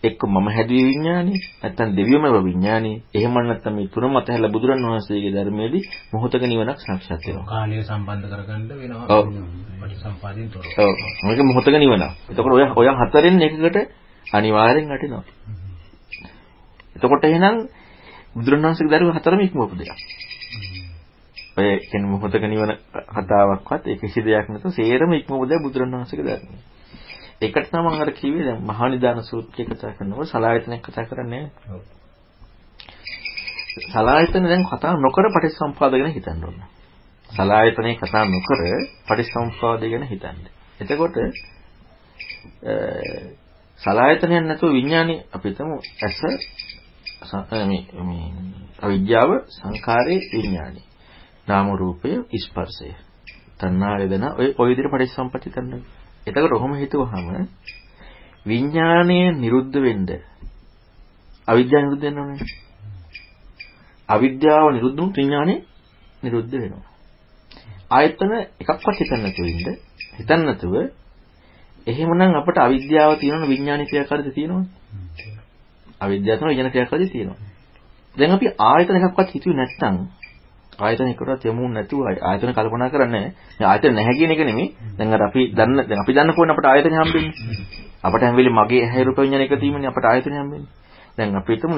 එක්ක 0.02 0.20
මම 0.24 0.46
හැදුවේ 0.48 0.86
විඥානේ 0.86 1.38
නැත්නම් 1.60 1.90
දෙවියම 1.92 2.24
විඥානේ. 2.40 3.02
එහෙම 3.12 3.34
නැත්නම් 3.40 3.74
මේ 3.74 3.88
තුන 3.88 4.04
මත 4.06 4.28
හැල 4.28 4.46
බුදුරන් 4.48 4.84
වහන්සේගේ 4.84 5.32
ධර්මයේදී 5.32 5.82
මොහොතක 6.12 6.42
නිවනක් 6.42 6.78
සාක්ෂාත් 6.80 7.20
වෙනවා. 7.22 7.46
කාලය 7.46 7.76
සම්බන්ධ 7.82 8.26
කරගන්න 8.32 8.62
වෙනවා. 8.72 9.06
ඔව්. 9.10 9.24
පටිසම්පාදින් 9.80 10.46
තොරව. 10.48 10.64
ඔව්. 10.78 10.94
මේක 11.22 11.40
මොහොතක 11.42 11.74
නිවනක්. 11.74 12.04
එතකොට 12.28 12.52
ඔය 12.52 12.64
ඔය 12.76 12.88
හතරෙන් 13.00 13.36
එකකට 13.40 13.76
අනිවාර්යෙන් 14.26 14.88
වටිනවා. 14.88 15.24
එතකොට 16.96 17.24
එහෙනම් 17.24 17.56
බුදුරන් 18.34 18.60
වහන්සේගේ 18.62 18.92
ධර්ම 18.92 19.10
හතරම 19.12 19.40
ඉක්මවපු 19.42 19.74
දෙයක්. 19.76 20.00
ඔය 21.56 21.68
කියන්නේ 21.82 22.10
මොහොතක 22.10 22.44
නිවන 22.44 22.72
කතාවක්වත් 23.10 23.82
ඒ 23.84 23.96
කිසි 23.96 24.20
දෙයක් 24.22 24.46
නැතුව 24.48 24.72
සේරම 24.72 25.12
ඉක්මවපු 25.12 25.44
දෙයක් 25.44 25.60
බුදුරන් 25.60 25.92
වහන්සේගේ 25.92 26.26
ධර්මය 26.26 26.69
ඒකට 27.40 27.70
තමයි 27.70 27.80
මම 27.82 28.00
අර 28.00 28.12
කිව්වේ 28.12 28.44
දැන් 28.44 28.62
මහා 28.62 28.88
නිදාන 28.88 29.22
සූත්‍රය 29.22 29.64
කතා 29.66 29.92
කරනකොට 29.92 30.28
සලායතනයක් 30.28 30.82
කතා 30.82 31.04
කරන්නේ 31.04 31.44
නැහැ. 31.44 31.80
සලායතන 33.86 34.44
දැන් 34.44 34.64
කතා 34.66 34.92
නොකර 34.96 35.26
පටිච්චසමුපාද 35.26 35.92
ගැන 35.92 36.12
හිතන්න 36.12 36.44
ඕන. 36.44 36.58
සලායතනේ 37.30 37.94
කතා 37.96 38.24
නොකර 38.26 38.60
පටිච්චසමුපාද 39.06 39.82
ගැන 39.82 40.04
හිතන්න. 40.04 40.38
එතකොට 40.80 41.16
සලායතනයක් 43.80 44.42
නැතුව 44.42 44.72
විඥානේ 44.72 45.24
අපි 45.32 45.48
හිතමු 45.48 45.76
ඇස 46.00 46.20
මේ 47.62 47.82
මේ 48.02 48.26
අවිද්‍යාව 48.80 49.30
සංඛාරේ 49.50 50.20
විඥානේ. 50.32 50.86
නාම 51.48 51.66
රූපය 51.74 52.10
ස්පර්ශය. 52.40 52.92
තණ්හා 53.58 53.96
වේදනා 54.00 54.32
ඔය 54.34 54.48
ඔය 54.58 54.68
විදිහට 54.68 54.92
පටිච්චසමුප්පatti 54.92 55.50
කරනවා. 55.50 55.99
එතකොට 56.30 56.52
ඔහොම 56.52 56.72
හිතුවහම 56.74 57.26
විඥාණය 58.46 59.20
නිරුද්ධ 59.36 59.78
වෙන්න 59.78 60.08
අවිද්‍යාව 61.48 61.84
නිරුද්ධ 61.84 62.02
වෙන්න 62.02 62.18
ඕනේ. 62.18 62.46
අවිද්‍යාව 64.08 64.66
නිරුද්ධ 64.70 64.96
වුණොත් 64.96 65.16
විඥාණය 65.16 65.54
නිරුද්ධ 66.22 66.54
වෙනවා. 66.54 66.88
ආයතන 67.90 68.32
එකක්වත් 68.60 68.96
හිතන්න 68.98 69.22
නැතුව 69.22 69.46
ඉන්න. 69.46 69.78
හිතන්න 70.18 70.42
නැතුව 70.44 70.74
එහෙමනම් 71.86 72.34
අපට 72.34 72.56
අවිද්‍යාව 72.58 73.12
තියෙනවනේ 73.18 73.48
විඥාන 73.48 73.86
ක්‍රියාකාරීත්වය 73.86 74.32
තියෙනවනේ. 74.32 74.68
අවිද්‍යාව 76.00 76.38
තමයි 76.38 76.50
විඥාන 76.50 76.72
ක්‍රියාකාරීත්වය 76.72 77.12
තියෙනවා. 77.12 77.38
දැන් 78.14 78.32
අපි 78.32 78.46
ආයතන 78.60 78.96
එකක්වත් 78.98 79.28
හිතුවේ 79.34 79.56
නැත්නම් 79.56 79.96
ආයතන 80.80 81.08
එකකට 81.08 81.46
යමු 81.46 81.68
නැතුව 81.68 82.06
ආයතන 82.22 82.52
කල්පනා 82.52 82.90
කරන්නේ 82.90 83.20
නැහැ. 83.20 83.66
ආයතන 83.66 83.94
නැහැ 83.94 84.14
කියන 84.14 84.30
එක 84.30 84.42
නෙමෙයි. 84.42 84.68
දැන් 84.98 85.12
අර 85.12 85.22
අපි 85.22 85.42
දන්න 85.52 85.78
දැන් 85.82 86.00
අපි 86.00 86.12
දන්න 86.12 86.34
කොහොමද 86.34 86.52
අපට 86.52 86.66
ආයතන 86.66 86.96
හම්බෙන්නේ? 86.96 87.32
අපට 88.02 88.22
හැම 88.22 88.36
වෙලේ 88.36 88.54
මගේ 88.54 88.82
ඇහැ 88.82 89.04
රූප 89.04 89.18
විඥාන 89.18 89.42
එක 89.42 89.56
තියෙන්නේ 89.56 89.90
අපට 89.90 90.04
ආයතන 90.06 90.34
හම්බෙන්නේ. 90.34 90.70
දැන් 91.16 91.36
අපි 91.36 91.52
හිතමු 91.52 91.76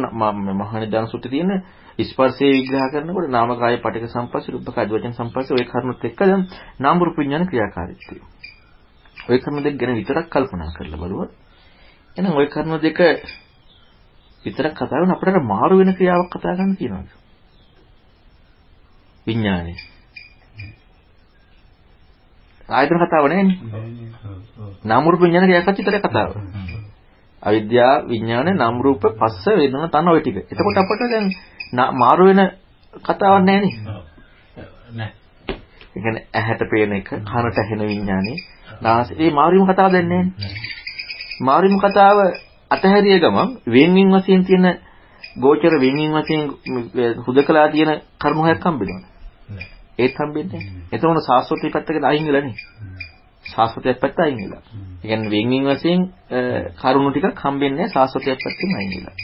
මහානිදාන 0.59 1.09
සුත්ති 1.09 1.29
තියෙන 1.29 1.63
ස්පර්ශයේ 2.01 2.53
විග්‍රහ 2.55 2.87
කරනකොට 2.93 3.29
නාම 3.29 3.51
කාය 3.57 3.77
පටික 3.79 4.09
සම්පස්ස 4.09 4.49
රූප 4.49 4.69
කාය 4.71 4.87
වචන 4.89 5.15
සම්පස්ස 5.15 5.53
ඔය 5.53 5.65
කරුණුත් 5.67 6.05
එක්ක 6.05 6.21
දැන් 6.23 6.43
නාම 6.79 6.97
රූප 7.01 7.17
විඥාන 7.17 7.47
ක්‍රියාකාරීත්වය. 7.47 8.17
ඔය 9.29 9.39
කරුණු 9.39 9.63
දෙක 9.63 9.77
ගැන 9.77 9.95
විතරක් 9.95 10.27
කල්පනා 10.29 10.71
කරලා 10.73 10.99
බලුවොත් 10.99 11.31
එහෙනම් 12.17 12.35
ඔය 12.35 12.47
කරුණු 12.49 12.79
දෙක 12.81 13.01
විතරක් 14.45 14.75
කතා 14.75 14.89
කරන 14.91 15.11
අපිට 15.11 15.43
මාරු 15.45 15.79
වෙන 15.79 15.95
ක්‍රියාවක් 15.95 16.31
කතා 16.31 16.55
කරන්න 16.55 16.77
තියෙනවා. 16.77 17.22
විඥානේ. 19.27 19.77
ආයතන 22.69 23.01
කතාව 23.01 23.27
නෙන්නේ. 23.27 23.59
නාම 24.85 25.05
රූප 25.05 25.21
විඥාන 25.21 25.49
විතරයි 25.49 26.01
කතාව. 26.01 26.31
අවිද්‍යාව 27.43 28.09
විඥාන 28.09 28.57
නාම 28.57 28.81
රූප 28.81 29.03
පස්ස 29.13 29.47
වේදනා 29.53 29.89
තන 29.89 30.09
ඔය 30.09 30.21
ටික. 30.21 30.37
එතකොට 30.45 30.79
අපිට 30.79 31.03
දැන් 31.11 31.27
මාරු 31.95 32.25
වෙන 32.27 32.41
කතාවක් 32.95 33.43
නැහැ 33.43 33.61
නේ. 33.61 33.75
නැහැ. 34.93 35.13
ඒ 35.89 36.01
කියන්නේ 36.01 36.27
ඇහැට 36.33 36.63
පේන 36.71 36.93
එක, 36.93 37.09
කනට 37.09 37.59
ඇහෙන 37.59 37.83
විඥානේ, 37.83 38.37
නාසය 38.81 39.15
මේ 39.15 39.31
මාරුවීම 39.31 39.69
කතාව 39.69 39.93
දැන් 39.93 40.09
නැහැ. 40.09 40.31
මාරුවීම 41.41 41.81
කතාව 41.81 42.19
අතහැරිය 42.71 43.19
ගමන් 43.19 43.49
වෙන්වින් 43.67 44.13
වශයෙන් 44.15 44.45
තියෙන 44.45 44.67
ගෝචර 45.37 45.75
වෙන්වින් 45.81 46.13
වශයෙන් 46.15 46.43
හුදකලා 47.27 47.69
තියෙන 47.69 47.91
කර්ම 48.19 48.39
හයක් 48.45 48.65
හම්බෙනවා. 48.65 49.12
ඒත් 49.99 50.15
හම්බෙන්නේ 50.17 50.61
නැහැ. 50.61 50.83
එතකොට 50.93 51.25
සාස්වතී 51.25 51.71
පැත්තකට 51.71 52.05
අයින් 52.05 52.27
වෙලා 52.27 52.43
නේ. 52.43 52.57
සාස්වතයක් 53.45 54.01
පැත්ත 54.01 54.19
අයින් 54.19 54.39
වෙලා. 54.39 54.63
ඒ 55.03 55.09
කියන්නේ 55.09 55.31
වෙන්වින් 55.31 55.65
වශයෙන් 55.69 56.01
කරුණු 56.77 57.11
ටිකක් 57.11 57.41
හම්බෙන්නේ 57.41 57.79
නැහැ 57.79 57.95
සාස්වතයක් 57.95 58.39
පැත්තෙන් 58.39 58.77
අයින් 58.79 58.91
වෙලා. 58.97 59.17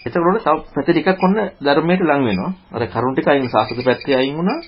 එතකොට 0.00 0.38
තව 0.38 0.56
පැති 0.74 0.92
ටිකක් 0.92 1.24
ඔන්න 1.24 1.34
ධර්මයට 1.60 2.02
ලං 2.02 2.22
වෙනවා. 2.24 2.52
අර 2.72 2.82
කරුණු 2.86 3.14
ටික 3.14 3.28
අයින් 3.28 3.48
සාස්වත 3.48 3.84
පැත්තේ 3.84 4.16
අයින් 4.16 4.36
වුණා. 4.36 4.60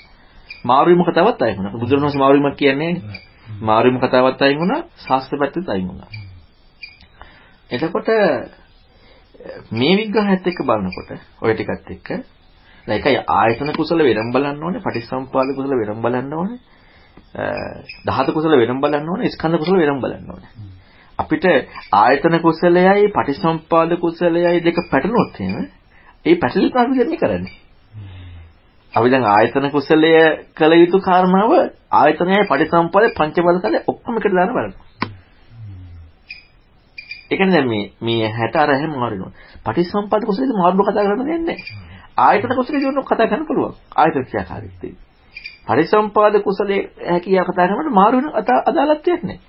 මාරුවීම 0.64 1.04
කතාවත් 1.04 1.42
අයින් 1.42 1.56
වුණා. 1.56 1.72
බුදුරණවහන්සේ 1.74 2.18
මාරුවීමක් 2.18 2.56
කියන්නේ 2.56 2.92
නැහැ. 2.92 3.20
මාරුවීම 3.60 4.00
කතාවත් 4.00 4.42
අයින් 4.42 4.58
වුණා. 4.58 4.80
සාස්ත්‍ර 4.98 5.38
පැත්තෙත් 5.38 5.68
අයින් 5.68 5.88
වුණා. 5.88 6.10
එතකොට 7.70 8.08
මේ 9.72 9.96
විග්‍රහයත් 9.96 10.46
එක්ක 10.46 10.60
බලනකොට 10.62 11.10
ඔය 11.40 11.54
ටිකත් 11.54 11.90
එක්ක 11.90 12.08
ඒකයි 12.86 13.18
ආයතන 13.30 13.72
කුසල 13.72 14.00
වෙනම 14.00 14.32
බලන්න 14.32 14.62
ඕනේ 14.62 14.80
පටිච්චසමුපාද 14.80 15.54
කුසල 15.54 15.72
වෙනම 15.72 16.02
බලන්න 16.02 16.32
ඕනේ 16.34 16.58
ධාතු 18.04 18.32
කුසල 18.32 18.56
වෙනම 18.56 18.80
බලන්න 18.80 19.08
ඕනේ 19.08 19.30
ස්කන්ධ 19.30 19.58
කුසල 19.58 19.76
වෙනම 19.76 20.00
බලන්න 20.00 20.30
ඕනේ 20.30 20.50
අපිට 21.18 21.46
ආයතන 21.94 22.38
කුසලයයි 22.40 23.10
පටිච්චසමුපාද 23.10 23.96
කුසලයයි 23.98 24.60
දෙක 24.60 24.80
පැටලුනොත් 24.86 25.40
එහෙම 25.40 25.68
ඒ 26.24 26.36
පැටලීම 26.36 26.76
අපි 26.76 26.96
කරන්නේ 26.96 27.18
කරන්නේ 27.18 27.54
අපි 28.94 29.08
දැන් 29.10 29.28
ආයතන 29.30 29.70
කුසලය 29.70 30.12
කළ 30.54 30.74
යුතු 30.76 30.98
කාරණාව 31.00 31.52
ආයතනයයි 31.94 32.42
පටිච්චසමුපාද 32.46 33.14
පංචබල 33.14 33.62
කල 33.62 33.78
ඔක්කොම 33.86 34.18
එකට 34.18 34.34
දාන 34.34 34.52
බලන්න 34.52 34.74
ඒ 37.30 37.36
කියන්නේ 37.36 37.54
දැන් 37.54 37.68
මේ 37.68 37.84
මේ 38.00 38.28
60 38.30 38.58
අර 38.58 38.70
හැම 38.72 38.92
මාරිනවා. 38.96 39.32
පටිච්චසමුප්පාද 39.64 40.22
කුසලයේ 40.24 40.56
මාරුඩ 40.56 40.82
කතා 40.82 41.04
කරන්න 41.04 41.18
දෙන්නේ 41.22 41.46
නැහැ. 41.48 41.91
ආයතන 42.22 42.54
කුසලයේ 42.54 42.80
ජීවන 42.80 43.04
කතා 43.04 43.26
කරන්න 43.26 43.46
පුළුවන්. 43.46 43.74
ආයතන 43.96 44.24
ක්‍රියාකාරීත්වය. 44.24 44.88
පටිච්චසමුප්පාද 45.66 46.34
කුසලයේ 46.40 46.82
හැකියාව 47.06 47.46
කතා 47.48 47.66
කරනකොට 47.66 47.94
මාරු 47.94 48.16
වෙන 48.18 48.28
අදාළත්වයක් 48.66 49.22
නැහැ. 49.22 49.40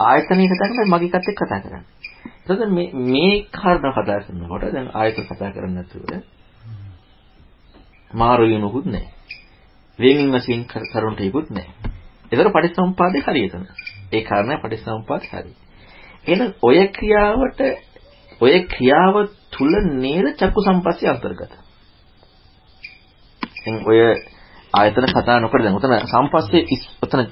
ආයතනයේ 0.00 0.48
කතා 0.48 0.68
කරන්නේ 0.68 0.88
මගේ 0.88 1.10
කත් 1.10 1.26
එක්ක 1.26 1.40
කතා 1.40 1.60
කරන්නේ. 1.60 1.84
එතකොට 2.42 2.70
මේ 2.70 2.88
මේ 3.06 3.34
කාරණා 3.52 3.92
කතා 3.94 4.18
කරනකොට 4.20 4.64
දැන් 4.70 4.88
ආයතන 4.94 5.26
කතා 5.26 5.50
කරන්නේ 5.50 5.76
නැතුව 5.76 6.04
මාරු 8.12 8.44
වෙනුකුත් 8.46 8.86
නැහැ. 8.86 9.12
වේගින් 9.98 10.32
වශයෙන් 10.32 10.64
කරුණට 10.66 11.20
ඉක්ුත් 11.22 11.48
නැහැ. 11.50 11.74
ඒතර 12.32 12.50
පටිච්චසමුප්පාදේ 12.50 13.22
හරියටම. 13.22 13.64
ඒ 14.12 14.22
කාරණා 14.22 14.58
පටිච්චසමුප්පාද 14.58 15.22
හරියි. 15.30 15.54
එහෙනම් 16.26 16.50
ඔය 16.62 16.78
ක්‍රියාවට 16.90 17.60
ඔය 18.40 18.54
ක්‍රියාව 18.66 19.14
තුල 19.58 19.72
නේද 19.94 20.26
චක්කු 20.34 20.60
සම්පස්සේ 20.62 21.10
අන්තර්ගත. 21.10 21.52
දැන් 23.56 23.76
ඔය 23.84 23.98
ආයතන 24.72 25.06
කතා 25.08 25.40
නොකර 25.40 25.62
දැන් 25.62 25.76
උතන 25.76 25.94
සම්පස්සේ 26.04 26.62
උතන 27.02 27.22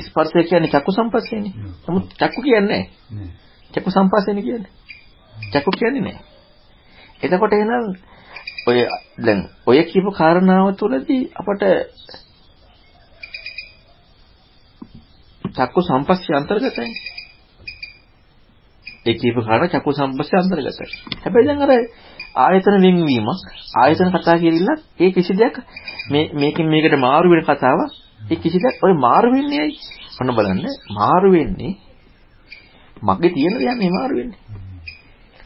ස්පර්ශය 0.00 0.44
කියන්නේ 0.44 0.70
චක්කු 0.70 0.92
සම්පස්සේනේ. 0.92 1.54
නමුත් 1.84 2.04
චක්කු 2.14 2.40
කියන්නේ 2.42 2.82
නැහැ. 3.10 3.30
චක්කු 3.70 3.90
සම්පස්සේනේ 3.90 4.42
කියන්නේ. 4.42 4.72
චක්කු 5.52 5.70
කියන්නේ 5.72 6.02
නැහැ. 6.02 6.24
එතකොට 7.22 7.52
එහෙනම් 7.52 7.86
ඔය 8.66 8.78
දැන් 9.18 9.40
ඔය 9.66 9.78
කියපු 9.84 10.10
කාරණාව 10.12 10.74
තුළදී 10.76 11.22
අපට 11.34 11.62
චක්කු 15.54 15.80
සම්පස්සේ 15.82 16.36
අන්තර්ගතයි. 16.36 16.90
ඒ 19.06 19.14
කියපු 19.14 19.40
කාරණා 19.40 19.72
චක්කු 19.72 19.90
සම්පස්සේ 19.92 20.38
අන්තර්ගතයි. 20.38 20.86
හැබැයි 21.22 21.46
දැන් 21.48 21.62
අර 21.62 21.72
ආයතන 22.36 22.76
වෙන්වීමක් 22.82 23.28
ආයතන 23.76 24.10
කතා 24.12 24.36
කියලා 24.38 24.76
ඒ 25.00 25.10
කිසි 25.10 25.32
දෙයක් 25.34 25.56
මේ 26.10 26.24
මේකෙන් 26.34 26.66
මේකට 26.68 26.96
මාරු 26.98 27.30
වෙන 27.30 27.42
කතාව 27.44 27.80
ඒ 28.30 28.36
කිසි 28.36 28.58
දෙයක් 28.58 28.76
ඔය 28.82 28.92
මාරු 28.96 29.28
වෙන්නේ 29.32 29.60
ඇයි? 29.60 29.76
ඔන්න 30.20 30.30
බලන්න 30.30 30.66
මාරු 30.90 31.28
වෙන්නේ 31.32 31.72
මගේ 33.02 33.30
තියෙන 33.30 33.54
දෙයක් 33.54 33.76
නේ 33.76 33.90
මාරු 33.90 34.14
වෙන්නේ. 34.16 34.40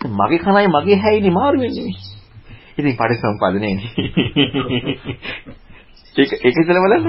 මගේ 0.00 0.38
කනයි 0.38 0.68
මගේ 0.68 0.98
හැයිනේ 0.98 1.30
මාරු 1.30 1.56
වෙන්නේ. 1.60 1.94
ඉතින් 2.78 2.94
පරිසම්පාදනේ 2.96 3.74
ඒක 6.16 6.30
ඒක 6.38 6.56
ඉතල 6.56 6.78
බලන්න. 6.78 7.06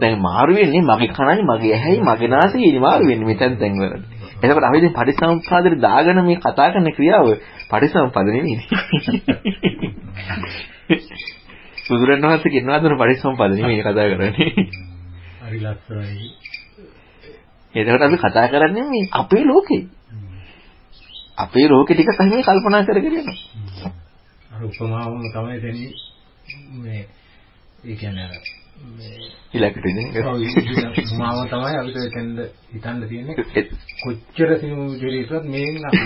දැන් 0.00 0.20
මාරු 0.20 0.52
වෙන්නේ 0.54 0.82
මගේ 0.82 1.10
කනයි 1.10 1.42
මගේ 1.44 1.72
ඇහැයි 1.72 2.00
මගේ 2.02 2.28
නාසයයි 2.28 2.78
මාරු 2.78 3.04
වෙන්නේ 3.06 3.26
මෙතෙන් 3.26 3.58
දැන් 3.58 3.74
වලට. 3.74 4.23
එතකොට 4.36 4.64
අපි 4.64 4.78
දැන් 4.80 4.94
පරිසම්පාදේ 4.94 5.80
දාගෙන 5.80 6.18
මේ 6.24 6.38
කතා 6.38 6.68
කරන 6.70 6.88
ක්‍රියාව 6.90 7.26
පරිසම්පාද 7.70 8.26
නෙවෙයි. 8.26 8.56
බුදුරණවහන්සේ 11.86 12.50
කියනවා 12.50 12.82
දුන 12.82 12.98
පරිසම්පාද 12.98 13.52
නෙවෙයි 13.52 13.82
කතා 13.82 14.06
කරන්නේ. 14.08 14.32
හරි 15.42 15.58
ලස්සනයි. 15.60 16.26
එතකොට 17.74 18.02
අපි 18.02 18.16
කතා 18.18 18.46
කරන්නේ 18.48 18.84
මේ 18.84 19.04
අපේ 19.12 19.44
ලෝකේ. 19.44 19.82
අපේ 21.36 21.66
ලෝකෙ 21.68 21.92
ටික 21.94 22.10
තමයි 22.12 22.42
කල්පනා 22.42 22.82
කරගෙන 22.84 23.14
යනවා. 23.14 23.38
අර 24.50 24.62
උපමාවම 24.62 25.24
තමයි 25.26 25.56
දෙන්නේ 25.60 25.92
මේ 26.74 27.02
ඒ 27.84 27.96
කියන්නේ 27.96 28.28
ඊළඟට 29.51 29.85
ඉන්නේ. 29.85 30.23
ඔව් 30.23 30.37
උපමාව 31.01 31.37
තමයි 31.47 31.75
අපිට 31.77 31.97
එතෙන්ද 32.01 32.37
හිතන්න 32.69 32.99
තියෙන්නේ 33.07 33.35
කොච්චර 34.01 34.49
සිනු 34.59 34.89
විදිහට 34.93 35.45
මේන් 35.45 35.75
අපි 35.83 35.99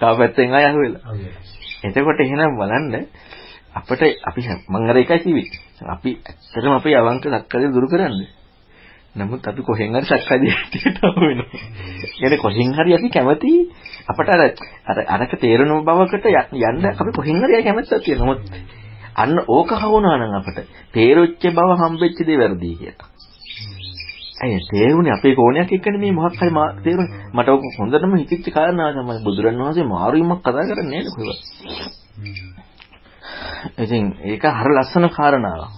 තව 0.00 0.10
පැත්තෙන් 0.18 0.52
ආය 0.52 0.64
අහුවෙලා. 0.64 1.02
ඔව් 1.06 1.18
එතකොට 1.84 2.20
එහෙනම් 2.20 2.58
බලන්න 2.58 3.06
අපිට 3.74 4.02
අපි 4.22 4.40
මම 4.68 4.74
අර 4.84 4.96
එකයි 4.96 5.18
කිව්වේ. 5.20 5.48
අපි 5.86 6.10
ඇත්තටම 6.22 6.74
අපේ 6.74 6.96
අවංක 6.96 7.24
සක්කාය 7.34 7.70
දුරු 7.70 7.88
කරන්නේ. 7.88 8.30
නමුත් 9.14 9.40
අපි 9.42 9.62
කොහෙන් 9.62 9.94
හරි 9.94 10.06
සක්කායදිට්ඨියට 10.06 10.98
අහු 11.02 11.20
වෙනවා. 11.22 11.60
يعني 12.20 12.36
කොහෙන් 12.36 12.70
හරි 12.74 12.92
අපි 12.94 13.08
කැමති 13.10 13.52
අපට 14.06 14.28
අර 14.28 14.42
අර 14.86 14.98
අරක 15.14 15.32
තේරෙන 15.40 15.70
බවකට 15.82 16.26
යන්න 16.26 16.86
අපි 16.92 17.10
කොහෙන් 17.12 17.36
හරි 17.38 17.62
කැමැත්තක් 17.62 18.02
තියෙනවා. 18.02 18.26
නමුත් 18.26 18.40
අන්න 19.15 19.37
ඕක 19.49 19.71
හවුනා 19.73 20.17
නම් 20.17 20.33
අපට 20.35 20.57
තේරොච්ච 20.93 21.43
බව 21.49 21.69
හම්බෙච්ච 21.79 22.19
දේ 22.21 22.37
වැරදි 22.37 22.75
කියලා. 22.75 23.09
අය 24.41 24.59
තේරුනේ 24.67 25.13
අපේ 25.13 25.35
කෝණයක් 25.35 25.71
එක්කනේ 25.71 25.99
මේ 25.99 26.11
මොකක් 26.11 26.35
හරි 26.35 26.51
මා 26.51 26.67
තේරුනේ 26.77 27.11
මට 27.33 27.49
ඔක 27.49 27.63
හොඳටම 27.77 28.13
හිතෙච්ච 28.15 28.47
කාරණා 28.49 28.89
තමයි 28.93 29.19
බුදුරණවහන්සේ 29.21 29.85
මාරුවීමක් 29.85 30.41
කතා 30.41 30.67
කරන්නේ 30.67 30.89
නේද 30.93 31.07
කොහෙවත්. 31.09 31.41
ඉතින් 33.77 34.03
ඒක 34.23 34.43
හර 34.51 34.69
ලස්සන 34.73 35.05
කාරණාවක්. 35.09 35.71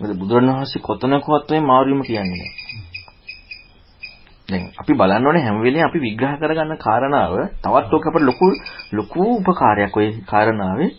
මොකද 0.00 0.12
බුදුරණවහන්සේ 0.16 0.80
කොතනකවත් 0.80 1.50
මේ 1.50 1.62
මාරුවීම 1.62 2.02
කියන්නේ 2.02 2.38
නැහැ. 2.38 2.88
දැන් 4.48 4.64
අපි 4.76 4.92
බලන්න 4.94 5.26
ඕනේ 5.26 5.42
හැම 5.42 5.60
වෙලේම 5.60 5.84
අපි 5.84 5.98
විග්‍රහ 5.98 6.34
කරගන්න 6.38 6.78
කාරණාව 6.78 7.34
තවත් 7.60 7.92
ඔක 7.92 8.04
අපට 8.06 8.22
ලොකු 8.22 8.48
ලොකු 8.92 9.22
උපකාරයක් 9.38 9.96
ওই 9.96 10.08
කාරණාවේ 10.24 10.90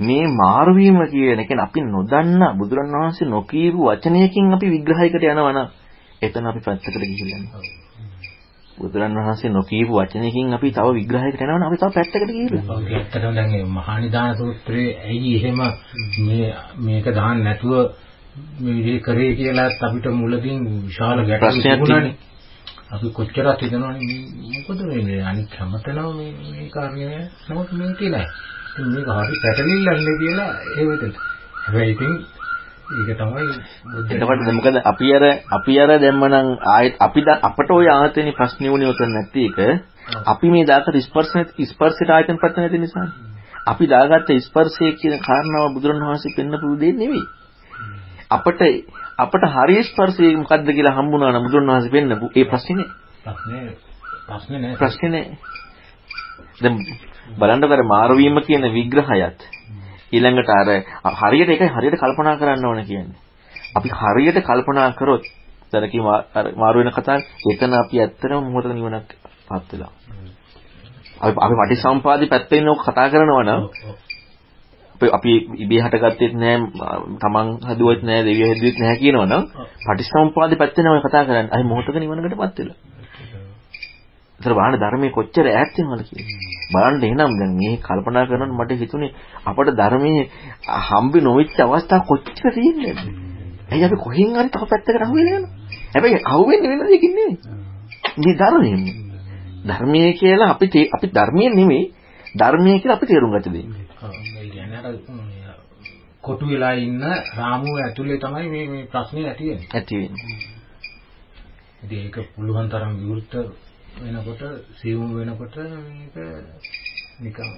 මේ 0.00 0.26
මාරුවීම 0.32 0.98
කියන 1.06 1.38
එක 1.38 1.50
අපි 1.58 1.80
නොදන්න 1.86 2.42
බුදුරණවහන්සේ 2.58 3.28
නොකීරු 3.28 3.78
වචනයකින් 3.84 4.52
අපි 4.52 4.66
විග්‍රහයකට 4.68 5.24
යනවා 5.24 5.52
නම් 5.52 5.68
එතන 6.22 6.46
අපි 6.46 6.60
පැත්තකට 6.60 6.98
ගිහිල්ලා 7.02 7.38
යනවා. 7.38 7.62
බුදුරණවහන්සේ 8.78 9.50
නොකීපු 9.50 9.92
වචනයකින් 9.94 10.52
අපි 10.52 10.72
තව 10.72 10.86
විග්‍රහයකට 10.92 11.40
යනවා 11.40 11.58
නම් 11.58 11.66
අපි 11.66 11.76
තව 11.76 11.90
පැත්තකට 11.90 12.26
ගිහිල්ලා. 12.28 12.78
ඇත්තටම 12.90 13.34
දැන් 13.34 13.50
මේ 13.50 13.64
මහානිදාන 13.66 14.36
සූත්‍රයේ 14.36 14.92
ඇයි 15.00 15.36
එහෙම 15.36 15.60
මේ 16.20 16.48
මේක 16.78 17.06
දාන්න 17.12 17.44
නැතුව 17.44 17.72
මේ 18.60 18.74
විදිහ 18.76 19.00
කරේ 19.00 19.32
කියලාත් 19.34 19.78
අපිට 19.80 20.06
මුලදී 20.12 20.56
විශාල 20.82 21.18
ගැටලු 21.20 21.44
ප්‍රශ්නයක් 21.44 21.64
තිබුණානේ. 21.66 22.16
අපි 22.90 23.06
කොච්චරක් 23.10 23.60
හිතනවනේ 23.60 24.18
මොකද 24.54 24.80
මේ 24.88 25.22
අනිත් 25.22 25.50
හැමතැනම 25.52 26.10
මේ 26.16 26.32
මේ 26.50 26.68
කාරණේ 26.68 27.18
නමුත් 27.48 27.70
මේක 27.74 28.00
නෑ. 28.08 28.26
ඉතින් 28.74 28.86
මේක 28.90 29.08
හරි 29.08 29.36
පැටලිල්ලන්නේ 29.42 30.16
කියලා 30.18 30.52
ඒ 30.72 30.84
වෙතට. 30.84 31.18
හැබැයි 31.60 31.92
ඉතින් 31.92 32.12
ඒක 32.86 33.18
තමයි 33.18 33.44
එතකොට 34.12 34.40
මොකද 34.50 34.76
අපි 34.84 35.08
අර 35.12 35.24
අපි 35.50 35.74
අර 35.78 35.90
දැම්මනම් 35.96 36.48
ආයෙත් 36.68 36.96
අපි 37.00 37.20
අපට 37.42 37.70
ওই 37.70 37.86
ආයතනෙ 37.88 38.32
ප්‍රශ්නේ 38.32 38.70
උනේ 38.70 38.88
උතන 38.88 39.10
නැති 39.10 39.46
එක. 39.48 39.58
අපි 40.26 40.50
මේ 40.50 40.66
දාකට 40.66 40.98
ස්පර්ශnet 41.00 41.48
ස්පර්ශයට 41.66 42.10
ආයතන 42.10 42.36
ප්‍රශ්න 42.36 42.60
නැති 42.60 42.78
නිසා. 42.78 43.06
අපි 43.66 43.84
දාගත්ත 43.86 44.28
ස්පර්ශය 44.40 44.92
කියන 44.94 45.14
කාරණාව 45.20 45.72
බුදුරණවහන්සේ 45.74 46.34
පෙන්නපු 46.36 46.76
දෙයක් 46.76 46.96
නෙවෙයි. 46.96 47.24
අපට 48.30 48.60
අපට 49.18 49.44
හරිය 49.54 49.82
ස්පර්ශය 49.84 50.36
මොකද්ද 50.36 50.68
කියලා 50.68 50.96
හම්බුණා 50.98 51.32
නම් 51.32 51.46
බුදුරණවහන්සේ 51.46 51.90
පෙන්නපු 51.90 52.26
ඒ 52.32 52.44
ප්‍රශ්නේ. 52.44 52.88
ප්‍රශ්නේ 53.24 53.64
ප්‍රශ්නේ 54.26 54.60
නෑ. 54.60 54.76
ප්‍රශ්නේ 54.76 55.10
නෑ. 55.10 55.26
දැන් 56.60 56.76
බලන්නකෝ 57.32 57.72
අර 57.72 57.82
මාරු 57.84 58.16
වීම 58.16 58.40
කියන 58.40 58.64
විග්‍රහයත් 58.70 59.40
ඊළඟට 60.12 60.50
අර 61.04 61.14
හරියට 61.22 61.50
ඒකයි 61.50 61.68
හරියට 61.68 61.96
කල්පනා 61.96 62.36
කරන්න 62.36 62.64
ඕන 62.64 62.84
කියන්නේ. 62.84 63.20
අපි 63.74 63.88
හරියට 63.92 64.38
කල්පනා 64.42 64.92
කරොත් 64.92 65.24
දැන් 65.72 65.90
කි 65.90 66.00
මාරු 66.56 66.78
වෙන 66.78 66.92
කතාව 66.92 67.20
එතන 67.46 67.74
අපි 67.74 68.00
ඇත්තටම 68.00 68.44
මොහොතක 68.44 68.70
නිවනක් 68.70 69.10
පත් 69.44 69.70
වෙලා. 69.72 69.92
අපි 71.20 71.38
අපි 71.38 71.54
පටිසම්පාදි 71.56 72.26
පැත්තෙන් 72.26 72.68
ඕක 72.68 72.82
කතා 72.82 73.10
කරනවා 73.10 73.44
නම් 73.44 73.62
අපි 75.10 75.32
ඉබේ 75.58 75.82
හටගත්තෙත් 75.82 76.34
නෑ 76.34 76.56
තමන් 77.20 77.48
හදුවෙත් 77.68 78.02
නෑ 78.02 78.20
දෙවියෝ 78.22 78.50
හදුවෙත් 78.52 78.78
නෑ 78.78 78.96
කියනවනම් 78.96 79.42
පටිසම්පාදි 79.86 80.56
පැත්තෙන් 80.56 80.86
අපි 80.86 81.00
කතා 81.02 81.24
කරන්නේ. 81.24 81.50
අයි 81.50 81.64
මොහොතක 81.64 81.96
නිවනකටපත් 81.96 82.58
වෙලා. 82.58 82.78
ඒතර 84.36 84.52
බලන්න 84.52 84.78
ධර්මයේ 84.78 85.10
කොච්චර 85.10 85.46
ඈත් 85.46 85.76
වෙනවද 85.78 86.02
කියලා. 86.08 86.38
බලන්න 86.72 87.02
එහෙනම් 87.02 87.32
දැන් 87.34 87.52
මේ 87.54 87.74
කල්පනා 87.78 88.24
කරනකොට 88.24 88.56
මට 88.58 88.80
හිතුනේ 88.80 89.10
අපට 89.44 89.70
ධර්මයේ 89.72 90.24
හම්බ 90.80 91.14
නොවිච්ච 91.20 91.58
අවස්ථා 91.60 92.00
කොච්චර 92.02 92.50
තියෙන්නේද? 92.52 92.98
ඇයි 93.70 93.84
අපි 93.84 93.96
කොහෙන් 93.96 94.30
හරි 94.34 94.50
තව 94.50 94.62
පැත්තකට 94.66 95.02
අහුවෙලා 95.02 95.38
යනවා. 95.38 95.52
හැබැයි 95.94 96.22
අහුවෙන්නේ 96.24 96.70
වෙන 96.72 96.86
දෙයකින් 96.86 97.12
නෙවෙයි. 97.14 97.36
මේ 98.16 98.34
ධර්මයෙන්. 98.36 98.82
ධර්මයේ 99.64 100.12
කියලා 100.14 100.50
අපි 100.50 100.66
අපි 100.88 101.06
ධර්මයේ 101.08 101.50
නෙමෙයි 101.50 101.84
ධර්මයේ 102.34 102.78
කියලා 102.78 102.96
අපි 102.96 103.06
තේරුම් 103.06 103.30
ගත 103.32 103.46
දෙන්නේ. 103.46 103.84
කොටු 106.22 106.44
වෙලා 106.46 106.74
ඉන්න 106.78 107.04
රාමුව 107.36 107.76
ඇතුලේ 107.78 108.18
තමයි 108.18 108.48
මේ 108.48 108.66
මේ 108.68 108.84
ප්‍රශ්නේ 108.86 109.26
ඇති 109.28 109.44
වෙන්නේ. 109.46 109.68
ඇති 109.74 109.94
වෙන්නේ. 109.96 110.36
ඉතින් 111.84 112.00
ඒක 112.00 112.16
පුළුවන් 112.34 112.68
තරම් 112.68 112.92
විවෘත 113.00 113.32
වෙනකොට 113.96 114.42
සියුම් 114.74 115.14
වෙනකොට 115.14 115.56
මේක 115.56 116.16
නිකන් 117.20 117.50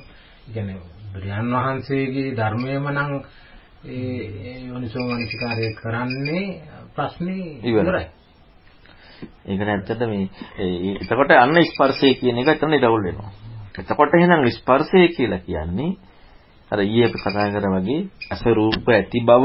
කියන්නේ 0.47 0.81
බුදුන් 1.13 1.51
වහන්සේගේ 1.55 2.35
ධර්මයම 2.35 2.87
නම් 2.89 3.13
ඒ 3.87 4.61
යෝනිසෝ 4.63 5.05
මනසිකාරය 5.11 5.67
කරන්නේ 5.75 6.45
ප්‍රශ්නේ 6.95 7.61
ඉවරයි. 7.63 8.07
ඒකට 9.47 9.69
ඇත්තට 9.69 10.03
මේ 10.05 10.29
එතකොට 11.01 11.31
අන්න 11.35 11.57
ස්පර්ශය 11.65 12.15
කියන 12.15 12.39
එක 12.39 12.49
එතන 12.49 12.75
ඩවුල් 12.75 13.03
වෙනවා. 13.03 13.33
එතකොට 13.79 14.13
එහෙනම් 14.15 14.45
ස්පර්ශය 14.53 15.09
කියලා 15.09 15.41
කියන්නේ 15.41 15.91
අර 16.71 16.81
ඊයේ 16.81 17.07
අපි 17.07 17.19
කතා 17.19 17.51
කරා 17.51 17.73
වගේ 17.77 18.01
අස 18.31 18.43
රූප 18.49 18.89
ඇති 18.89 19.21
බව 19.21 19.45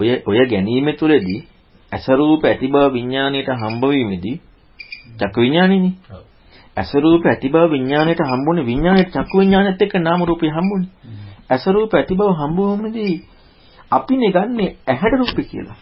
ඔය 0.00 0.08
ඔය 0.22 0.38
ගැනීම 0.46 0.88
තුළදී 0.94 1.40
අස 1.92 2.06
රූප 2.10 2.44
ඇති 2.44 2.66
බව 2.66 2.84
විඥාණයට 2.92 3.48
හම්බ 3.54 3.82
වීමේදී 3.86 4.36
චක්කු 5.14 5.40
විඥානෙනේ. 5.40 5.92
ඇස 6.76 6.90
රූප 6.96 7.24
ඇති 7.24 7.48
බව 7.48 7.70
විඥාණයට 7.70 8.20
හම්බුනේ 8.22 8.64
විඥාණයට 8.64 9.10
චක්කු 9.10 9.38
විඥානෙත් 9.38 9.82
එක්ක 9.82 9.94
නාම 9.98 10.20
රූපේ 10.22 10.50
හම්බුනේ. 10.50 10.90
ඇස 11.50 11.66
රූප 11.68 11.94
ඇති 11.94 12.14
බව 12.14 12.30
හම්බ 12.32 12.58
වුණේදී 12.58 13.14
අපිනේ 13.90 14.32
ගන්නෙ 14.32 14.66
ඇහැට 14.86 15.14
රූපේ 15.14 15.44
කියලා. 15.44 15.78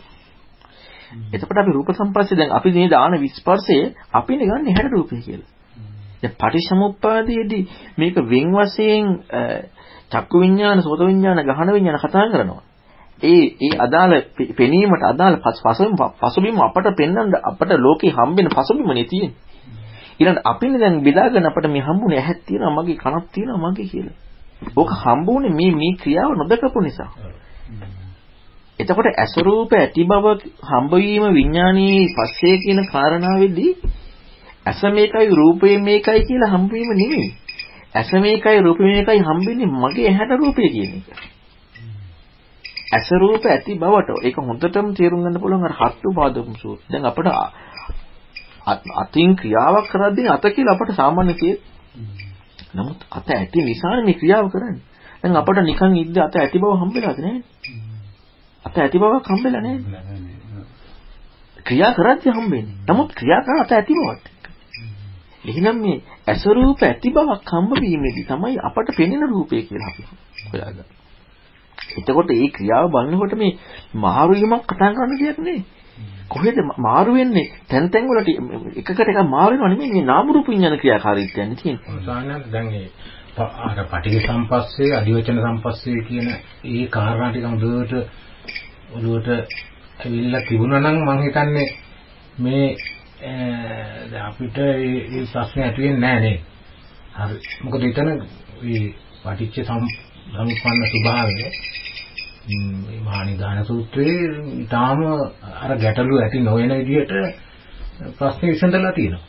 එතකොට 1.33 1.59
අපි 1.59 1.73
රූප 1.73 1.89
සම්පස්සේ 1.91 2.37
දැන් 2.37 2.53
අපි 2.53 2.71
මේ 2.73 2.89
දාන 2.89 3.21
විස්පර්ශය 3.21 3.79
අපිනේ 4.13 4.47
ගන්නෙ 4.47 4.71
ඇහැට 4.71 4.93
රූපේ 4.93 5.21
කියලා. 5.21 5.51
දැන් 6.23 6.35
පටිච්චසමුප්පාදයේදී 6.35 7.63
මේක 7.99 8.17
වෙන් 8.25 8.47
වශයෙන් 8.53 9.05
චක්කු 10.11 10.41
විඥාන, 10.41 10.83
සෝත 10.83 11.01
විඥාන, 11.01 11.39
ගහන 11.41 11.73
විඥාන 11.73 12.01
කතා 12.01 12.29
කරනවා. 12.29 12.63
ඒ 13.23 13.45
ඒ 13.61 13.75
අදාළ 13.79 14.13
පෙනීමට 14.57 15.05
අදාළ 15.05 15.37
පසුබිම 15.39 15.97
පසුබිම 16.21 16.57
අපට 16.61 16.87
පෙන්වන්න 16.97 17.35
අපට 17.43 17.71
ලෝකේ 17.79 18.11
හම්බෙන 18.11 18.49
පසුබිමනේ 18.49 19.05
තියෙන්නේ. 19.05 19.35
ඊළඟ 20.21 20.41
අපිනේ 20.45 20.79
දැන් 20.79 21.03
බෙදාගෙන 21.03 21.47
අපට 21.47 21.67
මේ 21.67 21.83
හම්බුනේ 21.83 22.21
ඇහක් 22.21 22.41
තියෙනවා 22.47 22.75
මගේ 22.77 22.97
කනක් 22.97 23.25
තියෙනවා 23.33 23.63
මගේ 23.65 23.87
කියලා. 23.87 24.17
ඕක 24.77 24.91
හම්බුනේ 24.97 25.51
මේ 25.51 25.73
මේ 25.73 25.93
ක්‍රියාව 25.97 26.31
නොදකපු 26.33 26.81
නිසා. 26.81 27.11
එතකොට 28.79 29.09
අසරූප 29.17 29.73
ඇති 29.73 30.03
බව 30.05 30.27
හම්බ 30.63 30.93
වීම 30.95 31.25
විඥානීය 31.33 32.07
පස්සේ 32.11 32.57
කියන 32.59 32.81
කාරණාවේදී 32.87 33.73
ඇස 34.67 34.81
මේකයි 34.89 35.29
රූපේ 35.33 35.77
මේකයි 35.79 36.21
කියලා 36.23 36.51
හම්බ 36.51 36.71
වීම 36.73 36.91
නෙමෙයි. 36.93 37.29
ඇස 37.95 38.11
මේකයි 38.15 38.59
රූපේ 38.61 38.87
මේකයි 38.87 39.21
හම්බෙන්නේ 39.21 39.71
මගේ 39.75 40.09
ඇහැට 40.09 40.33
රූපේ 40.37 40.69
කියන 40.69 40.93
එක. 40.99 41.34
ඇස 42.95 43.09
රූප 43.15 43.45
ඇති 43.47 43.73
බවට 43.75 44.11
ඒක 44.23 44.37
හොඳටම 44.41 44.87
තේරුම් 44.93 45.23
ගන්න 45.23 45.41
පුළුවන් 45.41 45.65
අර 45.65 45.75
හත්තු 45.75 46.09
පාදකම් 46.13 46.57
සූත්‍රය. 46.57 46.87
දැන් 46.91 47.05
අපිට 47.05 47.29
අතින් 48.97 49.31
ක්‍රියාවක් 49.37 49.87
කරද්දී 49.89 50.29
අත 50.29 50.45
කියලා 50.49 50.75
අපට 50.75 50.91
සාමාන්‍ය 50.95 51.35
කියේ. 51.35 51.59
නමුත් 52.75 53.01
අත 53.11 53.29
ඇති 53.31 53.59
නිසානේ 53.63 54.05
මේ 54.05 54.15
ක්‍රියාව 54.15 54.47
කරන්නේ. 54.51 54.83
දැන් 55.23 55.37
අපට 55.37 55.59
නිකන් 55.63 55.97
ඉද්ද 55.97 56.17
අත 56.19 56.37
ඇති 56.37 56.59
බව 56.59 56.73
හම්බෙලාද 56.77 57.19
නැහැ. 57.19 57.43
අත 58.65 58.77
ඇති 58.77 58.99
බවක් 58.99 59.27
හම්බෙලා 59.29 59.63
නැහැ. 59.63 59.83
ක්‍රියා 61.67 61.93
කරද්දී 61.93 62.33
හම්බෙන්නේ. 62.33 62.77
නමුත් 62.89 63.11
ක්‍රියා 63.13 63.41
කරන 63.43 63.61
අත 63.61 63.73
ඇති 63.73 63.95
බවට. 63.95 64.27
එහෙනම් 65.45 65.79
මේ 65.79 65.99
ඇස 66.27 66.45
රූප 66.49 66.83
ඇති 66.83 67.09
බවක් 67.11 67.51
හම්බ 67.53 67.73
වීමේදී 67.81 68.25
තමයි 68.25 68.59
අපට 68.61 68.89
පෙනෙන 68.97 69.25
රූපය 69.29 69.63
කියලා 69.63 69.91
අපි 69.91 70.03
හොයාගන්නේ. 70.47 71.04
එතකොට 71.93 72.31
මේ 72.31 72.51
ක්‍රියාව 72.51 72.91
බලනකොට 72.91 73.35
මේ 73.35 73.57
මාරු 73.97 74.33
වීමක් 74.35 74.65
කතා 74.67 74.91
කරන්න 74.91 75.19
දෙයක් 75.19 75.39
නෙවෙයි. 75.39 75.65
කොහෙද 76.29 76.57
මාරු 76.79 77.15
වෙන්නේ? 77.15 77.51
තැන් 77.69 77.91
තැන් 77.91 78.07
වලට 78.07 78.29
එකකට 78.79 79.01
එක 79.03 79.21
මාරු 79.27 79.55
වෙනව 79.55 79.71
නෙමෙයි 79.71 79.93
මේ 79.93 80.05
නාම 80.05 80.27
රූප 80.29 80.49
විඥාන 80.49 80.79
ක්‍රියාකාරීත්වයන් 80.79 81.57
තියෙන්නේ. 81.57 82.01
සාමාන්‍යයෙන් 82.01 82.43
දැන් 82.53 82.69
ඒ 82.73 82.89
අර 83.37 83.79
පටිඝ 83.85 84.21
සම්පස්සේ 84.23 84.91
අධිවචන 84.93 85.39
සම්පස්සේ 85.41 86.01
කියන 86.09 86.29
ඒ 86.65 86.87
කාරණා 86.89 87.31
ටික 87.31 87.47
හොඳට 87.47 87.93
ඔළුවට 88.93 89.29
ඇවිල්ලා 89.99 90.47
තිබුණා 90.49 90.81
නම් 90.81 90.99
මම 91.01 91.23
හිතන්නේ 91.23 91.69
මේ 92.39 92.67
අපිට 94.21 94.57
මේ 94.57 95.27
ප්‍රශ්නේ 95.27 95.65
ඇති 95.65 95.83
වෙන්නේ 95.83 96.01
නැහැ 96.01 96.21
නේද? 96.23 96.41
හරි. 97.19 97.39
මොකද 97.63 97.83
එතන 97.83 98.11
මේ 98.63 98.85
පටිච්ච 99.23 99.67
සමුප්පන්න 100.25 100.87
ස්වභාවය 100.87 101.35
මේ 101.37 103.01
මහානිදාන 103.01 103.65
සූත්‍රයේ 103.65 104.29
ඊටාම 104.53 105.01
අර 105.61 105.73
ගැටලු 105.77 106.19
ඇති 106.19 106.41
නොවන 106.41 106.73
විදිහට 106.81 107.13
ප්‍රශ්නේ 108.13 108.51
විසඳලා 108.51 108.93
තියෙනවා. 108.93 109.23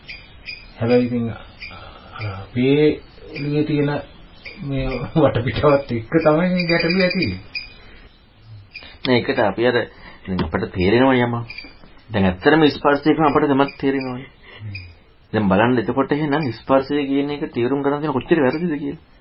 හැබැයි 0.77 1.05
ඉතින් 1.05 1.25
අර 2.13 2.25
අපේ 2.33 2.85
එළියේ 3.31 3.63
තියෙන 3.63 3.91
මේ 4.63 4.85
වටපිටාවත් 5.15 5.91
එක්ක 5.91 6.13
තමයි 6.19 6.49
මේ 6.49 6.67
ගැටලු 6.67 6.99
ඇති 6.99 7.19
වෙන්නේ. 7.21 7.41
නෑ 9.03 9.17
ඒකට 9.17 9.39
අපි 9.41 9.67
අර 9.67 9.77
අපිට 10.39 10.71
තේරෙනවා 10.71 11.15
යම. 11.19 11.35
දැන් 12.09 12.25
ඇත්තටම 12.25 12.65
ස්පර්ශයකම 12.71 13.23
අපිට 13.23 13.49
තමත් 13.49 13.77
තේරෙනවානේ. 13.79 14.29
දැන් 15.33 15.49
බලන්න 15.49 15.79
එතකොට 15.79 16.11
එහෙනම් 16.11 16.47
ස්පර්ශය 16.53 17.05
කියන 17.05 17.29
එක 17.31 17.51
තේරුම් 17.53 17.83
ගන්න 17.83 18.01
තියෙන 18.01 18.13
කොච්චර 18.13 18.41
වැරදිද 18.41 18.75
කියලා. 18.77 19.14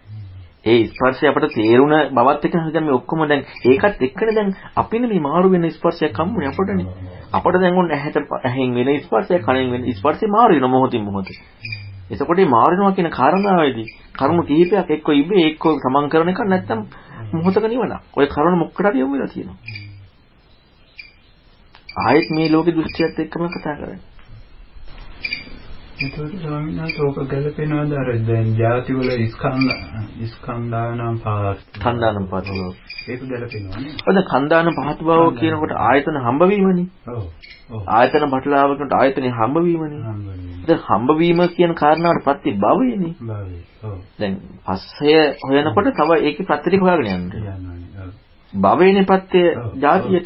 ඒ 0.65 0.87
ස්පර්ශය 0.87 1.29
අපට 1.29 1.47
තේරුණ 1.53 1.95
බවත් 2.11 2.47
එක්ක 2.47 2.55
දැන් 2.73 2.85
මේ 2.85 2.95
ඔක්කොම 2.95 3.25
දැන් 3.29 3.43
ඒකත් 3.65 4.01
එක්කනේ 4.01 4.35
දැන් 4.35 4.53
අපිනේ 4.75 5.09
මේ 5.09 5.21
මාරු 5.21 5.51
වෙන 5.51 5.67
ස්පර්ශයක් 5.71 6.17
හම්බුනේ 6.17 6.49
අපටනේ. 6.49 6.87
අපට 7.33 7.59
දැන් 7.61 7.77
ඔන්න 7.77 7.91
ඇහැට 7.91 8.33
ඇහෙන් 8.43 8.73
වෙන 8.75 8.91
ස්පර්ශයක් 9.03 9.43
කනෙන් 9.43 9.73
වෙන 9.73 9.85
ස්පර්ශේ 9.93 10.31
මාරු 10.31 10.57
වෙන 10.57 10.71
මොහොතින් 10.71 11.05
මොහොත. 11.05 11.29
එතකොට 12.11 12.37
මේ 12.37 12.49
මාරු 12.49 12.73
වෙනවා 12.73 12.93
කියන 12.93 13.11
කාරණාවේදී 13.11 13.89
කරුණු 14.15 14.43
කිහිපයක් 14.45 14.91
එක්ක 14.91 15.09
ඉබේ 15.15 15.45
එක්ක 15.47 15.65
සමන් 15.79 16.09
කරන 16.09 16.29
එක 16.29 16.41
නැත්තම් 16.45 16.81
මොහොතක 17.33 17.65
නිවනක්. 17.67 18.01
ඔය 18.17 18.27
කරුණ 18.29 18.59
මොකටද 18.59 18.97
යොමු 18.97 19.15
වෙලා 19.15 19.29
තියෙනවා. 19.29 19.59
ආයෙත් 21.99 22.29
මේ 22.31 22.49
ලෝකේ 22.49 22.75
දෘෂ්ටියත් 22.75 23.21
එක්කම 23.21 23.47
කතා 23.51 23.77
කරන්නේ. 23.77 24.14
ඒකට 26.05 26.35
ස්වාමීන් 26.39 26.79
වහන්සේ 26.79 27.05
ඕක 27.05 27.19
ගැලපෙනවද 27.29 27.93
අර 27.95 28.09
දැන් 28.27 28.49
ಜಾති 28.57 28.95
වල 28.95 29.11
ස්කන්ධ 29.27 29.73
ස්කන්ධානම් 30.29 31.17
පහත් 31.19 31.81
කන්දානම් 31.81 32.27
බව. 32.27 32.67
ඒක 33.07 33.23
ගැලපෙනවනේ. 33.23 33.95
ඔද 34.05 34.19
කන්දානම් 34.27 34.77
පහත් 34.79 35.01
බව 35.01 35.21
කියනකොට 35.39 35.75
ආයතන 35.81 36.19
හම්බවීමනේ. 36.19 36.87
ඔව්. 37.09 37.25
ආයතන 37.91 38.29
පටලාවකට 38.31 38.93
ආයතනේ 38.93 39.33
හම්බවීමනේ. 39.33 40.03
හම්බවෙන්නේ. 40.03 40.61
දැන් 40.65 40.83
හම්බවීම 40.83 41.41
කියන 41.51 41.75
කාරණාවට 41.75 42.29
පත්‍ය 42.29 42.57
භවයනේ. 42.59 43.15
භාවයේ. 43.23 43.65
ඔව්. 43.85 43.99
දැන් 44.19 44.39
පස්සය 44.67 45.17
හොයනකොට 45.45 45.93
තව 45.95 46.11
ඒකේ 46.21 46.47
ප්‍රත්‍ය 46.47 46.67
ටික 46.67 46.83
හොයාගෙන. 46.83 47.23
ඔව්. 47.99 48.13
භවයනේ 48.53 49.07
පත්‍ය 49.07 49.43
ජාතිය. 49.81 50.23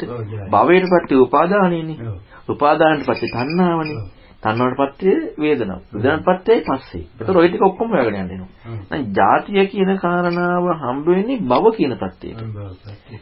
භවයට 0.51 0.93
පත්‍ය 0.93 1.13
උපාදානෙනේ. 1.17 1.99
ඔව්. 2.05 2.15
උපාදානට 2.49 3.05
පත්‍ය 3.07 3.27
තණ්හාවනේ. 3.29 4.18
තණ්හාවටපත්ය 4.43 5.11
වේදනාව. 5.37 5.81
වේදනාවටපත්ය 5.93 6.55
පස්සේ. 6.61 7.03
ඒතකොට 7.11 7.35
ওই 7.35 7.49
ටික 7.49 7.61
ඔක්කොම 7.61 7.89
හොයාගෙන 7.89 8.15
යන්න 8.15 8.31
එනවා. 8.31 8.47
දැන් 8.89 9.05
ජාතිය 9.13 9.65
කියන 9.67 9.91
කාරණාව 9.97 10.67
හම්බ 10.75 11.07
වෙන්නේ 11.07 11.39
භව 11.43 11.73
කියන 11.73 11.95
தත්ත්වයට. 11.95 12.39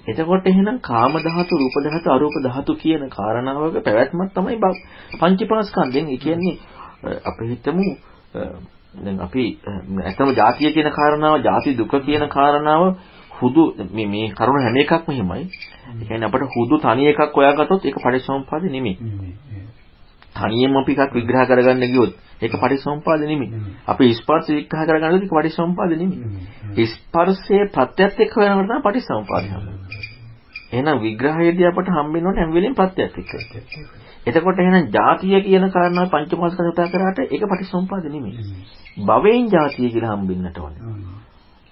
එතකොට 0.08 0.46
එහෙනම් 0.46 0.78
කාම 0.82 1.18
ධාතු, 1.20 1.54
රූප 1.56 1.76
ධාතු, 1.82 2.08
අරූප 2.12 2.36
ධාතු 2.44 2.76
කියන 2.76 3.10
කාරණාවක 3.10 3.82
පැවැත්මක් 3.82 4.32
තමයි 4.34 4.58
පංචපාස්කන්ධයෙන්. 5.20 6.08
ඒ 6.08 6.20
කියන්නේ 6.20 6.56
අපි 7.26 7.44
හිතමු 7.48 7.86
දැන් 8.96 9.20
අපි 9.20 9.44
ඇත්තම 10.04 10.30
ජාතිය 10.36 10.72
කියන 10.72 10.92
කාරණාව, 10.92 11.42
ජාති 11.42 11.76
දුක 11.76 11.94
කියන 12.02 12.30
කාරණාව 12.30 12.84
හුදු 13.32 13.64
මේ 13.92 14.08
මේ 14.08 14.30
කරුණ 14.32 14.62
හැම 14.62 14.78
එකක්ම 14.78 15.12
එහෙමයි. 15.12 15.44
ඒ 15.92 16.06
කියන්නේ 16.06 16.28
අපිට 16.28 16.50
හුදු 16.54 16.76
තනි 16.80 17.04
එකක් 17.08 17.34
හොයාගත්තොත් 17.34 17.86
ඒක 17.86 17.98
පරිසම්පාද 17.98 18.64
නෙමෙයි. 18.68 18.98
නෙමෙයි. 20.38 20.56
තනියෙන්ම 20.56 20.78
අපි 20.78 20.92
එකක් 20.96 21.14
විග්‍රහ 21.14 21.46
කරගන්න 21.46 21.86
ගියොත් 21.86 22.12
ඒක 22.42 22.54
පරිසම්පාද 22.56 23.22
නෙමෙයි. 23.22 23.50
අපි 23.86 24.14
ස්පර්ශ 24.14 24.50
විග්‍රහ 24.50 24.84
කරගන්න 24.84 25.10
ගියොත් 25.12 25.24
ඒක 25.24 25.34
පරිසම්පාද 25.34 25.92
නෙමෙයි. 25.94 26.88
ස්පර්ශයේ 26.88 27.70
ප්‍රත්‍යත් 27.70 28.20
එක්ක 28.20 28.36
වෙනකොට 28.36 28.68
තමයි 28.68 28.82
පරිසම්පාද 28.84 29.46
හම්බෙන්නේ. 29.46 30.04
එහෙනම් 30.70 31.00
විග්‍රහයේදී 31.00 31.66
අපට 31.66 31.90
හම්බෙන්න 31.90 32.26
ඕනේ 32.26 32.44
හැම 32.44 32.54
වෙලෙම 32.54 32.76
ප්‍රත්‍යත් 32.76 33.18
එක්ක. 33.18 33.32
එතකොට 34.28 34.60
එහෙනම් 34.60 34.90
ಜಾතිය 34.92 35.40
කියන 35.42 35.66
කාරණාව 35.70 36.10
පංචමාස්කන්ධ 36.10 36.72
කතා 36.72 36.88
කරාට 36.88 37.20
ඒක 37.26 37.44
පටිසම්පාද 37.44 38.06
නෙමෙයි. 38.06 38.44
භවයෙන් 39.04 39.48
ಜಾතිය 39.48 39.90
කියලා 39.90 40.16
හම්බෙන්නට 40.16 40.60
ඕනේ. 40.60 40.82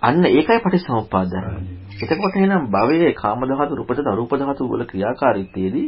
අන්න 0.02 0.26
ඒකයි 0.26 0.60
පටිසම්පාද 0.60 1.28
ධර්ම. 1.30 1.66
එතකොට 2.02 2.36
එහෙනම් 2.36 2.70
භවයේ 2.70 3.14
කාම 3.14 3.44
ධාතු, 3.44 3.76
රූප 3.76 3.90
ධාතු, 3.90 4.10
අරූප 4.10 4.34
ධාතු 4.34 4.70
වල 4.70 4.86
ක්‍රියාකාරීත්වයේදී 4.86 5.88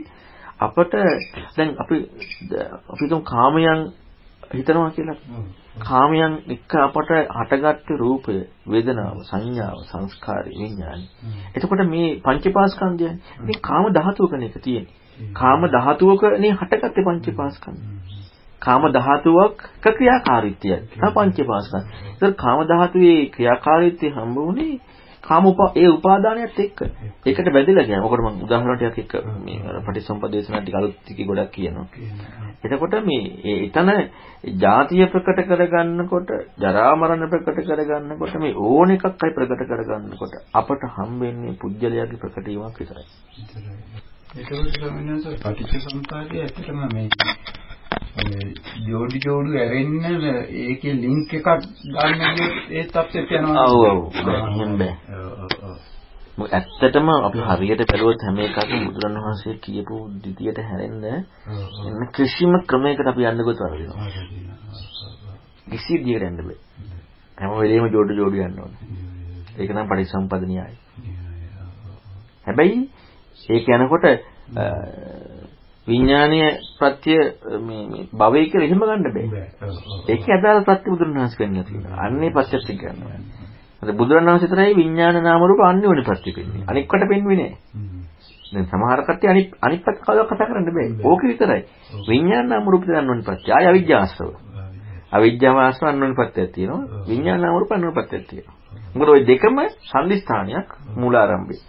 අපට 0.59 0.93
දැන් 1.55 1.69
අපි 1.77 1.95
අපි 2.89 3.09
තුන් 3.09 3.23
කාමයන් 3.23 3.79
හිතනවා 4.51 4.91
කියලා. 4.91 5.17
කාමයන් 5.81 6.33
එක්ක 6.47 6.73
අපට 6.77 7.11
හටගත්තු 7.31 7.97
රූපය, 7.97 8.35
වේදනාව, 8.65 9.17
සංඥාව, 9.23 9.79
සංස්කාරය, 9.85 10.51
විඥානය. 10.53 11.05
එතකොට 11.55 11.83
මේ 11.85 12.09
පංචපාස්කන්ධයන් 12.19 13.17
ඉතින් 13.41 13.61
කාම 13.61 13.83
ධාතුවකනේ 13.91 14.47
එක 14.47 14.57
තියෙන්නේ. 14.59 14.95
කාම 15.33 15.61
ධාතුවකනේ 15.67 16.51
හටගත්තේ 16.53 17.05
පංචපාස්කන්ධ. 17.05 17.81
කාම 18.61 18.83
ධාතුවක් 18.91 19.55
ක්‍රියාකාරීත්වය. 19.81 20.75
තමයි 20.91 21.11
පංචපාස්කන්ධ. 21.15 21.87
ඒතර 22.11 22.33
කාම 22.35 22.59
ධාතුවේ 22.65 23.19
ක්‍රියාකාරීත්වය 23.27 24.07
හම්බ 24.09 24.35
වුණේ 24.37 24.75
කාම 25.27 25.45
උපා 25.45 25.69
ඒ 25.75 25.87
උපාදානයත් 25.89 26.59
එක්ක. 26.59 26.79
ඒකට 27.25 27.49
බැඳිලා 27.49 27.83
ගියා. 27.83 28.01
මොකද 28.01 28.21
මම 28.21 28.43
උදාහරණ 28.43 28.79
ටිකක් 28.79 29.15
එක්ක 29.15 29.25
මේ 29.39 29.59
අර 29.65 29.79
පටිසම්පදේශනා 29.81 30.61
ටික 30.61 30.75
අලුත් 30.75 30.95
ටික 30.99 31.19
ගොඩක් 31.25 31.51
කියනවා. 31.51 31.87
එතකොට 32.63 32.95
මේ 33.03 33.57
එතන 33.57 33.91
ಜಾතිය 34.57 35.05
ප්‍රකට 35.07 35.43
කරගන්නකොට, 35.45 36.29
ජරා 36.57 36.91
මරණ 36.95 37.29
ප්‍රකට 37.29 37.63
කරගන්නකොට 37.69 38.35
මේ 38.37 38.55
ඕන 38.65 38.91
එකක් 38.91 39.05
අයි 39.05 39.35
ප්‍රකට 39.35 39.67
කරගන්නකොට 39.67 40.37
අපට 40.53 40.87
හම්බෙන්නේ 40.95 41.57
පුජ්‍යලයාගේ 41.57 42.19
ප්‍රකටීමක් 42.19 42.79
විතරයි. 42.79 43.05
ඒකවල 44.35 44.67
ස්වාමීන් 44.71 45.09
වහන්සේ 45.09 45.37
පටිච්චසමුප්පාදයේ 45.39 46.43
ඇත්තටම 46.43 46.79
මේ 46.89 47.09
ජෝඩි 48.87 49.19
ජෝඩු 49.19 49.57
ඇරෙන්න 49.57 50.25
ඒකේ 50.61 50.93
ලින්ක් 50.95 51.33
එකක් 51.33 51.47
ගන්න 51.85 52.35
ගියොත් 52.35 52.71
ඒ 52.71 52.83
තත්ත්වයට 52.85 53.31
යනවා. 53.31 53.65
ඔව් 53.67 53.83
ඔව්. 53.85 53.99
එහෙම 54.15 54.73
බෑ. 54.79 54.93
මොකද 56.37 56.53
ඇත්තටම 56.53 57.07
අපි 57.09 57.39
හරියට 57.41 57.81
බැලුවොත් 57.83 58.21
හැම 58.21 58.37
එකක්ම 58.39 58.81
බුදුරණවහන්සේ 58.87 59.55
කියපු 59.59 59.95
දිතියට 60.21 60.59
හැරෙන්න 60.61 61.05
එන්න 61.05 62.03
කිසිම 62.13 62.53
ක්‍රමයකට 62.63 63.07
අපි 63.07 63.25
යන්න 63.25 63.43
ගොත 63.43 63.63
වරදිනවා. 63.63 64.09
කිසි 65.67 65.97
දියකට 65.99 66.27
යන්න 66.27 66.37
බෑ. 66.39 66.57
හැම 67.37 67.55
වෙලෙම 67.55 67.89
ජෝඩු 67.89 68.13
ජෝඩු 68.13 68.37
යන්න 68.39 68.59
ඕනේ. 68.59 68.81
ඒක 69.57 69.69
නම් 69.69 69.89
පරිසම්පද 69.89 70.45
න්‍යායයි. 70.45 70.77
හැබැයි 72.45 72.79
ඒක 73.49 73.65
යනකොට 73.69 74.05
විඥානීය 75.87 76.51
ප්‍රත්‍ය 76.77 77.17
මේ 77.61 77.83
මේ 77.87 78.07
භවය 78.13 78.45
කියලා 78.45 78.67
එහෙම 78.67 78.81
ගන්න 78.81 79.03
බෑ. 79.09 79.43
ඒකේ 80.07 80.37
අදාළ 80.37 80.63
ප්‍රත්‍ය 80.63 80.87
බුදුරණවහන්සේ 80.89 81.37
කියන්නේ. 81.39 81.97
අන්නේ 81.99 82.31
ප්‍රත්‍යත් 82.31 82.71
ගන්නවා. 82.77 83.19
අද 83.81 83.89
බුදුරණවහන්සේ 83.93 84.47
විතරයි 84.47 84.75
විඥාන 84.75 85.23
නාම 85.23 85.41
රූප 85.41 85.61
අන්‍යෝන්‍ය 85.61 86.03
ප්‍රත්‍ය 86.03 86.31
පෙන්නේ. 86.31 86.65
අනික්කට 86.67 87.03
පෙන්වෙන්නේ 87.03 87.35
නෑ. 87.37 87.95
දැන් 88.53 88.65
සමහර 88.65 89.01
කට්ටිය 89.03 89.29
අනිත් 89.29 89.49
අනිත් 89.61 89.81
පැත්ත 89.83 90.01
කවදා 90.01 90.25
කතා 90.25 90.47
කරන්න 90.47 90.69
බෑ. 90.69 90.89
ඕක 91.03 91.21
විතරයි. 91.23 91.61
විඥාන 92.09 92.47
නාම 92.47 92.65
රූප 92.65 92.83
දෙන්න 92.85 93.09
ඕනි 93.09 93.23
ප්‍රත්‍ය. 93.23 93.49
ආය 93.51 93.65
අවිජ්ජාස්රව. 93.67 94.33
අවිජ්ජාව 95.11 95.57
ආශ්‍රව 95.57 95.87
අන්‍යෝන්‍ය 95.87 96.15
ප්‍රත්‍යක් 96.15 96.51
තියෙනවා. 96.53 97.05
විඥාන 97.07 97.41
නාම 97.41 97.55
රූප 97.55 97.71
අන්‍යෝන්‍ය 97.71 97.93
ප්‍රත්‍යක් 97.93 98.23
තියෙනවා. 98.27 98.55
මොකද 98.95 99.09
ওই 99.09 99.21
දෙකම 99.25 99.57
සම්දිස්ථානයක් 99.83 100.67
මූලාරම්භේ. 100.95 101.61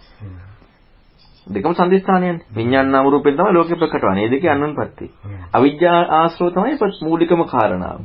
දෙකම 1.49 1.73
සංදිස්ථානයන්නේ. 1.73 2.45
විඥාන 2.55 2.91
නාම 2.91 3.05
රූපෙන් 3.07 3.35
තමයි 3.35 3.53
ලෝකෙ 3.53 3.75
ප්‍රකට 3.75 4.03
වන්නේ. 4.03 4.15
මේ 4.17 4.31
දෙකේ 4.31 4.51
අනුන්පත්ති. 4.51 5.05
අවිජ්ජා 5.53 5.99
ආශ්‍රව 6.11 6.53
තමයි 6.53 6.75
මූලිකම 7.01 7.41
කාරණාව. 7.45 7.99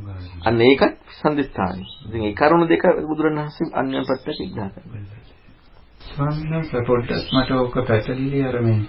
අන්න 0.45 0.61
ඒකත් 0.61 0.93
සංදිස්ථානයි. 1.19 1.85
ඉතින් 2.05 2.21
ඒ 2.23 2.33
කරුණු 2.33 2.65
දෙක 2.67 2.83
බුදුරණවහන්සේ 3.07 3.73
අන්‍යන්පත්ති 3.73 4.31
විග්‍රහ 4.31 4.69
කරනවා. 4.73 5.23
ස්වාමීන් 6.07 6.51
වහන්සේ 6.51 6.81
පොඩ්ඩක් 6.81 7.33
මට 7.33 7.51
ඕක 7.53 7.75
පැටලිලි 7.87 8.41
අර 8.43 8.57
මේ 8.61 8.79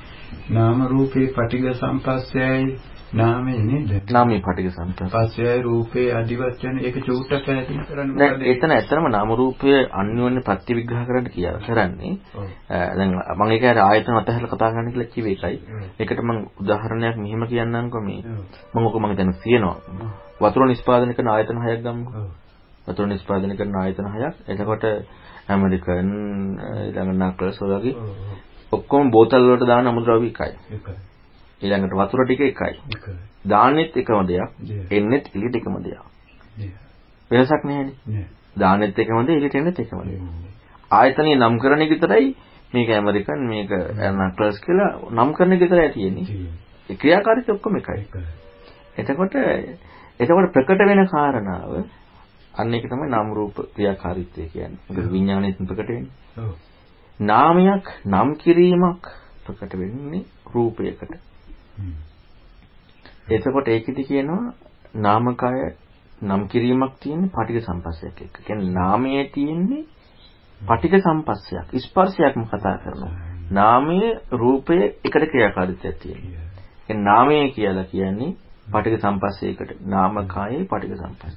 නාම 0.51 0.79
රූපේ 0.87 1.27
පටිඝ 1.29 1.73
සම්පස්සයයි 1.75 2.79
නාමයේ 3.13 3.63
නේද? 3.63 4.11
නාමයේ 4.11 4.41
පටික 4.41 4.71
සම්පස්ස. 4.71 5.13
පස්සේ 5.13 5.63
රූපේ 5.63 6.07
අදිවචන 6.13 6.79
ඒක 6.81 6.97
චූට්ටක් 7.01 7.47
පැහැදිලි 7.47 7.85
කරන්න 7.87 8.15
නෑ 8.15 8.51
එතන 8.53 8.71
ඇත්තම 8.71 9.07
නාම 9.09 9.31
රූපය 9.33 9.75
අන්‍යෝන්‍ය 9.93 10.43
ප්‍රතිවිග්‍රහ 10.43 11.05
කරන්න 11.07 11.29
කියලා 11.29 11.61
කරන්නේ. 11.61 12.15
දැන් 12.69 13.15
මම 13.15 13.51
ඒක 13.51 13.65
අර 13.65 13.79
ආයතන 13.81 14.17
අතහැරලා 14.17 14.51
කතා 14.51 14.71
කරන්න 14.71 14.93
කියලා 14.93 15.13
කිව්වේ 15.15 15.37
ඒකයි. 15.37 15.57
ඒකට 16.01 16.21
මම 16.21 16.41
උදාහරණයක් 16.61 17.17
මෙහෙම 17.17 17.47
කියන්නම්කෝ 17.47 18.03
මේ 18.03 18.21
මම 18.75 18.87
ඔක 18.87 18.97
මම 18.97 19.17
දැන් 19.17 19.35
කියනවා. 19.39 19.77
වතුර 20.41 20.67
නිෂ්පාදනය 20.67 21.15
කරන 21.15 21.29
ආයතන 21.29 21.63
හයක් 21.63 21.83
ගමුකෝ. 21.83 22.29
වතුර 22.87 23.07
නිෂ්පාදනය 23.07 23.57
කරන 23.57 23.77
ආයතන 23.77 24.13
හයක්. 24.15 24.35
එතකොට 24.49 24.85
ඇමරිකන් 25.49 26.11
ඊළඟ 26.79 27.19
නක්ලස් 27.23 27.61
වගේ. 27.63 27.95
ඔක්කොම 28.73 29.11
බෝතල් 29.11 29.47
වලට 29.47 29.69
දාන 29.69 29.87
අමුද්‍රව්‍ය 29.87 30.29
එකයි. 30.29 30.55
ඒකයි. 30.71 31.16
ඊළඟට 31.63 31.95
වතුර 31.95 32.25
ටික 32.25 32.41
එකයි. 32.43 32.75
දාන්නෙත් 33.45 33.97
එකම 33.97 34.27
දෙයක්. 34.27 34.51
එන්නෙත් 34.91 35.31
එළියට 35.31 35.57
එකම 35.57 35.79
දෙයක්. 35.81 36.03
වෙනසක් 37.31 37.65
නැහැනේ. 37.65 38.27
දාන්නෙත් 38.57 38.99
එකම 38.99 39.27
දේ 39.27 39.37
එළියට 39.37 39.55
එන්නෙත් 39.55 39.79
එකම 39.79 40.03
දේ. 40.05 40.21
ආයතනීය 40.91 41.37
නම් 41.37 41.59
කරන 41.59 41.83
එක 41.83 41.91
විතරයි 41.91 42.35
මේක 42.73 42.91
ඇමරිකන් 42.91 43.47
මේක 43.47 43.71
නක්ලස් 44.13 44.61
කියලා 44.61 44.91
නම් 45.11 45.35
කරන 45.35 45.53
එක 45.53 45.61
විතරයි 45.61 45.91
තියෙන්නේ. 45.91 46.27
ඒ 46.91 46.97
ක්‍රියාකාරීත්වය 46.97 47.53
ඔක්කොම 47.53 47.77
එකයි. 47.77 48.07
එතකොට 48.97 49.35
එතකොට 50.21 50.53
ප්‍රකට 50.53 50.85
වෙන 50.85 51.07
කාරණාව 51.07 51.73
අන්න 52.55 52.75
ඒක 52.75 52.89
තමයි 52.89 53.11
නාම 53.11 53.33
රූප 53.33 53.61
ක්‍රියාකාරීත්වය 53.75 54.49
කියන්නේ. 54.49 54.81
මොකද 54.89 55.11
විඥාණයෙන් 55.11 55.55
ප්‍රකට 55.63 55.89
වෙන්නේ. 55.89 56.13
ඔව්. 56.39 56.53
නාමයක් 57.21 57.87
නම් 58.07 58.37
කිරීමක් 58.37 59.09
ප්‍රකට 59.45 59.73
වෙන්නේ 59.75 60.25
රූපයකට. 60.55 61.17
එතකොට 63.29 63.69
ඒකෙදි 63.69 64.05
කියනවා 64.05 64.55
නාමකය 64.97 65.77
නම් 66.23 66.43
කිරීමක් 66.47 66.93
තියෙන්නේ 67.01 67.31
පටික 67.31 67.63
සම්පස්සයක් 67.63 68.23
එක්ක. 68.23 68.37
කියන්නේ 68.41 68.73
නාමයේ 68.73 69.25
තියෙන්නේ 69.29 69.85
පටික 70.61 70.95
සම්පස්සයක්. 70.99 71.67
ස්පර්ශයක්ම 71.79 72.43
කතා 72.45 72.77
කරනවා. 72.79 73.15
නාමයේ 73.51 74.11
රූපයේ 74.33 74.87
එකට 75.05 75.25
ක්‍රියාකාරීත්වයක් 75.27 75.97
තියෙනවා. 75.97 76.47
ඒ 76.89 76.95
නාමය 77.01 77.51
කියලා 77.51 77.85
කියන්නේ 77.87 78.37
පටික 78.73 79.01
සම්පස්සයකට. 79.01 79.71
නාමකයේ 79.87 80.65
පටික 80.65 80.97
සම්පස්ස. 80.97 81.37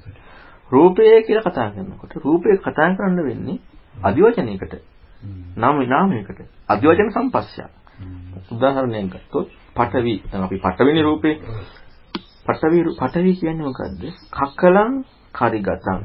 රූපය 0.70 1.02
කියලා 1.22 1.44
කතා 1.44 1.70
කරනකොට 1.70 2.12
රූපය 2.18 2.56
කතා 2.58 2.88
කරන්න 2.94 3.20
වෙන්නේ 3.24 3.58
අදිවචනයකට. 4.02 4.74
නාම 5.56 5.82
නාමයකට. 5.86 6.40
අදිවචන 6.68 7.10
සම්පස්සයක්. 7.10 7.70
උදාහරණයක් 8.50 9.12
ගත්තොත් 9.12 9.48
පඨවි 9.80 10.14
දැන් 10.24 10.44
අපි 10.44 10.56
පඨවිනි 10.58 11.02
රූපේ 11.02 11.34
පඨවි 12.46 12.80
පඨවි 12.92 13.32
කියන්නේ 13.34 13.64
මොකද්ද? 13.64 14.02
කකලං 14.30 14.92
කරිගතං. 15.34 16.00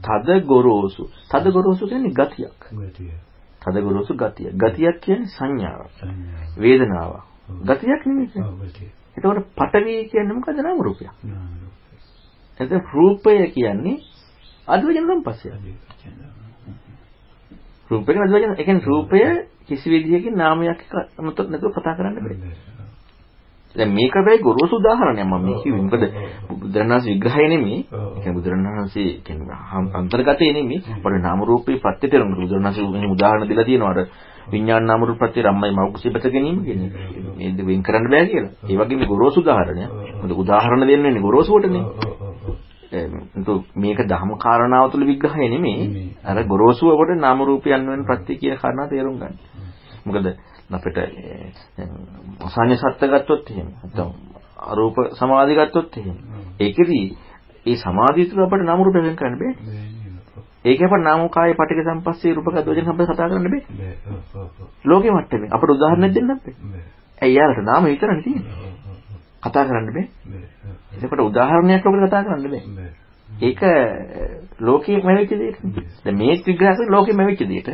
තද 0.00 0.28
ගොරෝසු. 0.42 1.08
තද 1.28 1.46
ගොරෝසු 1.50 1.86
කියන්නේ 1.86 2.12
ගතියක්. 2.12 2.60
ගතිය. 2.72 3.12
තද 3.62 3.76
ගොරෝසු 3.80 4.14
ගතිය. 4.14 4.50
ගතියක් 4.54 5.00
කියන්නේ 5.00 5.28
සංඥාවක්. 5.28 5.92
සංඥා. 5.92 6.42
වේදනාවක්. 6.56 7.24
ගතියක් 7.62 8.02
නෙමෙයි. 8.06 8.28
එතකොට 9.16 9.46
පඨවි 9.52 9.94
කියන්නේ 10.06 10.34
මොකද්ද? 10.34 10.58
නාම 10.58 10.80
රූපයක්. 10.80 11.10
එතකොට 12.60 12.92
රූපය 12.92 13.36
කියන්නේ 13.48 13.98
අද්වචන 14.68 15.04
සම්පස්සය. 15.06 15.48
රූපේ 17.90 18.16
අද්වචන 18.18 18.52
ඒ 18.52 18.64
කියන්නේ 18.64 18.86
රූපය 18.86 19.18
කිසි 19.66 19.90
විදිහකින් 19.90 20.34
නාමයක් 20.34 20.70
එක්ක 20.72 20.92
නැතුව 21.18 21.46
නැතුව 21.48 21.72
කතා 21.72 21.96
කරන්න 21.96 22.16
බෑ. 22.16 22.73
දැන් 23.74 23.90
මේක 23.90 24.14
වෙයි 24.16 24.38
ගොරෝසු 24.40 24.76
උදාහරණයක් 24.76 25.24
මම 25.24 25.34
මේ 25.40 25.56
කිව්වේ. 25.62 25.82
මොකද 25.82 26.04
බුදුරණාහි 26.50 27.08
විග්‍රහය 27.08 27.46
නෙමෙයි. 27.48 27.78
ඒ 27.80 28.14
කියන්නේ 28.14 28.34
බුදුරණාහි 28.34 29.04
කියන්නේ 29.20 29.56
අන්තර්ගතය 29.94 30.52
නෙමෙයි. 30.52 30.78
පොඩි 31.02 31.18
නාම 31.18 31.40
රූපේ 31.42 31.78
ප්‍රත්‍ය 31.78 32.06
තේරුම් 32.06 32.34
බුදුරණාහි 32.34 32.86
මෙහෙම 32.88 33.10
උදාහරණ 33.10 33.48
දීලා 33.48 33.64
තියෙනවා. 33.64 33.90
අර 33.90 34.00
විඥාන 34.46 34.84
නාම 34.84 35.00
රූප 35.02 35.18
ප්‍රත්‍ය 35.18 35.42
රම්මයි 35.42 35.72
මෞකසී 35.72 36.10
බත 36.10 36.26
ගැනීම 36.26 36.62
කියන්නේ. 36.62 36.90
මේක 37.36 37.58
වෙන් 37.62 37.82
කරන්න 37.82 38.06
බෑ 38.08 38.26
කියලා. 38.26 38.52
ඒ 38.64 38.76
වගේ 38.76 38.96
මේ 38.96 39.06
ගොරෝසු 39.06 39.40
උදාහරණයක්. 39.40 39.90
මොකද 40.18 40.32
උදාහරණ 40.34 40.86
දෙන්නේ 40.86 41.20
ගොරෝසුවටනේ. 41.20 41.84
එතකොට 42.92 43.64
මේක 43.76 43.98
ධර්ම 44.04 44.30
කාරණාව 44.38 44.90
තුළ 44.90 45.04
විග්‍රහය 45.04 45.48
නෙමෙයි. 45.48 46.14
අර 46.22 46.36
ගොරෝසුව 46.44 46.88
කොට 46.92 47.10
නාම 47.16 47.38
රූපයන් 47.40 47.86
වෙන 47.86 48.04
ප්‍රත්‍ය 48.04 48.32
කියන 48.36 48.56
කාරණා 48.56 48.88
තේරුම් 48.88 49.18
ගන්න. 49.18 49.34
මොකද 50.06 50.26
අපිට 50.70 50.96
අසඤ්ඤ 52.40 52.76
සත්‍ය 52.76 53.06
ගත්තොත් 53.08 53.50
එහෙම 53.50 53.68
නැත්නම් 53.72 54.10
අරූප 54.64 54.96
සමාධි 55.12 55.54
ගත්තොත් 55.56 55.96
එහෙම 55.96 56.16
ඒකෙදී 56.60 57.06
ඒ 57.66 57.76
සමාධිය 57.76 58.26
තුළ 58.26 58.42
අපිට 58.42 58.64
නාම 58.64 58.80
රූප 58.80 58.94
වෙන් 58.96 59.16
කරන්න 59.16 59.36
බෑ. 59.36 59.52
ඒක 60.64 60.80
අපිට 60.80 61.04
නාම 61.04 61.28
කාය 61.30 61.54
පටික 61.54 61.80
සම්පස්සේ 61.82 62.34
රූපක 62.34 62.58
දෝජන 62.60 62.84
සම්පස්ස 62.84 63.10
කතා 63.10 63.28
කරන්න 63.28 63.48
බෑ. 63.48 63.62
ලෝකෙ 64.84 65.10
මට්ටමේ 65.10 65.50
අපිට 65.50 65.70
උදාහරණයක් 65.70 66.12
දෙන්නත් 66.12 66.30
බෑ. 66.38 66.84
ඇයි 67.18 67.36
යාලට 67.36 67.62
නාම 67.62 67.84
විතරනේ 67.84 68.22
තියෙන්නේ. 68.22 68.74
කතා 69.42 69.64
කරන්න 69.64 69.88
බෑ. 69.88 70.06
ඒකට 70.94 71.20
උදාහරණයක් 71.20 71.84
ලෝකෙට 71.84 72.08
කතා 72.08 72.24
කරන්න 72.24 72.48
බෑ. 72.48 72.62
ඒක 73.28 73.60
ලෝකෙම 74.60 75.06
වෙච්ච 75.08 75.32
දෙයක්. 75.32 75.56
දැන් 76.04 76.16
මේ 76.16 76.40
විග්‍රහය 76.42 76.88
ලෝකෙම 76.88 77.18
වෙච්ච 77.22 77.42
දෙයක්. 77.44 77.68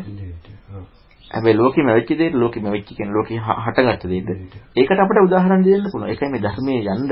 හැබැයි 1.30 1.56
ලෝකෙම 1.56 1.86
වෙච්ච 1.88 2.10
දෙයක් 2.12 2.34
ලෝකෙම 2.34 2.64
වෙච්ච 2.66 2.88
කියන්නේ 2.88 3.14
ලෝකෙ 3.14 3.34
හටගත්ත 3.38 4.04
දෙයක්. 4.08 4.28
ඒකට 4.76 5.00
අපිට 5.00 5.20
උදාහරණ 5.20 5.62
දෙන්න 5.62 5.86
පුළුවන්. 5.86 6.10
ඒකයි 6.10 6.28
මේ 6.28 6.40
ධර්මයේ 6.40 6.82
යන්න 6.86 7.06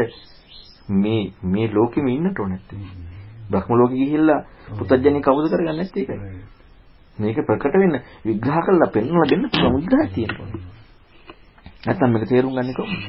මේ 0.95 1.23
මේ 1.45 1.69
ලෝකෙම 1.69 2.07
ඉන්නට 2.09 2.39
ඕනේ 2.39 2.57
නැත්තේ. 2.57 2.79
බ්‍රහ්ම 3.51 3.73
ලෝකෙ 3.73 3.95
ගිහිල්ලා 3.95 4.41
පුතඥය 4.79 5.21
කවුද 5.21 5.47
කරගන්නේ 5.47 5.75
නැත්තේ 5.75 6.03
ඒකයි. 6.03 6.19
මේක 7.19 7.39
ප්‍රකට 7.41 7.75
වෙන්න 7.75 7.97
විග්‍රහ 8.25 8.59
කරලා 8.61 8.91
පෙන්වලා 8.91 9.27
දෙන්න 9.27 9.45
උදාහරණ 9.47 10.13
තියෙනවා. 10.15 10.49
නැත්තම් 11.87 12.11
මේක 12.11 12.29
තේරුම් 12.29 12.53
ගන්නේ 12.53 12.75
කොහොමද? 12.75 13.05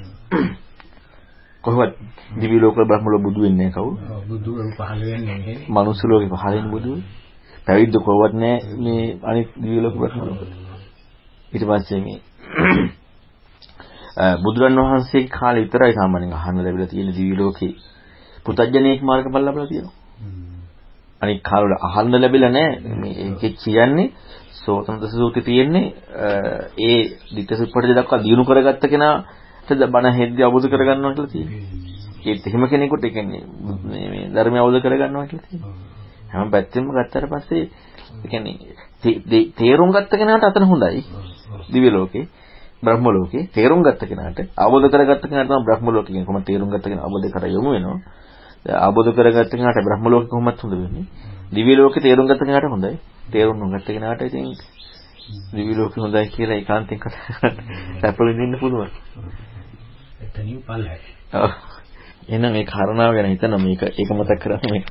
කොහොමද 1.63 1.93
දිවි 2.37 2.57
ලෝක 2.59 2.75
බ්‍රහ්ම 2.81 3.05
ලෝක 3.07 3.23
බුදු 3.23 3.41
වෙන්නේ 3.41 3.71
කවුද? 3.71 3.97
බුදු 4.29 4.51
පහළ 4.71 5.01
වෙන්නේ 5.03 5.37
නැහැ. 5.37 5.55
මනුස්ස 5.67 6.01
ලෝකෙ 6.03 6.27
පහළ 6.27 6.55
වෙන 6.55 6.69
බුදු. 6.69 6.91
පැවිද්ද 7.65 7.95
කොහොමවත් 7.97 8.33
නැහැ 8.35 8.77
මේ 8.77 9.03
අනිත් 9.23 9.49
දිවි 9.57 9.79
ලෝක 9.79 9.95
බ්‍රහ්ම 9.95 10.21
ලෝක. 10.21 10.68
ඊට 11.51 11.65
පස්සේ 11.65 12.01
මේ 12.01 12.19
බුදුරන් 14.37 14.79
වහන්සේගේ 14.79 15.29
කාලේ 15.29 15.63
විතරයි 15.63 15.93
සාමාන්‍යයෙන් 15.93 16.33
අහන්න 16.33 16.59
ලැබිලා 16.59 16.87
තියෙන 16.87 17.13
දිවි 17.13 17.35
ලෝකේ 17.37 17.73
පුතඥයෙක් 18.45 19.01
මාර්ගඵල 19.01 19.45
ලැබලා 19.45 19.67
තියෙනවා. 19.67 19.95
අනිත් 21.21 21.41
කාලවල 21.41 21.75
අහන්න 21.81 22.13
ලැබිලා 22.15 22.49
නැහැ. 22.49 22.95
මේ 22.95 23.13
ඒකේ 23.17 23.51
කියන්නේ 23.55 24.07
සෝතනද 24.59 25.03
සූත්‍රයේ 25.09 25.45
තියෙන්නේ 25.45 25.85
ඒ 26.79 26.99
ditthසුප්පටි 27.35 27.95
දක්වා 27.95 28.23
දිනු 28.23 28.43
කරගත්ත 28.45 28.83
කෙනාට 28.85 29.69
බණ 29.87 30.13
හෙද්දී 30.13 30.43
අවබෝධ 30.43 30.67
කරගන්නවා 30.67 31.13
කියලා 31.13 31.27
තියෙනවා. 31.27 31.61
ඒත් 32.25 32.47
එහෙම 32.47 32.63
කෙනෙකුට 32.67 33.03
ඒ 33.03 33.11
කියන්නේ 33.11 33.43
මේ 33.85 34.07
මේ 34.09 34.25
ධර්මය 34.29 34.59
අවබෝධ 34.59 34.81
කරගන්නවා 34.81 35.25
කියලා 35.25 35.47
තියෙනවා. 35.47 35.75
හැම 36.31 36.51
පැත්තෙම 36.51 36.85
ගත්තට 36.89 37.25
පස්සේ 37.31 37.63
ඒ 38.15 38.27
කියන්නේ 38.29 38.55
තේරුම් 39.55 39.91
ගත්ත 39.91 40.11
කෙනාට 40.13 40.43
අතන 40.45 40.65
හොඳයි. 40.65 41.03
දිව්‍ය 41.69 41.89
ලෝකේ 41.89 42.25
බ්‍රහ්ම 42.81 43.05
ලෝකේ 43.07 43.47
තේරුම් 43.49 43.81
ගත්ත 43.81 44.01
කෙනාට 44.03 44.39
අවබෝධ 44.57 44.87
කරගත්ත 44.89 45.23
කෙනාට 45.23 45.49
තමයි 45.49 45.65
බ්‍රහ්ම 45.65 45.87
ලෝකේ 45.87 46.07
කියන්නේ 46.07 46.25
කොහොමද 46.25 46.45
තේරුම් 46.45 46.69
ගත්ත 46.69 46.85
කෙනා 46.85 47.05
අවබෝධ 47.05 47.29
කර 47.29 47.45
යොමු 47.47 47.69
වෙනවා. 47.71 47.99
අවබෝධ 48.81 49.11
කරගත්ත 49.13 49.51
කෙනාට 49.51 49.79
බ්‍රහ්ම 49.81 50.05
ලෝකේ 50.07 50.29
කොහොමද 50.29 50.59
හොඳ 50.59 50.75
වෙන්නේ? 50.75 51.05
දිව්‍ය 51.51 51.73
ලෝකේ 51.75 52.01
තේරුම් 52.01 52.25
ගත්ත 52.25 52.41
කෙනාට 52.41 52.67
හොඳයි. 52.67 52.95
තේරුම් 53.29 53.57
නොගත්ත 53.59 53.87
කෙනාට 53.87 54.21
ඉතින් 54.21 54.47
දිව්‍ය 55.51 55.73
ලෝකේ 55.75 56.01
හොඳයි 56.01 56.27
කියලා 56.29 56.57
ඒකාන්තයෙන් 56.57 56.99
කතා 56.99 57.21
කරලා 57.27 57.51
සැපලින් 58.01 58.39
ඉන්න 58.39 58.59
පුළුවන්. 58.59 58.91
එතනින් 60.21 60.63
පල්ලයි. 60.63 60.99
ඔව්. 61.35 61.51
එහෙනම් 62.27 62.51
මේ 62.51 62.65
කාරණාව 62.65 63.13
ගැන 63.13 63.27
හිතන 63.27 63.55
මේක 63.59 63.81
ඒක 63.83 64.09
මතක් 64.11 64.39
කරගන්න 64.39 64.71
මේක 64.71 64.87